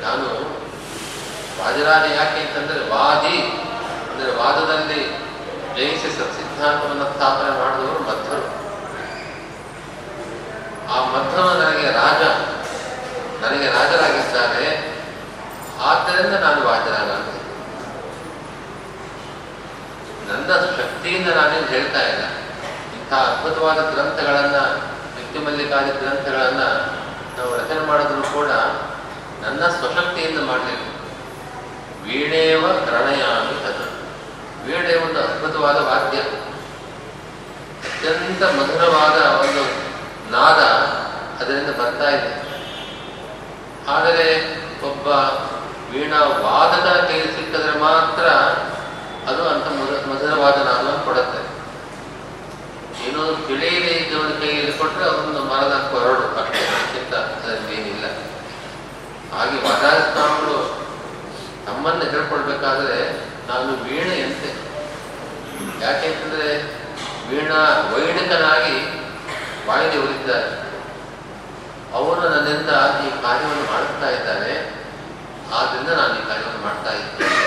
ನಾನು 0.02 0.28
ವಾಜರಾಜ 1.60 2.06
ಯಾಕೆ 2.14 2.39
ಅಂತಂದ್ರೆ 2.42 2.84
ವಾದಿ 2.92 3.36
ಅಂದರೆ 4.06 4.32
ವಾದದಲ್ಲಿ 4.38 5.02
ಜಯಿಸಿ 5.76 6.10
ಸತ್ಸಿದ್ಧಾಂತವನ್ನು 6.12 7.06
ಸ್ಥಾಪನೆ 7.12 7.52
ಮಾಡಿದವರು 7.60 8.02
ಮಧ್ವರು 8.04 8.48
ಆ 10.88 10.98
ಮಧ್ವ 11.12 11.44
ನನಗೆ 11.60 11.89
ರಾಜ, 11.98 12.24
ನನಗೆ 13.42 13.68
ರಾಜರಾಗಿದ್ದಾರೆ 13.72 14.66
ಆದ್ದರಿಂದ 15.84 16.34
ನಾನು 16.42 16.62
ವಾಜರಾಜ 16.66 17.10
ಅಂತ 17.20 17.38
ನನ್ನ 20.32 20.78
ಶಕ್ತಿಯಿಂದ 20.78 21.28
ನಾನೇನು 21.28 21.68
ಹೇಳ್ತಾ 21.68 22.02
ಇಲ್ಲ. 22.02 22.24
ಇಂಥ 23.00 23.14
ಅದ್ಭುತವಾದ 23.14 23.76
ಗ್ರಂಥಗಳನ್ನ 23.76 24.56
ವ್ಯಕ್ತಿಮಲ್ಲಿಕಾದಿ 25.16 26.00
ಗ್ರಂಥಗಳನ್ನ 26.00 26.64
ನಾವು 27.38 27.56
ರಚನೆ 27.56 27.88
ಮಾಡಿದ್ರು 27.88 28.34
ಕೂಡ 28.34 28.52
ನನ್ನ 29.42 29.68
ಸ್ವಶಕ್ತಿಯಿಂದ 29.68 30.40
ಮಾಡಲಿಲ್ಲ 30.40 30.88
ವೀಣೇವ 32.04 32.86
ಪ್ರಣಯಾಮಿ 32.86 33.66
ಅದು 33.66 34.02
ವೀಣೆ 34.68 34.96
ಒಂದು 34.96 35.20
ಅದ್ಭುತವಾದ 35.20 35.76
ವಾದ್ಯ. 35.76 36.18
ಅತ್ಯಂತ 36.18 38.44
ಮಧುರವಾದ 38.44 39.46
ಒಂದು 39.46 39.64
ನಾದ 40.32 40.60
ಅದರಿಂದ 41.44 41.68
ಬರ್ತಾ 41.68 42.10
ಇದೆ. 42.10 42.42
ಆದರೆ 43.90 44.56
ಒಬ್ಬ 44.90 45.08
ವೀಣಾ 45.96 46.24
ವಾದದ 46.24 47.08
ಕೈ 47.08 47.22
ಸಿಕ್ಕಿದ್ರೆ 47.22 47.80
ಮಾತ್ರ 47.80 48.24
ಅದು 49.30 49.44
ಅಂತ 49.50 49.68
ಮಧು 49.78 49.96
ಮಧುರವಾದ 50.10 50.58
ನಾದವನ್ನು 50.68 51.02
ಕೊಡುತ್ತೆ. 51.06 51.42
ಏನೋ 53.06 53.22
ತಿಳಿಯದೇ 53.48 53.92
ಇದ್ದವನ 54.00 54.32
ಕೈಯಲ್ಲಿ 54.42 54.74
ಕೊಟ್ಟರೆ 54.80 55.06
ಒಂದು 55.20 55.42
ಮರದ 55.44 55.76
ಕೊರಡು 55.92 56.24
ಅಷ್ಟೇ 56.40 56.62
ಅದಕ್ಕಿಂತ 56.70 57.14
ಅದರಲ್ಲಿ 57.28 57.74
ಏನಿಲ್ಲ 57.78 58.06
ಹಾಗೆ 59.34 59.58
ವಾದಾಯ 59.66 60.00
ಸ್ವಾಮಿಗಳು 60.10 60.58
ತಮ್ಮನ್ನು 61.66 62.06
ಹೇಳ್ಕೊಳ್ಬೇಕಾದ್ರೆ 62.06 62.98
ನಾನು 63.50 63.72
ವೀಣೆಯಂತೆ 63.84 64.50
ಯಾಕೆಂತಂದ್ರೆ 65.82 66.50
ವೀಣಾ 67.30 67.60
ವೈಣಿಕನಾಗಿ 67.92 68.78
ವಾಯುದೇವರಿದ್ದಾರೆ 69.68 70.50
ಅವರು 71.94 72.22
ನನ್ನಿಂದ 72.26 72.72
ಈ 73.00 73.10
ಕಾರ್ಯವನ್ನು 73.24 73.66
ಮಾಡಿಸ್ತಾ 73.72 74.10
ಇದ್ದಾರೆ 74.18 74.54
ಆದ್ರಿಂದ 75.54 75.90
ನಾನು 76.00 76.14
ಈ 76.14 76.26
ಕಾರ್ಯವನ್ನು 76.30 76.62
ಮಾಡ್ತಾ 76.66 76.92
ಇದ್ದೇನೆ 77.00 77.42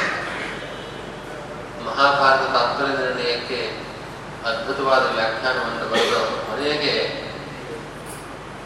ಮಹಾಭಾರತ 1.86 2.44
ತಾತ್ಪರ್ಯ 2.54 2.92
ನಿರ್ಣಯಕ್ಕೆ 3.00 3.60
ಅದ್ಭುತವಾದ 4.74 5.14
ವ್ಯಾಖ್ಯಾನವನ್ನು 5.14 5.90
ಬರೆದು 5.90 6.46
ಕೊನೆಗೆ 6.46 7.24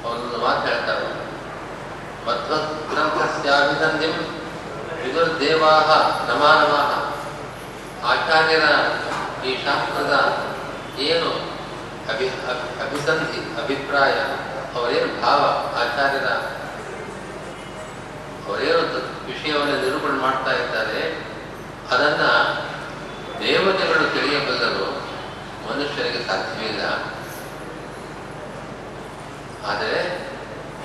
ಒಂದು 0.05 0.39
ಮಾತು 0.39 0.61
ಹೇಳ್ತಾರೆ. 0.61 1.07
ಮಧ್ವಗ್ರಂಥಸ್ಯಾಭಿನಂದ್ಯಂ 2.27 4.13
ವಿದುರ್ದೇವಾಹ 5.05 5.91
ನಮಾನವಾಹ 6.29 7.13
ಆಚಾರ್ಯರ 8.11 8.63
ಈ 9.45 9.65
ಶಾಸ್ತ್ರದ 9.65 10.45
ಏನು 10.99 11.31
ಅಭಿ 12.15 12.29
ಅಭಿ- 12.29 12.87
ಅಭಿಸಂಧಿ 12.87 13.63
ಅಭಿಪ್ರಾಯ, 13.63 14.13
ಅವರೇನು 14.81 15.23
ಭಾವ, 15.23 15.41
ಆಚಾರ್ಯರ 15.79 16.29
ಅವರೇನು 18.49 19.27
ವಿಷಯವನ್ನು 19.27 19.81
ನಿರೂಪಣೆ 19.85 20.21
ಮಾಡ್ತಾ 20.21 20.53
ಇದ್ದಾರೆ, 20.53 21.27
ಅದನ್ನ 21.91 22.23
ದೇವತೆಗಳು 23.47 24.13
ತಿಳಿಯಬಲ್ಲರು. 24.13 24.78
ಮನುಷ್ಯರಿಗೆ 25.71 26.27
ಸಾಧ್ಯವಿಲ್ಲ 26.27 26.83
ಆದರೆ 29.66 30.29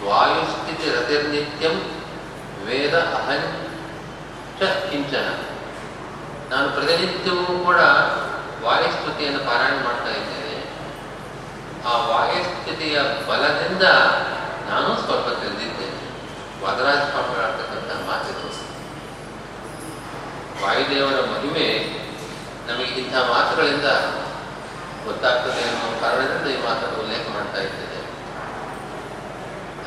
ವಾಯುಸ್ಥಿತಿ 0.05 0.89
ರತಿರ್ನಿತ್ಯಂ 0.89 1.75
ವೇದ 2.65 2.95
ಅಹಂ 2.99 3.67
ಕಿಂಚನ. 4.91 5.27
ನಾನು 6.49 6.69
ಪ್ರತಿನಿತ್ಯವೂ 6.69 7.63
ಕೂಡ 7.63 7.75
ವಾಯುಸ್ತುತಿಯನ್ನು 8.63 9.39
ಪಾರಾಯಣ 9.39 9.83
ಮಾಡ್ತಾ 9.83 10.09
ಇದ್ದೇನೆ. 10.09 10.57
ಆ 11.85 11.97
ವಾಯುಸ್ಥಿತಿಯ 11.97 13.01
ಬಲದಿಂದ 13.01 13.83
ನಾನು 14.69 15.05
ಸ್ವಲ್ಪ 15.05 15.27
ತಿಳಿದಿದ್ದೇನೆ. 15.27 16.03
ವಾದರಾಜ 16.65 16.97
ಸ್ವಾಮಿಗಳಾಗ್ತಕ್ಕಂಥ 16.97 18.07
ಮಾತಿದು 18.09 18.49
ವಾಯುದೇವರ 20.63 21.25
ಮಹಿಮೆ 21.25 21.67
ನಮಗೆ 22.67 22.83
ಇಂಥ 22.83 23.15
ಮಾತುಗಳಿಂದ 23.15 23.85
ಗೊತ್ತಾಗ್ತದೆ 25.05 25.61
ಅನ್ನೋ 25.69 26.01
ಕಾರಣದಿಂದ 26.01 26.47
ಈ 26.55 26.59
ಮಾತನ್ನು 26.65 26.99
ಉಲ್ಲೇಖ 27.03 27.25
ಮಾಡ್ತಾ 27.29 27.61
ಇದ್ದೇನೆ. 27.61 27.99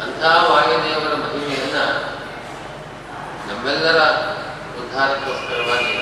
ಅಂಥ 0.02 0.22
ವಾಯುದೇವರ 0.50 1.14
ಮಹಿಮೆಯನ್ನ 1.14 1.78
ನಮ್ಮೆಲ್ಲರ 3.48 4.00
ಉದ್ಧಾರಕ್ಕೋಸ್ಕರವಾಗಿ 4.80 5.94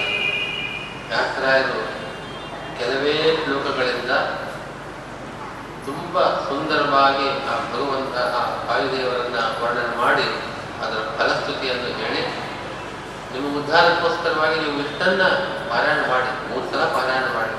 ವ್ಯಾಸರಾಯರು 1.09 1.83
ಕೆಲವೇ 2.79 3.37
ಶ್ಲೋಕಗಳಿಂದ 3.45 4.13
ತುಂಬ 5.87 6.19
ಸುಂದರವಾಗಿ 6.21 7.29
ಆ 7.29 7.55
ಭಗವಂತ 7.73 8.17
ಆ 8.39 8.43
ವಾಯುದೇವರನ್ನ 8.69 9.39
ವರ್ಣನೆ 9.63 9.97
ಮಾಡಿ 9.97 10.27
ಅದರ 10.83 11.01
ಫಲಸ್ತುತಿಯನ್ನು 11.19 11.91
ಹೇಳಿ 12.01 12.23
ನಿಮ್ಮ 13.33 13.47
ಉದ್ಧಾರಕ್ಕೋಸ್ಕರವಾಗಿ 13.59 14.57
ನೀವು 14.61 14.79
ಇಷ್ಟನ್ನ 14.79 15.23
ಪಾರಾಯಣ 15.71 16.01
ಮಾಡಿ, 16.11 16.31
ಮೂರು 16.49 16.67
ಸಲ 16.71 16.85
ಪಾರಾಯಣ 16.97 17.27
ಮಾಡಿ. 17.35 17.55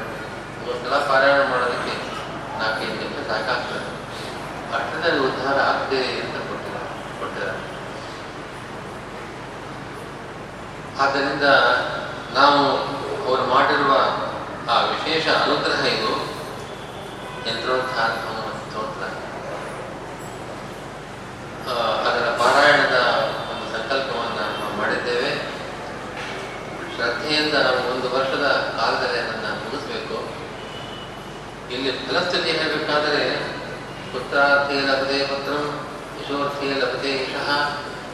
ಮೂರು 0.66 1.08
ಪಾರಾಯಣ 1.10 1.42
ಮಾಡೋದಕ್ಕೆ 1.50 1.94
ನಾಲ್ಕೈದು 2.60 2.96
ನಿಮಿಷ 3.02 3.20
ಸಾಕಾಗ್ತದೆ. 3.30 3.88
ಅಷ್ಟದಲ್ಲಿ 4.76 5.20
ಉದ್ಧಾರ 5.28 5.58
ಆಗ್ತದೆ 5.72 6.08
ಅಂತ 6.22 6.38
ಕೊಟ್ಟಿಲ್ಲ 6.50 6.80
ಕೊಟ್ಟಿರ 7.20 7.50
ಆದ್ದರಿಂದ 11.04 11.48
ನಾವು 12.38 12.62
ಅವರು 13.28 13.44
ಮಾಡಿರುವ 13.54 13.94
ಆ 14.72 14.76
ವಿಶೇಷ 14.92 15.26
ಅನುಗ್ರಹ 15.44 15.82
ಇದು 15.96 16.14
ಯಂತ್ರೋತ್ಥಾನ 17.50 18.14
ಸ್ತೋತ್ರ. 18.62 19.04
ಅದರ 22.08 22.26
ಪಾರಾಯಣದ 22.42 22.98
ಒಂದು 23.52 23.66
ಸಂಕಲ್ಪವನ್ನು 23.76 24.46
ನಾವು 24.60 24.74
ಮಾಡಿದ್ದೇವೆ. 24.78 25.32
ಶ್ರದ್ಧೆಯಿಂದ 26.96 27.54
ನಾವು 27.68 27.80
ಒಂದು 27.94 28.08
ವರ್ಷದ 28.16 28.48
ಕಾಲದಲ್ಲಿ 28.78 29.20
ಅದನ್ನು 29.20 29.52
ಮುಗಿಸ್ಬೇಕು 29.64 30.18
ಇಲ್ಲಿ 31.74 31.92
ಫಲಸ್ಥಿತಿ 32.06 32.52
ಹೇಳಬೇಕಾದರೆ 32.58 33.22
ಪುತ್ರಾರ್ಥೇ 34.12 34.78
ಲಭದೆ 34.90 35.18
ಪುತ್ರ 35.32 35.54
ಯಶೋರ್ಥೇ 36.20 36.70
ಲಭದೆ 36.82 37.12
ಯಶಃ 37.24 37.50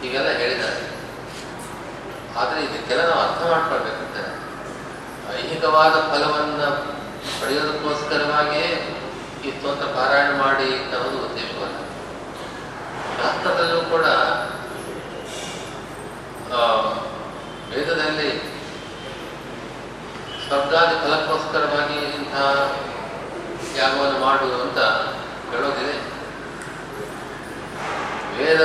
ಹೀಗೆಲ್ಲ 0.02 0.30
ಹೇಳಿದ್ದಾರೆ. 0.42 0.82
ಆದರೆ 2.40 2.60
ಇದಕ್ಕೆಲ್ಲ 2.68 3.02
ನಾವು 3.10 3.22
ಅರ್ಥ 3.22 3.42
ಮಾಡ್ಕೊಳ್ಬೇಕಂತ. 3.52 4.18
ಐಹಿಕವಾದ 5.40 5.96
ಫಲವನ್ನು 6.12 6.70
ಪಡೆಯೋದಕ್ಕೋಸ್ಕರವಾಗಿಯೇ 7.42 8.70
ಈ 9.46 9.52
ಅಂತ 9.72 9.84
ಪಾರಾಯಣ 9.98 10.32
ಮಾಡಿ 10.42 10.70
ಅನ್ನೋದು 10.84 11.20
ಉದ್ದೇಶವಲ್ಲ. 11.28 11.78
ಶಾಸ್ತ್ರದಲ್ಲೂ 13.18 13.82
ಕೂಡ 13.94 14.06
ವೇದದಲ್ಲಿ 17.72 18.30
ಸ್ವರ್ಗಾದಿ 20.46 20.96
ಫಲಕ್ಕೋಸ್ಕರವಾಗಿ 21.04 22.00
ಇಂತಹ 22.18 22.48
ಯಾಗವನ್ನು 23.78 24.20
ಮಾಡುವುದು 24.20 24.62
ಅಂತ 24.62 24.78
ಹೇಳೋದಿದೆ. 25.52 26.12
ವೇದ 28.38 28.62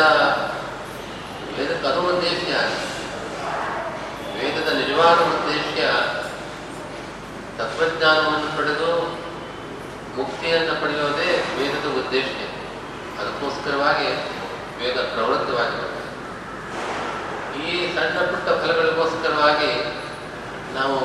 ವೇದ 1.58 1.86
ಅದು. 1.86 2.16
ಉದ್ದೇಶ 2.16 2.54
ವೇದದ 4.36 4.72
ನಿಜವಾದ 4.72 5.18
ಉದ್ದೇಶ 5.18 5.84
ತತ್ವಜ್ಞಾನವನ್ನು 7.58 8.58
ಪಡೆದು 8.58 8.90
ಮುಕ್ತಿಯನ್ನು 10.16 10.82
ಪಡೆಯೋದೇ 10.82 11.44
ವೇದದ 11.58 12.06
ಉದ್ದೇಶ 12.06 12.24
ಅದಕ್ಕೋಸ್ಕರವಾಗಿ 13.20 14.08
ವೇದ 14.78 15.00
ಪ್ರವೃತ್ತವಾಗಿರುತ್ತೆ 15.14 15.96
ಈ 17.64 17.94
ಸಣ್ಣ 17.94 18.18
ಪುಟ್ಟ 18.18 18.48
ಫಲಗಳಿಗೋಸ್ಕರವಾಗಿ 18.48 19.84
ನಾವು 20.74 20.98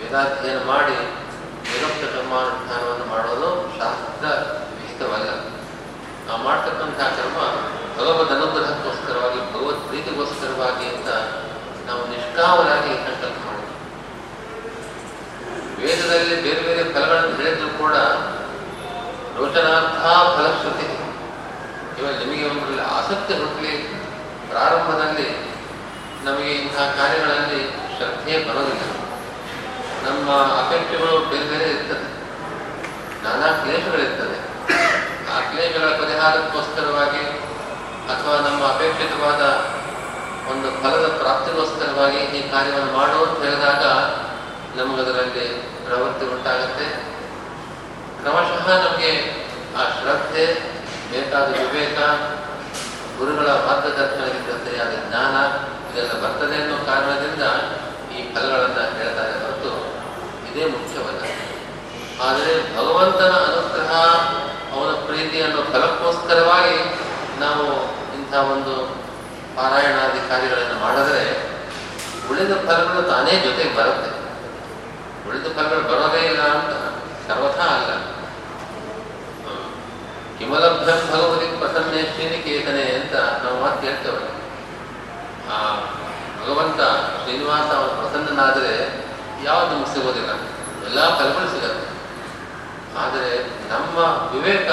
ವೇದಾಧ್ಯಯನ 0.00 0.62
ಮಾಡಿ 0.64 1.25
ವೇದೋಕ್ತ 1.68 2.04
ಕರ್ಮಾನುಷ್ಠಾನವನ್ನು 2.14 3.06
ಮಾಡಲು 3.14 3.50
ಶಾಸ್ತ್ರ 3.78 4.26
ವಿಹಿತವಲ್ಲ 4.76 5.30
ನಾವು 6.26 6.40
ಮಾಡ್ತಕ್ಕಂತಹ 6.44 7.08
ಕರ್ಮ 7.18 7.40
ಭಗವದ್ 7.98 8.32
ಅನುಗ್ರಹಕ್ಕೋಸ್ಕರವಾಗಿ 8.36 9.40
ಭಗವತ್ 9.52 9.88
ಪ್ರೀತಿಗೋಸ್ಕರವಾಗಿ 9.88 10.86
ಅಂತ 10.96 11.08
ನಾವು 11.88 12.02
ನಿಷ್ಕಾಮರಾಗಿ 12.12 12.94
ಸಂಕಲ್ಪ 13.06 13.42
ವೇದದಲ್ಲಿ 15.80 16.36
ಬೇರೆ 16.42 16.60
ಬೇರೆ 16.60 16.82
ಫಲಗಳನ್ನು 16.92 17.36
ಹೇಳಿದ್ರು 17.36 17.68
ಕೂಡ 17.78 17.94
ರೋಚನಾರ್ಥ 19.38 20.02
ಫಲಶ್ರುತಿ. 20.36 20.86
ಇವಾಗ 21.98 22.14
ನಿಮಗೆ 22.22 22.44
ಒಂದರಲ್ಲಿ 22.50 22.84
ಆಸಕ್ತಿ 22.96 23.34
ಹುಟ್ಟಲಿ 23.34 23.72
ಪ್ರಾರಂಭದಲ್ಲಿ 24.50 25.28
ನಮಗೆ 26.24 26.52
ಇಂತಹ 26.52 26.86
ಕಾರ್ಯಗಳಲ್ಲಿ 26.98 27.60
ಶ್ರದ್ಧೆ 27.96 28.36
ಬರೋದಿಲ್ಲ. 28.48 28.84
ನಮ್ಮ 30.04 30.30
ಅಪೇಕ್ಷೆಗಳು 30.60 31.30
ಬೇರೆ 31.30 31.44
ಬೇರೆ 31.44 31.70
ಇರ್ತದೆ. 31.70 32.06
ನಾನಾ 33.24 33.48
ಕ್ಲೇಷಗಳಿರ್ತದೆ 33.62 34.38
ಆ 35.34 35.40
ಕ್ಲೇಷಗಳ 35.40 35.88
ಪರಿಹಾರಕ್ಕೋಸ್ಕರವಾಗಿ 36.02 37.24
ಅಥವಾ 38.12 38.34
ನಮ್ಮ 38.48 38.64
ಅಪೇಕ್ಷಿತವಾದ 38.64 39.42
ಒಂದು 40.50 40.68
ಫಲದ 40.82 41.06
ಪ್ರಾಪ್ತಿಗೋಸ್ಕರವಾಗಿ 41.16 42.18
ಈ 42.38 42.50
ಕಾರ್ಯವನ್ನು 42.50 42.92
ಮಾಡು 42.98 43.24
ಅಂತ 43.24 43.44
ಹೇಳಿದಾಗ 43.44 43.84
ನಮಗದರಲ್ಲಿ 44.78 45.46
ಪ್ರವೃತ್ತಿ 45.86 46.24
ಉಂಟಾಗುತ್ತೆ. 46.26 46.86
ಕ್ರಮಶಃ 48.20 48.68
ನಮಗೆ 48.84 49.12
ಆ 49.80 49.84
ಶ್ರದ್ಧೆ, 49.96 50.44
ಬೇಕಾದ 51.12 51.48
ವಿವೇಕ, 51.48 51.98
ಗುರುಗಳ 53.18 53.48
ಮಾರ್ಗದರ್ಶನದಿಂದ 53.66 54.50
ಸರಿಯಾದ 54.64 54.94
ಜ್ಞಾನ 55.08 55.34
ಇದೆಲ್ಲ 55.88 56.12
ಬರ್ತದೆ 56.24 56.56
ಅನ್ನೋ 56.62 56.76
ಕಾರಣದಿಂದ 56.84 57.44
ಈ 58.16 58.34
ಫಲಗಳನ್ನು 58.34 58.82
ಹೇಳ್ತಾರೆ 58.98 59.34
ಹೊರತು 59.42 59.70
ಇದೇ 60.56 60.66
ಮುಖ್ಯವಲ್ಲ. 60.66 61.22
ಆದರೆ 62.22 62.76
ಭಗವಂತನ 62.76 63.32
ಅನುಗ್ರಹ 63.48 63.92
ಅವನ 64.74 65.06
ಪ್ರೀತಿಯನ್ನು 65.06 65.72
ಫಲಕ್ಕೋಸ್ಕರವಾಗಿ 65.72 66.78
ನಾವು 67.40 67.64
ಇಂಥ 68.16 68.34
ಒಂದು 68.34 68.74
ಪಾರಾಯಣಾದಿ 69.56 70.28
ಕಾರ್ಯಗಳನ್ನು 70.28 70.80
ಮಾಡಿದ್ರೆ 70.80 71.22
ಉಳಿದ 72.30 72.52
ಫಲಗಳು 72.54 73.02
ತಾನೇ 73.02 73.30
ಜೊತೆಗೆ 73.30 73.76
ಬರುತ್ತೆ. 73.76 74.10
ಉಳಿದ 75.28 75.42
ಫಲಗಳು 75.42 75.82
ಬರೋದೇ 75.82 76.26
ಇಲ್ಲ 76.26 76.42
ಅಂತ 76.42 76.72
ಸರ್ವಥಾ 77.28 77.62
ಅಲ್ಲ. 77.62 77.90
ಕಿಮಲಭ್ಯಂ 80.38 81.00
ಭಗವತಿ 81.12 81.46
ಪ್ರಸನ್ನೇಶ್ವರಿ 81.58 82.42
ಕೇತನೆ 82.42 82.82
ಅಂತ 82.82 83.14
ನಾವು 83.44 83.60
ಮಾತು 83.60 83.82
ಕೇಳ್ತೇವೆ 83.82 84.24
ಆ 85.52 85.74
ಭಗವಂತ 86.42 86.80
ಶ್ರೀನಿವಾಸ 87.22 87.68
ಅವನು 87.76 87.94
ಪ್ರಸನ್ನನಾದರೆ 88.00 89.05
ಯಾವುದು 89.44 89.72
ನಮ್ಗೆ 89.72 89.94
ಸಿಗೋದಿಲ್ಲ. 89.94 90.30
ಎಲ್ಲ 90.86 91.18
ಫಲಗಳು 91.18 91.48
ಸಿಗತ್ತೆ. 91.48 91.96
ಆದರೆ 92.98 93.46
ನಮ್ಮ 93.68 93.98
ವಿವೇಕ 94.36 94.70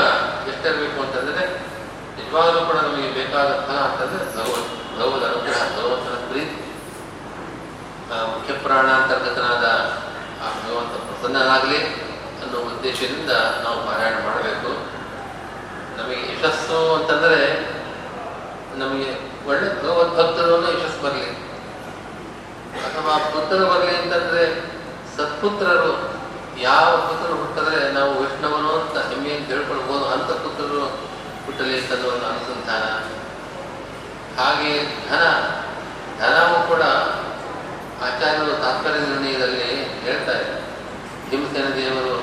ಎಷ್ಟಿರಬೇಕು 0.48 1.02
ಅಂತಂದರೆ 1.02 1.44
ನಿಜವಾಗಲೂ 2.18 2.66
ಕೂಡ 2.66 2.76
ನಮಗೆ 2.76 3.14
ಬೇಕಾದ 3.14 3.48
ಫಲ 3.48 3.74
ಅಂತಂದ್ರೆ 3.74 4.36
ಭಗವತ್ 4.36 5.00
ಭಗವದ್ 5.00 5.24
ಅನುಗ್ರಹ 5.24 5.64
ಭಗವಂತನ 5.78 6.30
ಪ್ರೀತಿ. 6.30 6.60
ಮುಖ್ಯ 8.14 8.54
ಪ್ರಾಣಾಂತರ್ಗತನಾದ 8.54 9.66
ಆ 10.44 10.48
ಭಗವಂತ 10.50 10.92
ಪ್ರಸನ್ನನಾಗಲಿ 10.92 11.86
ಅನ್ನೋ 12.42 12.60
ಉದ್ದೇಶದಿಂದ 12.60 13.32
ನಾವು 13.64 13.86
ಪಾರಾಯಣ 13.86 14.14
ಮಾಡಬೇಕು. 14.14 14.72
ನಮಗೆ 15.98 16.34
ಯಶಸ್ಸು 16.34 16.94
ಅಂತಂದರೆ 16.94 17.40
ನಮಗೆ 18.80 19.10
ಒಳ್ಳೆ 19.48 19.84
ಭಗವದ್ಭಕ್ತರನ್ನು 19.84 20.72
ಯಶಸ್ಸು 20.72 21.04
ಬರಲಿ. 21.04 21.53
ಅಥವಾ 22.80 23.18
ಪುತ್ರ 23.18 23.56
ಬರಲಿ 23.56 23.98
ಅಂತಂದ್ರೆ 23.98 24.74
ಸತ್ಪುತ್ರರು 25.18 26.14
ಯಾವ 26.60 26.98
ಪುತ್ರರು 26.98 27.36
ಹುಟ್ಟಿದ್ರೆ 27.36 27.92
ನಾವು 27.92 28.22
ವೈಷ್ಣವನು 28.22 28.72
ಅಂತ 28.72 28.98
ಹೆಮ್ಮೆಯನ್ನು 28.98 29.48
ತಿಳ್ಕೊಳ್ಬೋದು? 29.48 30.06
ಅಂತ 30.06 30.32
ಪುತ್ರರು 30.32 30.86
ಹುಟ್ಟಲಿ 31.46 31.82
ಅಂತ 31.82 32.06
ಒಂದು 32.06 32.26
ಅನುಸಂಧಾನ. 32.26 32.84
ಹಾಗೆ 34.40 34.84
ಧನ, 35.10 35.24
ಧನವು 36.20 36.68
ಕೂಡ 36.68 36.82
ಆಚಾರ್ಯರು 38.04 38.62
ತಾತ್ಪರ್ಯ 38.62 39.00
ನಿರ್ಣಯದಲ್ಲಿ 39.00 39.84
ಹೇಳ್ತಾರೆ 39.84 40.64
ಹಿಂಸೆನ 41.30 41.66
ದೇವರು 41.76 42.20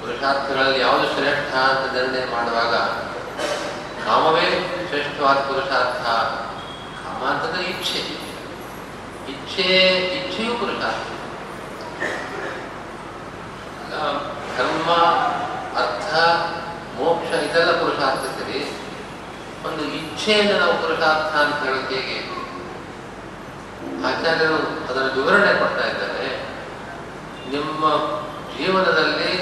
ಪುರುಷಾರ್ಥಗಳಲ್ಲಿ 0.00 0.80
ಯಾವುದು 0.80 1.06
ಶ್ರೇಷ್ಠ 1.06 1.54
ಅಂತ 1.54 1.92
ನಿರ್ಣಯ 1.92 2.24
ಮಾಡುವಾಗ, 2.36 2.74
ಕಾಮವೇ 4.06 4.50
ಶ್ರೇಷ್ಠವಾದ 4.88 5.36
ಪುರುಷಾರ್ಥ, 5.36 6.06
ಕಾಮ 7.02 7.24
ಅಂತಂದ್ರೆ 7.28 7.64
ಇಚ್ಛೆ. 7.64 8.25
ಇಚ್ಛೆ 9.28 9.68
ಇಚ್ಛೆಯೂ 10.18 10.54
ಪುರುಷಾರ್ಥ 10.54 11.04
ಧರ್ಮ 14.56 14.88
ಅರ್ಥ 15.76 16.10
ಮೋಕ್ಷ 16.96 17.30
ಇದೆಲ್ಲ 17.46 17.72
ಪುರುಷಾರ್ಥ 17.80 18.24
ಸರಿ 18.36 18.60
ಒಂದು 19.64 19.84
ಇಚ್ಛೆಯಿಂದ 19.98 20.52
ನಾವು 20.58 20.74
ಪುರುಷಾರ್ಥ 20.82 21.32
ಅಂತ 21.36 21.58
ಹೇಳೋದು 21.64 21.94
ಹೇಗೆ 21.94 22.16
ಆಚಾರ್ಯರು 24.06 24.58
ಅದರ 24.88 25.04
ವಿವರಣೆ 25.14 25.52
ಕೊಡ್ತಾ 25.54 25.84
ಇದ್ದಾರೆ 25.86 26.28
ನಿಮ್ಮ 27.50 27.82
ಜೀವನದಲ್ಲಿ 28.52 29.32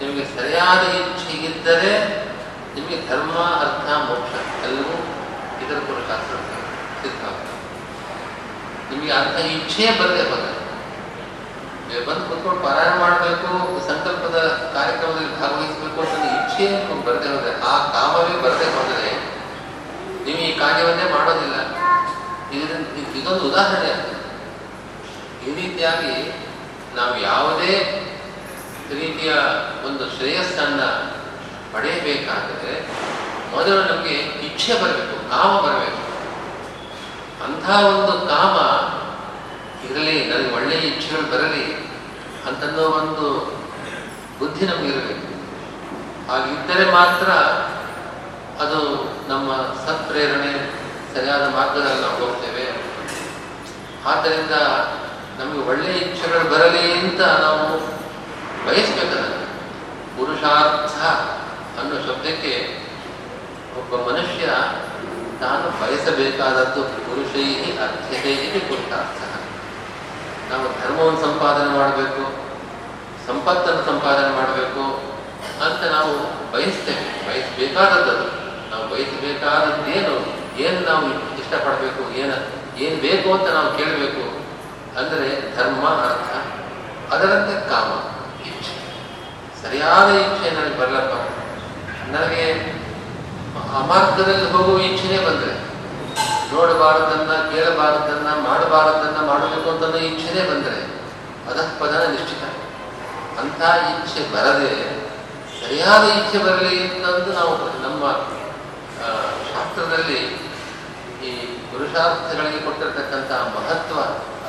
ನಿಮಗೆ 0.00 0.24
ಸರಿಯಾದ 0.36 0.82
ಇಚ್ಛೆ 1.00 1.36
ಇದ್ದರೆ 1.48 1.92
ನಿಮಗೆ 2.74 2.98
ಧರ್ಮ 3.08 3.36
ಅರ್ಥ 3.60 3.86
ಮೋಕ್ಷ 4.08 4.32
ಎಲ್ಲವೂ 4.64 4.96
ಇದರ 5.62 5.78
ಪುರುಷಾರ್ಥ 5.86 6.30
ಸಿದ್ಧಾಂತ 7.00 7.49
ನಿಮಗೆ 8.90 9.12
ಅಂತ 9.12 9.36
ಇಚ್ಛೆ 9.36 9.98
ಬರದೆ 10.00 10.30
ಹೋದರೆ 10.30 10.60
ನೀವು 11.88 12.06
ಬಂದು 12.06 12.28
ಕುತ್ಕೊಂಡು 12.28 12.60
ಪಾರಾಯಣ 12.60 13.00
ಮಾಡಬೇಕು, 13.00 13.48
ಸಂಕಲ್ಪದ 13.88 14.38
ಕಾರ್ಯಕ್ರಮದಲ್ಲಿ 14.74 15.40
ಭಾಗವಹಿಸಬೇಕು 15.40 16.00
ಅಂತ 16.00 16.24
ಇಚ್ಛೆ 16.24 16.66
ಬರದೆ 17.04 17.28
ಹೋದರೆ, 17.28 17.60
ಆ 17.60 17.92
ಕಾಮವೇ 17.92 18.42
ಬರದೆ 18.42 18.64
ಹೋದರೆ 18.64 19.10
ನೀವು 20.24 20.38
ಈ 20.38 20.58
ಕಾರ್ಯವನ್ನೇ 20.58 21.04
ಮಾಡೋದಿಲ್ಲ. 21.04 21.54
ಇದರಿಂದ 22.50 22.86
ಇದ್- 22.86 23.18
ಇದೊಂದು 23.18 23.48
ಉದಾಹರಣೆ 23.48 24.20
ಈ 25.46 25.54
ರೀತಿಯಾಗಿ 25.54 26.40
ನಾವು 26.96 27.20
ಯಾವುದೇ 27.20 27.72
ರೀತಿಯ 28.94 29.32
ಒಂದು 29.86 30.16
ಶ್ರೇಯಸ್ಸನ್ನು 30.16 31.20
ಪಡೆಯಬೇಕಾದರೆ 31.72 32.86
ಮೊದಲು 33.56 33.94
ನಮಗೆ 33.94 34.14
ಇಚ್ಛೆ 34.18 34.74
ಬರಬೇಕು, 34.74 35.30
ಕಾಮ 35.30 35.60
ಬರಬೇಕು. 35.66 36.09
ಅಂಥ 37.44 37.66
ಒಂದು 37.70 38.14
ಕಾಮ 38.26 38.56
ಇರಲಿ, 39.88 40.16
ನನಗೆ 40.30 40.54
ಒಳ್ಳೆಯ 40.54 40.78
ಇಚ್ಛೆಗಳು 40.78 41.26
ಬರಲಿ 41.32 41.64
ಅಂತನ್ನೋ 42.48 42.82
ಒಂದು 42.82 43.26
ಬುದ್ಧಿ 44.38 44.66
ನಮಗೆ 44.66 44.88
ಇರಬೇಕು. 44.88 45.26
ಹಾಗಿದ್ದರೆ 46.30 46.84
ಮಾತ್ರ 46.92 47.28
ಅದು 48.64 48.80
ನಮ್ಮ 49.28 49.48
ಸತ್ಪ್ರೇರಣೆ 49.86 50.52
ಸರಿಯಾದ 51.14 51.44
ಮಾರ್ಗದಲ್ಲಿ 51.48 52.00
ನಾವು 52.00 52.16
ಹೋಗ್ತೇವೆ. 52.24 52.66
ಆದ್ದರಿಂದ 54.06 54.54
ನಮಗೆ 55.38 55.62
ಒಳ್ಳೆಯ 55.68 55.96
ಇಚ್ಛೆಗಳು 55.96 56.50
ಬರಲಿ 56.50 56.84
ಅಂತ 56.92 57.20
ನಾವು 57.20 57.64
ಬಯಸ್ಬೇಕಲ್ಲ 58.66 59.26
ಪುರುಷಾರ್ಥ 60.16 60.96
ಅನ್ನೋ 61.80 61.96
ಶಬ್ದಕ್ಕೆ 62.06 62.52
ಒಬ್ಬ 63.78 64.10
ಮನುಷ್ಯ 64.10 64.46
ತಾನು 65.40 65.66
ಬಯಸಬೇಕಾದದ್ದು 65.80 66.82
ಪುರುಷೈ 67.06 67.46
ಅರ್ಥ್ಯತೆ 67.84 68.32
ಕೊಟ್ಟ 68.68 68.68
ಪುರುಷಾರ್ಥ 68.68 69.20
ನಾವು 70.50 70.66
ಧರ್ಮವನ್ನು 70.80 71.20
ಸಂಪಾದನೆ 71.20 71.70
ಮಾಡಬೇಕು, 71.78 72.22
ಸಂಪತ್ತನ್ನು 73.26 73.82
ಸಂಪಾದನೆ 73.84 74.32
ಮಾಡಬೇಕು 74.36 74.84
ಅಂತ 75.64 75.82
ನಾವು 75.92 76.14
ಬಯಸ್ತೇವೆ. 76.52 77.04
ಬಯಸಬೇಕಾದದ್ದು. 77.26 78.26
ನಾವು 78.70 78.84
ಬಯಸಬೇಕಾದದ್ದೇನು? 78.90 80.14
ಏನು 80.58 80.80
ನಾವು 80.80 81.06
ಇಷ್ಟಪಡಬೇಕು? 81.40 82.02
ಏನು 82.16 82.36
ಏನು 82.78 82.96
ಬೇಕು 83.00 83.28
ಅಂತ 83.34 83.48
ನಾವು 83.48 83.70
ಕೇಳಬೇಕು. 83.78 84.24
ಅಂದರೆ 84.98 85.28
ಧರ್ಮ 85.56 85.84
ಅರ್ಥ, 86.06 86.30
ಅದರಂತೆ 87.14 87.54
ಕಾಮ 87.68 87.90
ಇಚ್ಛೆ. 88.46 88.74
ಸರಿಯಾದ 89.62 90.08
ಇಚ್ಛೆ 90.24 90.50
ನನಗೆ 90.50 90.76
ಬರಲಪ್ಪ. 90.80 91.14
ನನಗೆ 92.10 92.44
ಅಮಾರ್ಗದಲ್ಲಿ 93.58 94.50
ಹೋಗುವ 94.50 94.80
ಇಚ್ಛೆನೇ 94.80 95.18
ಬಂದರೆ. 95.18 95.70
ನೋಡಬಾರದನ್ನ 96.54 97.50
ಕೇಳಬಾರದನ್ನ 97.50 98.48
ಮಾಡಬಾರದನ್ನ 98.48 99.26
ಮಾಡಬೇಕು 99.26 99.70
ಅಂತ 99.70 99.94
ಇಚ್ಛೆನೇ 99.96 100.50
ಬಂದರೆ 100.50 100.80
ಅಧಃಪದನ 101.50 102.10
ನಿಶ್ಚಿತ. 102.10 102.42
ಅಂಥ 103.40 103.60
ಇಚ್ಛೆ 103.90 104.34
ಬರದೆ 104.34 105.00
ಸರಿಯಾದ 105.60 106.02
ಇಚ್ಛೆ 106.02 106.38
ಬರಲಿ 106.38 106.82
ಅಂತಂದು 106.82 107.32
ನಾವು 107.32 107.82
ನಮ್ಮ 107.82 108.04
ಆ, 109.00 109.12
ಶಾಸ್ತ್ರದಲ್ಲಿ 109.54 110.18
ಈ 111.24 111.30
ಪುರುಷಾರ್ಥಗಳಿಗೆ 111.72 112.58
ಕೊಟ್ಟಿರತಕ್ಕಂತಹ 112.58 113.52
ಮಹತ್ವ 113.56 114.00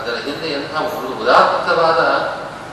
ಅದರ 0.02 0.16
ಹಿಂದೆ 0.16 0.48
ಎಂಥ 0.48 0.96
ಒಂದು 0.98 1.22
ಉದಾತ್ತವಾದ 1.22 2.02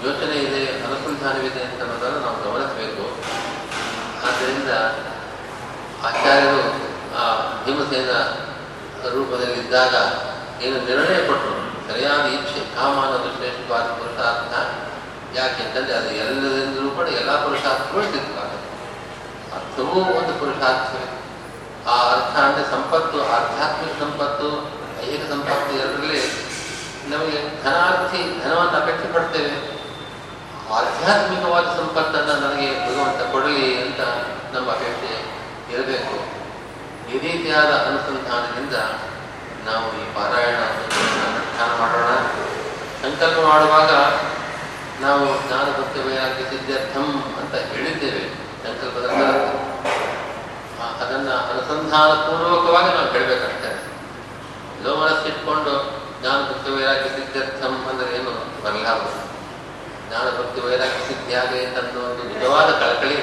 ಯೋಚನೆ 0.07 0.37
ಇದೆ 0.37 0.83
ಅನುಸಂಧಾನವಿದೆ 0.83 1.63
ಅಂತ 1.63 1.83
ಅನ್ನೋದನ್ನು 1.83 2.21
ನಾವು 2.21 2.43
ಗಮನಿಸಬೇಕು. 2.45 3.05
ಆದ್ದರಿಂದ 4.27 4.71
ಆಚಾರ್ಯರು 6.07 6.63
ಆ 7.19 7.23
ಭೀಮಸೇನ 7.65 8.13
ರೂಪದಲ್ಲಿದ್ದಾಗ 9.15 9.95
ಏನು 10.65 10.79
ನಿರ್ಣಯ 10.89 11.21
ಕೊಟ್ಟರು. 11.27 11.57
ಸರಿಯಾದ 11.89 12.25
ಇಚ್ಛೆ 12.37 12.61
ಕಾಮಾನದ 12.77 13.27
ಶ್ರೇಷ್ಠವಾದ 13.37 13.87
ಪುರುಷಾರ್ಥ. 13.99 14.55
ಯಾಕೆಂತಂದ್ರೆ 15.39 15.95
ಅದು 15.95 16.11
ಎಲ್ಲದಿಂದಲೂ 16.11 16.91
ಕೂಡ 16.91 17.07
ಎಲ್ಲ 17.21 17.45
ಪುರುಷಾರ್ಥಗಳು 17.45 18.03
ಸಿದ್ಧವಾಗುತ್ತೆ 18.03 18.69
ಅರ್ಥವೂ 19.57 19.99
ಒಂದು 20.19 20.33
ಪುರುಷಾರ್ಥವೇ. 20.41 21.07
ಆ 21.91 21.95
ಅರ್ಥ 22.13 22.35
ಅಂದರೆ 22.39 22.65
ಸಂಪತ್ತು, 22.71 23.19
ಆಧ್ಯಾತ್ಮಿಕ 23.37 23.93
ಸಂಪತ್ತು 24.03 24.49
ಐಹಿಕ 25.03 25.25
ಸಂಪತ್ತು 25.31 25.73
ಎರಡರಲ್ಲಿ 25.79 26.23
ನಮಗೆ 27.09 27.65
ಧನಾರ್ಥಿ 27.65 28.21
ಧನವನ್ನು 28.45 28.77
ಅಪೇಕ್ಷೆ 28.83 29.13
ಪಡ್ತೇವೆ 29.13 29.55
ಆಧ್ಯಾತ್ಮಿಕವಾದ 30.79 31.65
ಸಂಪತ್ತನ್ನು 31.65 32.35
ನನಗೆ 32.45 32.69
ಭಗವಂತ 32.87 33.21
ಕೊಡಲಿ 33.33 33.83
ಅಂತ 33.83 34.01
ನಮ್ಮ 34.57 34.71
ಅಪೇಕ್ಷೆ. 34.71 35.38
ಇರಬೇಕು 35.73 36.17
ಈ 37.09 37.19
ರೀತಿಯಾದ 37.19 37.71
ಅನುಸಂಧಾನದಿಂದ 37.87 38.77
ನಾವು 39.67 39.87
ಈ 40.01 40.15
ಪಾರಾಯಣ 40.15 40.59
ಅನುಷ್ಠಾನ 40.69 41.71
ಮಾಡೋಣ. 41.81 42.11
ಸಂಕಲ್ಪ 43.03 43.39
ಮಾಡುವಾಗ 43.47 43.91
ನಾವು 45.01 45.25
ಜ್ಞಾನ 45.47 45.67
ಭಕ್ತಿ 45.79 46.01
ವೈರಾಗ್ಯ 46.01 46.45
ಸಿದ್ಧಾರ್ಥಂ 46.51 47.09
ಅಂತ 47.41 47.55
ಹೇಳಿದ್ದೇವೆ. 47.71 48.23
ಸಂಕಲ್ಪದ 48.63 49.07
ಅದನ್ನು 49.07 49.59
ಆ, 50.81 50.87
ಅದನ್ನ 51.01 51.31
ಅನುಸಂಧಾನ 51.51 52.11
ಪೂರ್ವಕವಾಗಿ 52.25 52.91
ನಾವು 52.95 53.13
ಹೇಳಬೇಕಷ್ಟೇ 53.13 53.71
ಲೋ 54.85 54.97
ಮನಸ್ಸಿಟ್ಕೊಂಡು 54.97 55.73
ಜ್ಞಾನ 56.21 56.39
ಭಕ್ತ 56.43 56.69
ವೈರಾಗ್ಯ 56.69 57.09
ಸಿದ್ಧಾರ್ಥಂ 57.09 57.75
ಅಂದ್ರೆ 57.89 58.17
ಏನು? 58.17 58.33
ಬರಲಾಗುವುದು 58.65 59.23
ಜ್ಞಾನ 60.09 60.27
ಭಕ್ತಿ 60.39 60.61
ವೈರಾಗ್ಯ 60.61 61.01
ಸಿದ್ಧಿಯಾಗಲಿ 61.09 61.67
ಅಂತ 61.67 61.79
ಒಂದು 62.03 62.23
ನಿಜವಾದ 62.29 62.71
ಕಳಕಳಿ. 62.81 63.19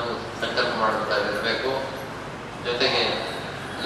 ನಾವು 0.00 0.14
ಸಂಕಲ್ಪ 0.40 0.72
ಮಾಡಬೇಕಾಗಿರಬೇಕು. 0.78 1.70
ಜೊತೆಗೆ 2.64 3.02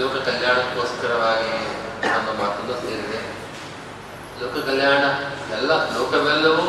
ಲೋಕ 0.00 0.14
ಕಲ್ಯಾಣಕ್ಕೋಸ್ಕರವಾಗಿ 0.28 1.54
ನಮ್ಮ 2.08 2.28
ಮಾತನ್ನು 2.40 2.74
ಸೇರಿದೆ. 2.82 3.20
ಲೋಕ 4.40 4.64
ಕಲ್ಯಾಣ 4.64 5.02
ಎಲ್ಲ 5.54 5.72
ಲೋಕವೆಲ್ಲವೂ 5.96 6.66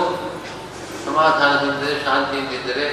ಸಮಾಧಾನದಿಂದ 1.06 2.04
ಶಾಂತಿಯಿಂದಿದ್ದರೆ 2.06 2.86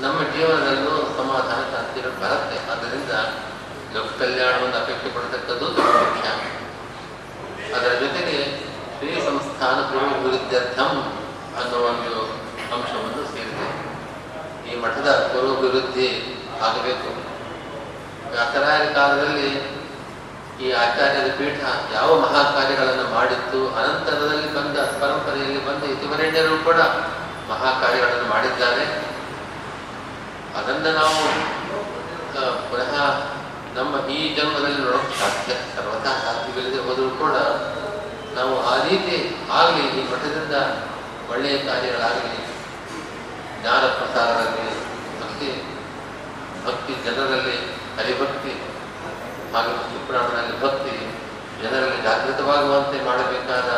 ನಮ್ಮ 0.00 0.18
ಜೀವನದಲ್ಲೂ 0.32 0.94
ಸಮಾಧಾನ 1.16 1.60
ಶಾಂತಿ 1.72 2.00
ಬರುತ್ತೆ. 2.00 2.56
ಆದ್ದರಿಂದ 2.72 3.12
ಲೋಕ 3.96 4.10
ಕಲ್ಯಾಣವನ್ನು 4.18 4.76
ಅಪೇಕ್ಷೆ 4.76 5.10
ಪಡತಕ್ಕದ್ದು 5.16 5.68
ಮುಖ್ಯ. 5.68 6.28
ಅದರ 7.74 7.92
ಜೊತೆಗೆ 8.00 8.38
ಶ್ರೀ 8.96 9.14
ಸಂಸ್ಥಾನ 9.26 9.78
ಪೂರ್ವಭಿವೃದ್ಧರ್ಥಂ 9.92 10.92
ಅನ್ನೋ 11.60 11.78
ಒಂದು 11.92 12.14
ಅಂಶವನ್ನು 12.74 13.24
ಸೇರಿದೆ. 13.34 13.91
ಈ 14.72 14.76
ಮಠದ 14.82 15.10
ಪೂರ್ವಭಿವೃದ್ಧಿ 15.30 16.08
ಆಗಬೇಕು. 16.66 17.10
ವ್ಯಾಸರಾಯರ 18.32 18.84
ಕಾಲದಲ್ಲಿ 18.98 19.48
ಈ 20.64 20.68
ಆಚಾರ್ಯರ 20.82 21.28
ಪೀಠ 21.38 21.60
ಯಾವ 21.94 22.08
ಮಹಾಕಾರ್ಯಗಳನ್ನು 22.24 23.06
ಮಾಡಿತ್ತು, 23.16 23.60
ಅನಂತರದಲ್ಲಿ 23.78 24.48
ಬಂದ 24.58 24.76
ಪರಂಪರೆಯಲ್ಲಿ 25.00 25.60
ಬಂದ 25.68 25.82
ಇತಿವರೆಣ್ಯರು 25.94 26.56
ಕೂಡ 26.68 26.80
ಮಹಾಕಾರ್ಯಗಳನ್ನು 27.50 28.28
ಮಾಡಿದ್ದಾರೆ. 28.34 28.84
ಅದನ್ನು 30.58 30.90
ನಾವು 31.00 31.22
ಪುನಃ 32.70 32.94
ನಮ್ಮ 33.76 33.92
ಈ 34.16 34.20
ಜನ್ಮದಲ್ಲಿ 34.36 34.80
ನೋಡೋಕೆ 34.86 35.14
ಸಾಧ್ಯ, 35.20 35.52
ಸರ್ವತಃ 35.74 36.16
ಸಾಧ್ಯವಿಲ್ಲದೆ 36.24 36.80
ಹೋದರೂ 36.86 37.10
ಕೂಡ 37.22 37.36
ನಾವು 38.36 38.54
ಆ 38.72 38.74
ರೀತಿ 38.88 39.16
ಆಗಲಿ, 39.58 39.84
ಈ 39.98 40.02
ಮಠದಿಂದ 40.12 40.56
ಒಳ್ಳೆಯ 41.32 41.56
ಕಾರ್ಯಗಳಾಗಲಿ 41.68 42.38
ಜ್ಞಾನ 43.62 43.82
ಪ್ರಸಾರದಲ್ಲಿ 43.98 44.68
ಭಕ್ತಿ 45.20 45.50
ಭಕ್ತಿ 46.66 46.92
ಜನರಲ್ಲಿ 47.04 47.56
ಹರಿಭಕ್ತಿ, 47.96 48.52
ಹಾಗೆ 49.52 49.72
ಮುಖ್ಯಪ್ರಾಣದಲ್ಲಿ 49.78 50.54
ಭಕ್ತಿ, 50.64 50.94
ಜನರಲ್ಲಿ 51.60 51.98
ಜಾಗೃತವಾಗುವಂತೆ 52.06 52.98
ಮಾಡಬೇಕಾದ 53.08 53.70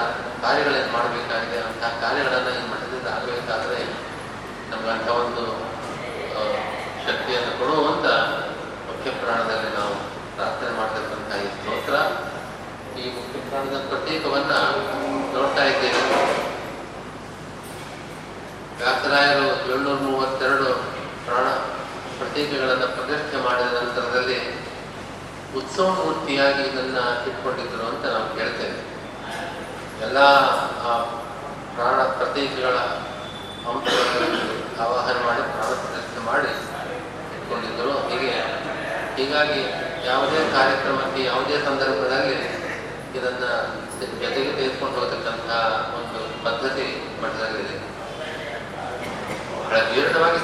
ಕಾರ್ಯಗಳನ್ನು 0.44 0.90
ಮಾಡಬೇಕಾಗಿದೆ 0.96 1.58
ಅಂತಹ 1.66 1.90
ಕಾರ್ಯಗಳನ್ನು 2.02 2.52
ಈ 2.60 2.62
ಮಠದಿಂದ 2.72 3.08
ಆಗಬೇಕಾದ್ರೆ 3.16 3.80
ನಮ್ಗೆ 4.70 4.90
ಅಂಥ 4.94 5.08
ಒಂದು 5.22 5.44
ಶಕ್ತಿಯನ್ನು 7.06 7.52
ಕೊಡುವಂತ 7.60 8.06
ಮುಖ್ಯ 8.88 9.10
ಪ್ರಾಣದಲ್ಲಿ 9.22 9.70
ನಾವು 9.78 9.94
ಪ್ರಾರ್ಥನೆ 10.36 10.72
ಮಾಡತಕ್ಕಂಥ 10.78 11.30
ಈ 11.44 11.48
ಸ್ತೋತ್ರ. 11.56 11.94
ಈ 13.00 13.04
ಮುಖ್ಯ 13.16 13.44
ಪ್ರಾಣದ 13.50 13.78
ಪ್ರತ್ಯೇಕವನ್ನ 13.90 14.54
ನೋಡ್ತಾ 15.34 15.64
ಇದ್ದೇವೆ. 15.72 16.02
ವ್ಯಾಸರಾಯರು 18.78 19.72
ಏಳ್ನೂರ 19.72 19.98
ಮೂವತ್ತೆರಡು 19.98 20.64
ಪ್ರಾಣ 21.24 21.44
ಪ್ರತೀಕೆಗಳನ್ನು 22.18 22.86
ಪ್ರತಿಷ್ಠೆ 22.86 23.36
ಮಾಡಿದ 23.44 23.66
ನಂತರದಲ್ಲಿ 23.66 24.64
ಉತ್ಸವ 25.56 25.88
ಮೂರ್ತಿಯಾಗಿ 25.88 26.62
ಇದನ್ನು 26.62 27.26
ಇಟ್ಕೊಂಡಿದ್ದರು 27.28 27.86
ಅಂತ 27.86 28.04
ನಾವು 28.04 28.36
ಕೇಳ್ತೇವೆ. 28.36 28.94
ಎಲ್ಲ, 30.02 30.18
ಆ, 30.88 31.04
ಪ್ರಾಣ 31.74 32.02
ಪ್ರತೀಕೆಗಳ 32.02 32.76
ಅಂಶಗಳನ್ನು 33.68 34.82
ಆವಾಹನೆ 34.82 35.26
ಮಾಡಿ, 35.26 35.42
ಪ್ರಾಣ 35.42 35.74
ಪ್ರತಿಷ್ಠೆ 35.74 36.26
ಮಾಡಿ 36.26 36.50
ಇಟ್ಕೊಂಡಿದ್ದರು. 36.50 38.08
ಹೀಗೆ, 38.10 38.30
ಹೀಗಾಗಿ 39.16 39.60
ಯಾವುದೇ 40.06 40.50
ಕಾರ್ಯಕ್ರಮಕ್ಕೆ, 40.52 41.24
ಯಾವುದೇ 41.24 41.58
ಸಂದರ್ಭದಲ್ಲಿ 41.58 42.34
ಇದನ್ನು 43.18 43.50
ಜೊತೆಗೆ 44.20 44.52
ತೆಗೆದುಕೊಂಡು 44.52 44.94
ಹೋಗತಕ್ಕಂಥ 44.94 45.50
ಒಂದು 45.94 46.44
ಪದ್ಧತಿ 46.44 47.08
ಮಠದಲ್ಲಿದೆ. 47.22 47.93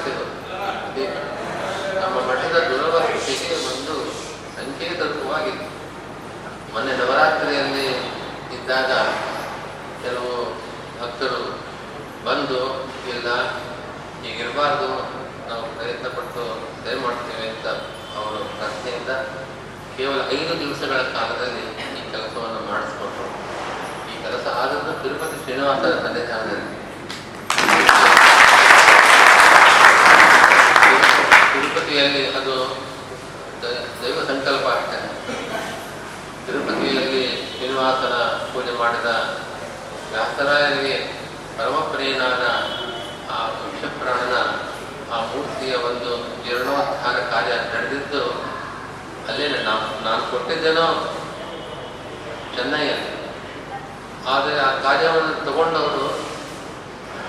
ಸಿಗೋದು 0.03 0.33
ಇದು 1.01 1.21
ನಮ್ಮ 2.01 2.19
ಮಠದ 2.29 2.57
ದುರವಸ್ಥೆಗೆ 2.69 3.55
ಒಂದು 3.71 3.95
ಸಂಕೇತತ್ವವಾಗಿದೆ. 4.55 5.65
ಮೊನ್ನೆ 6.73 6.97
ನವರಾತ್ರಿಯಲ್ಲಿ 6.97 7.87
ಇದ್ದಾಗ 8.55 8.91
ಕೆಲವು 10.03 10.33
ಭಕ್ತರು 11.01 11.41
ಬಂದು, 12.25 12.59
ಇಲ್ಲ, 13.09 13.29
ಹೀಗಿರಬಾರ್ದು, 14.23 14.89
ನಾವು 15.49 15.63
ಪ್ರಯತ್ನ 15.77 16.07
ಪಟ್ಟು 16.07 16.43
ಸೇವೆ 16.83 16.99
ಮಾಡ್ತೇವೆ 17.01 17.49
ಅಂತ 17.49 17.67
ಅವರು 18.17 18.39
ಪ್ರಶ್ನೆಯಿಂದ 18.59 19.11
ಕೇವಲ 19.97 20.19
ಐದು 20.31 20.59
ದಿವಸಗಳ 20.59 21.01
ಕಾಲದಲ್ಲಿ 21.15 21.65
ಈ 21.99 22.11
ಕೆಲಸವನ್ನು 22.11 22.61
ಮಾಡಿಸ್ಕೊಟ್ರು 22.71 23.27
ಈ 24.11 24.21
ಕೆಲಸ 24.21 24.45
ಆದದ್ದು 24.61 25.03
ತಿರುಪತಿ 25.03 25.43
ಶ್ರೀನಿವಾಸರ 25.43 25.93
ಸನ್ನಿಧಾನದಲ್ಲಿ 26.05 26.80
ತಿರುಪತಿಯಲ್ಲಿ 31.91 32.21
ಅದು 32.39 32.53
ದೈವ 34.01 34.19
ಸಂಕಲ್ಪ 34.27 34.65
ಅಷ್ಟೇ 34.67 34.99
ತಿರುಪತಿಯಲ್ಲಿ 36.45 37.23
ಶ್ರೀನಿವಾಸನ 37.55 38.15
ಪೂಜೆ 38.51 38.73
ಮಾಡಿದ 38.79 39.09
ವ್ಯಾಸರಾಯರಿಗೆ 40.11 40.95
ಪರಮಪ್ರಿಯನಾದ 41.57 42.45
ಆ 43.31 43.39
ವೃಕ್ಷಪ್ರಾಣನ, 43.57 44.37
ಆ 45.13 45.19
ಮೂರ್ತಿಯ 45.25 45.73
ಒಂದು 45.89 46.11
ಜೀರ್ಣೋದ್ಧಾರ 46.43 47.17
ಕಾರ್ಯ 47.31 47.53
ನಡೆದಿದ್ದು 47.73 48.23
ಅಲ್ಲೇನೆ 49.29 49.59
ನಾವು, 49.63 49.85
ನಾನು 50.05 50.23
ಕೊಟ್ಟಿದ್ದೇನೋ 50.31 50.87
ಚೆನ್ನೈಯಲ್ಲಿ. 52.55 53.11
ಆದರೆ 54.31 54.55
ಆ 54.59 54.71
ಕಾರ್ಯವನ್ನು 54.83 55.35
ತಗೊಂಡವರು 55.45 56.05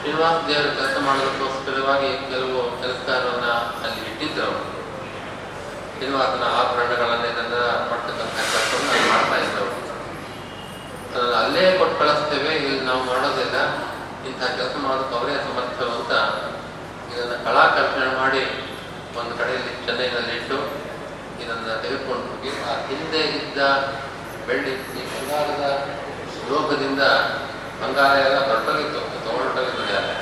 ಶ್ರೀನಿವಾಸ 0.02 0.38
ದೇವರ 0.46 0.68
ಕೆಲಸ 0.78 0.94
ಮಾಡೋದಕ್ಕೋಸ್ಕರವಾಗಿ 1.06 2.08
ಕೆಲವು 2.30 2.60
ಕೆಲಸಗಾರರನ್ನ 2.78 3.48
ಅಲ್ಲಿ 3.84 4.00
ಇಟ್ಟಿದ್ರು. 4.08 4.46
ಅವರು 4.46 4.64
ಶ್ರೀನಿವಾಸನ 5.96 6.44
ಆಭರಣಗಳನ್ನೇ 6.60 7.28
ಇದನ್ನ 7.34 7.58
ಮಾಡ್ತಕ್ಕಂಥ 7.90 8.34
ಕೆಲಸವನ್ನು 8.54 8.90
ಅಲ್ಲಿ 8.94 9.10
ಮಾಡ್ತಾ 9.12 9.36
ಇದ್ರು. 9.44 9.66
ಅಲ್ಲೇ 11.42 11.62
ಕೊಟ್ಟು 11.78 11.94
ಕಳಿಸ್ತೇವೆ, 12.00 12.50
ಇಲ್ಲಿ 12.62 12.80
ನಾವು 12.88 13.02
ಮಾಡೋದಿಲ್ಲ. 13.10 13.56
ಇಂತಹ 14.30 14.50
ಕೆಲಸ 14.58 14.74
ಮಾಡೋದಕ್ಕೆ 14.86 15.16
ಅವರೇ 15.20 15.36
ಸಮರ್ಥರು 15.46 15.92
ಅಂತ 16.00 16.12
ಇದನ್ನು 17.12 17.38
ಕಲಾಕರ್ಷಣೆ 17.46 18.10
ಮಾಡಿ 18.22 18.42
ಒಂದು 19.20 19.32
ಕಡೆಯಲ್ಲಿ 19.42 19.72
ಚೆನ್ನೈನಲ್ಲಿ 19.86 20.34
ಇಟ್ಟು 20.40 20.58
ಇದನ್ನ 21.42 21.68
ತೆಗೆದುಕೊಂಡು 21.86 22.26
ಹೋಗಿ, 22.32 22.52
ಆ 22.68 22.74
ಹಿಂದೆ 22.90 23.22
ಇದ್ದ 23.38 23.58
ಬೆಳ್ಳಿ 24.48 24.74
ಈ 24.98 25.06
ಬಂಗಾರದ 25.14 25.64
ಲೋಕದಿಂದ 26.50 27.02
ಬಂಗಾರ 27.82 28.12
ಎಲ್ಲ 28.26 28.38
ಹೊರಟೋಗಿತ್ತು 28.50 29.00
ತಗೊಂಡೋಗಿತ್ತು 29.24 29.84
ಯಾರು 29.94 30.12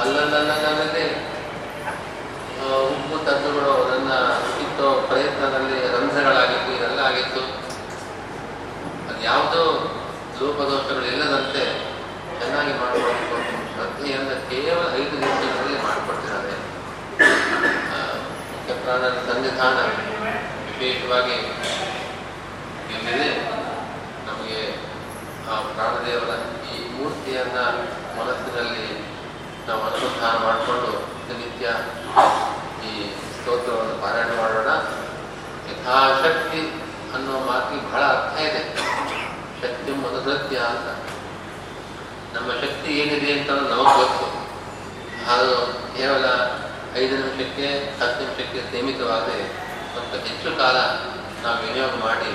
ಅಲ್ಲಲ್ಲಲ್ಲಲ್ಲಿ 0.00 1.04
ಉಪ್ಪು 2.88 3.18
ತಂದುಗಳು 3.26 3.72
ಅದನ್ನ 3.82 4.12
ಕಿತ್ತೋ 4.56 4.88
ಪ್ರಯತ್ನದಲ್ಲಿ 5.08 5.78
ರಂಧ್ರಗಳಾಗಿತ್ತು 5.94 6.70
ಇದೆಲ್ಲ 6.72 7.00
ಆಗಿತ್ತು. 7.00 7.42
ಯಾವುದೋ 9.22 9.62
ಲೋಪದೋಷಗಳು 10.40 11.06
ಇಲ್ಲದಂತೆ 11.06 11.62
ಚೆನ್ನಾಗಿ 12.40 12.72
ಮಾಡಿಕೊಟ್ಟು 12.80 13.38
ಶ್ರದ್ಧೆಯಿಂದ 13.72 14.32
ಕೇವಲ 14.50 14.84
ಐದು 14.96 15.14
ನಿಮಿಷಗಳಲ್ಲಿ 15.18 15.78
ಮಾಡಿಕೊಡ್ತಿದ್ದಾರೆ 15.82 16.54
ಮುಖ್ಯ 18.50 18.74
ಪ್ರಾಣನ 18.82 19.16
ಸನ್ನಿಧಾನ 19.26 19.78
ವಿಶೇಷವಾಗಿ 20.66 21.36
ಇಲ್ಲಿದೆ. 22.94 23.30
ನಮಗೆ 24.28 24.60
ಆ 25.50 25.60
ಪ್ರಾಣದೇವರ 25.74 26.32
ಮೂರ್ತಿಯನ್ನ 26.98 27.58
ಮನಸ್ಸಿನಲ್ಲಿ 28.18 28.86
ನಾವು 29.68 29.82
ಅನುಸಂಧಾನ 29.82 30.44
ಮಾಡಿಕೊಂಡು 30.44 30.92
ನಿತ್ಯ 31.38 31.66
ಈ 32.88 32.92
ಸ್ತೋತ್ರವನ್ನು 33.10 34.02
ಪಾರಾಯಣ 34.02 34.26
ಮಾಡೋಣ. 34.26 34.70
ಯಥಾಶಕ್ತಿ 35.70 36.60
ಅನ್ನೋ 37.14 37.32
ಮಾತಿಗೆ 37.46 37.92
ಬಹಳ 37.92 38.00
ಅರ್ಥ 38.00 38.40
ಇದೆ. 38.40 38.62
ಶಕ್ತಿ 39.62 39.92
ಮಧುರತ್ಯ 39.92 40.56
ಅಂತ. 40.56 40.88
ನಮ್ಮ 42.36 42.52
ಶಕ್ತಿ 42.52 42.98
ಏನಿದೆ 42.98 43.40
ಅಂತ 43.40 43.50
ನಮಗೆ 43.50 43.96
ಗೊತ್ತು. 43.98 44.26
ಅದು 45.32 45.66
ಕೇವಲ 45.96 46.26
ಐದು 46.98 47.14
ನಿಮಿಷಕ್ಕೆ, 47.16 47.66
ಹತ್ತು 48.00 48.20
ನಿಮಿಷಕ್ಕೆ 48.20 48.60
ಸೀಮಿತವಾದರೆ 48.70 49.38
ಸ್ವಲ್ಪ 49.92 50.26
ಹೆಚ್ಚು 50.26 50.58
ಕಾಲ 50.58 50.76
ನಾವು 51.44 51.56
ವಿನಿಯೋಗ 51.66 51.94
ಮಾಡಿ 52.04 52.30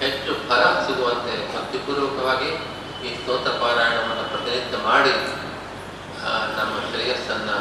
ಹೆಚ್ಚು 0.00 0.48
ಫಲ 0.48 0.62
ಸಿಗುವಂತೆ 0.86 1.56
ಭಕ್ತಿಪೂರ್ವಕವಾಗಿ 1.56 2.50
ಈ 3.06 3.10
ಸ್ತೋತ್ರಪಾರಾಯಣವನ್ನು 3.20 4.24
ಪ್ರತಿನಿತ್ಯ 4.32 4.76
ಮಾಡಿ 4.88 5.14
ನಮ್ಮ 6.58 6.74
ಶ್ರೇಯಸ್ಸನ್ನು 6.88 7.58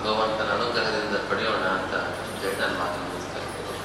ಭಗವಂತನ 0.00 0.48
ಅನುಗ್ರಹದಿಂದ 0.56 1.16
ಪಡೆಯೋಣ 1.30 1.64
ಅಂತ 1.78 1.94
ಹೇಳಿ 2.40 2.56
ನಾನು 2.60 2.76
ಮಾತನಾಡಿಸ್ತಾ 2.82 3.38
ಇದ್ದೇನೆ. 3.44 3.76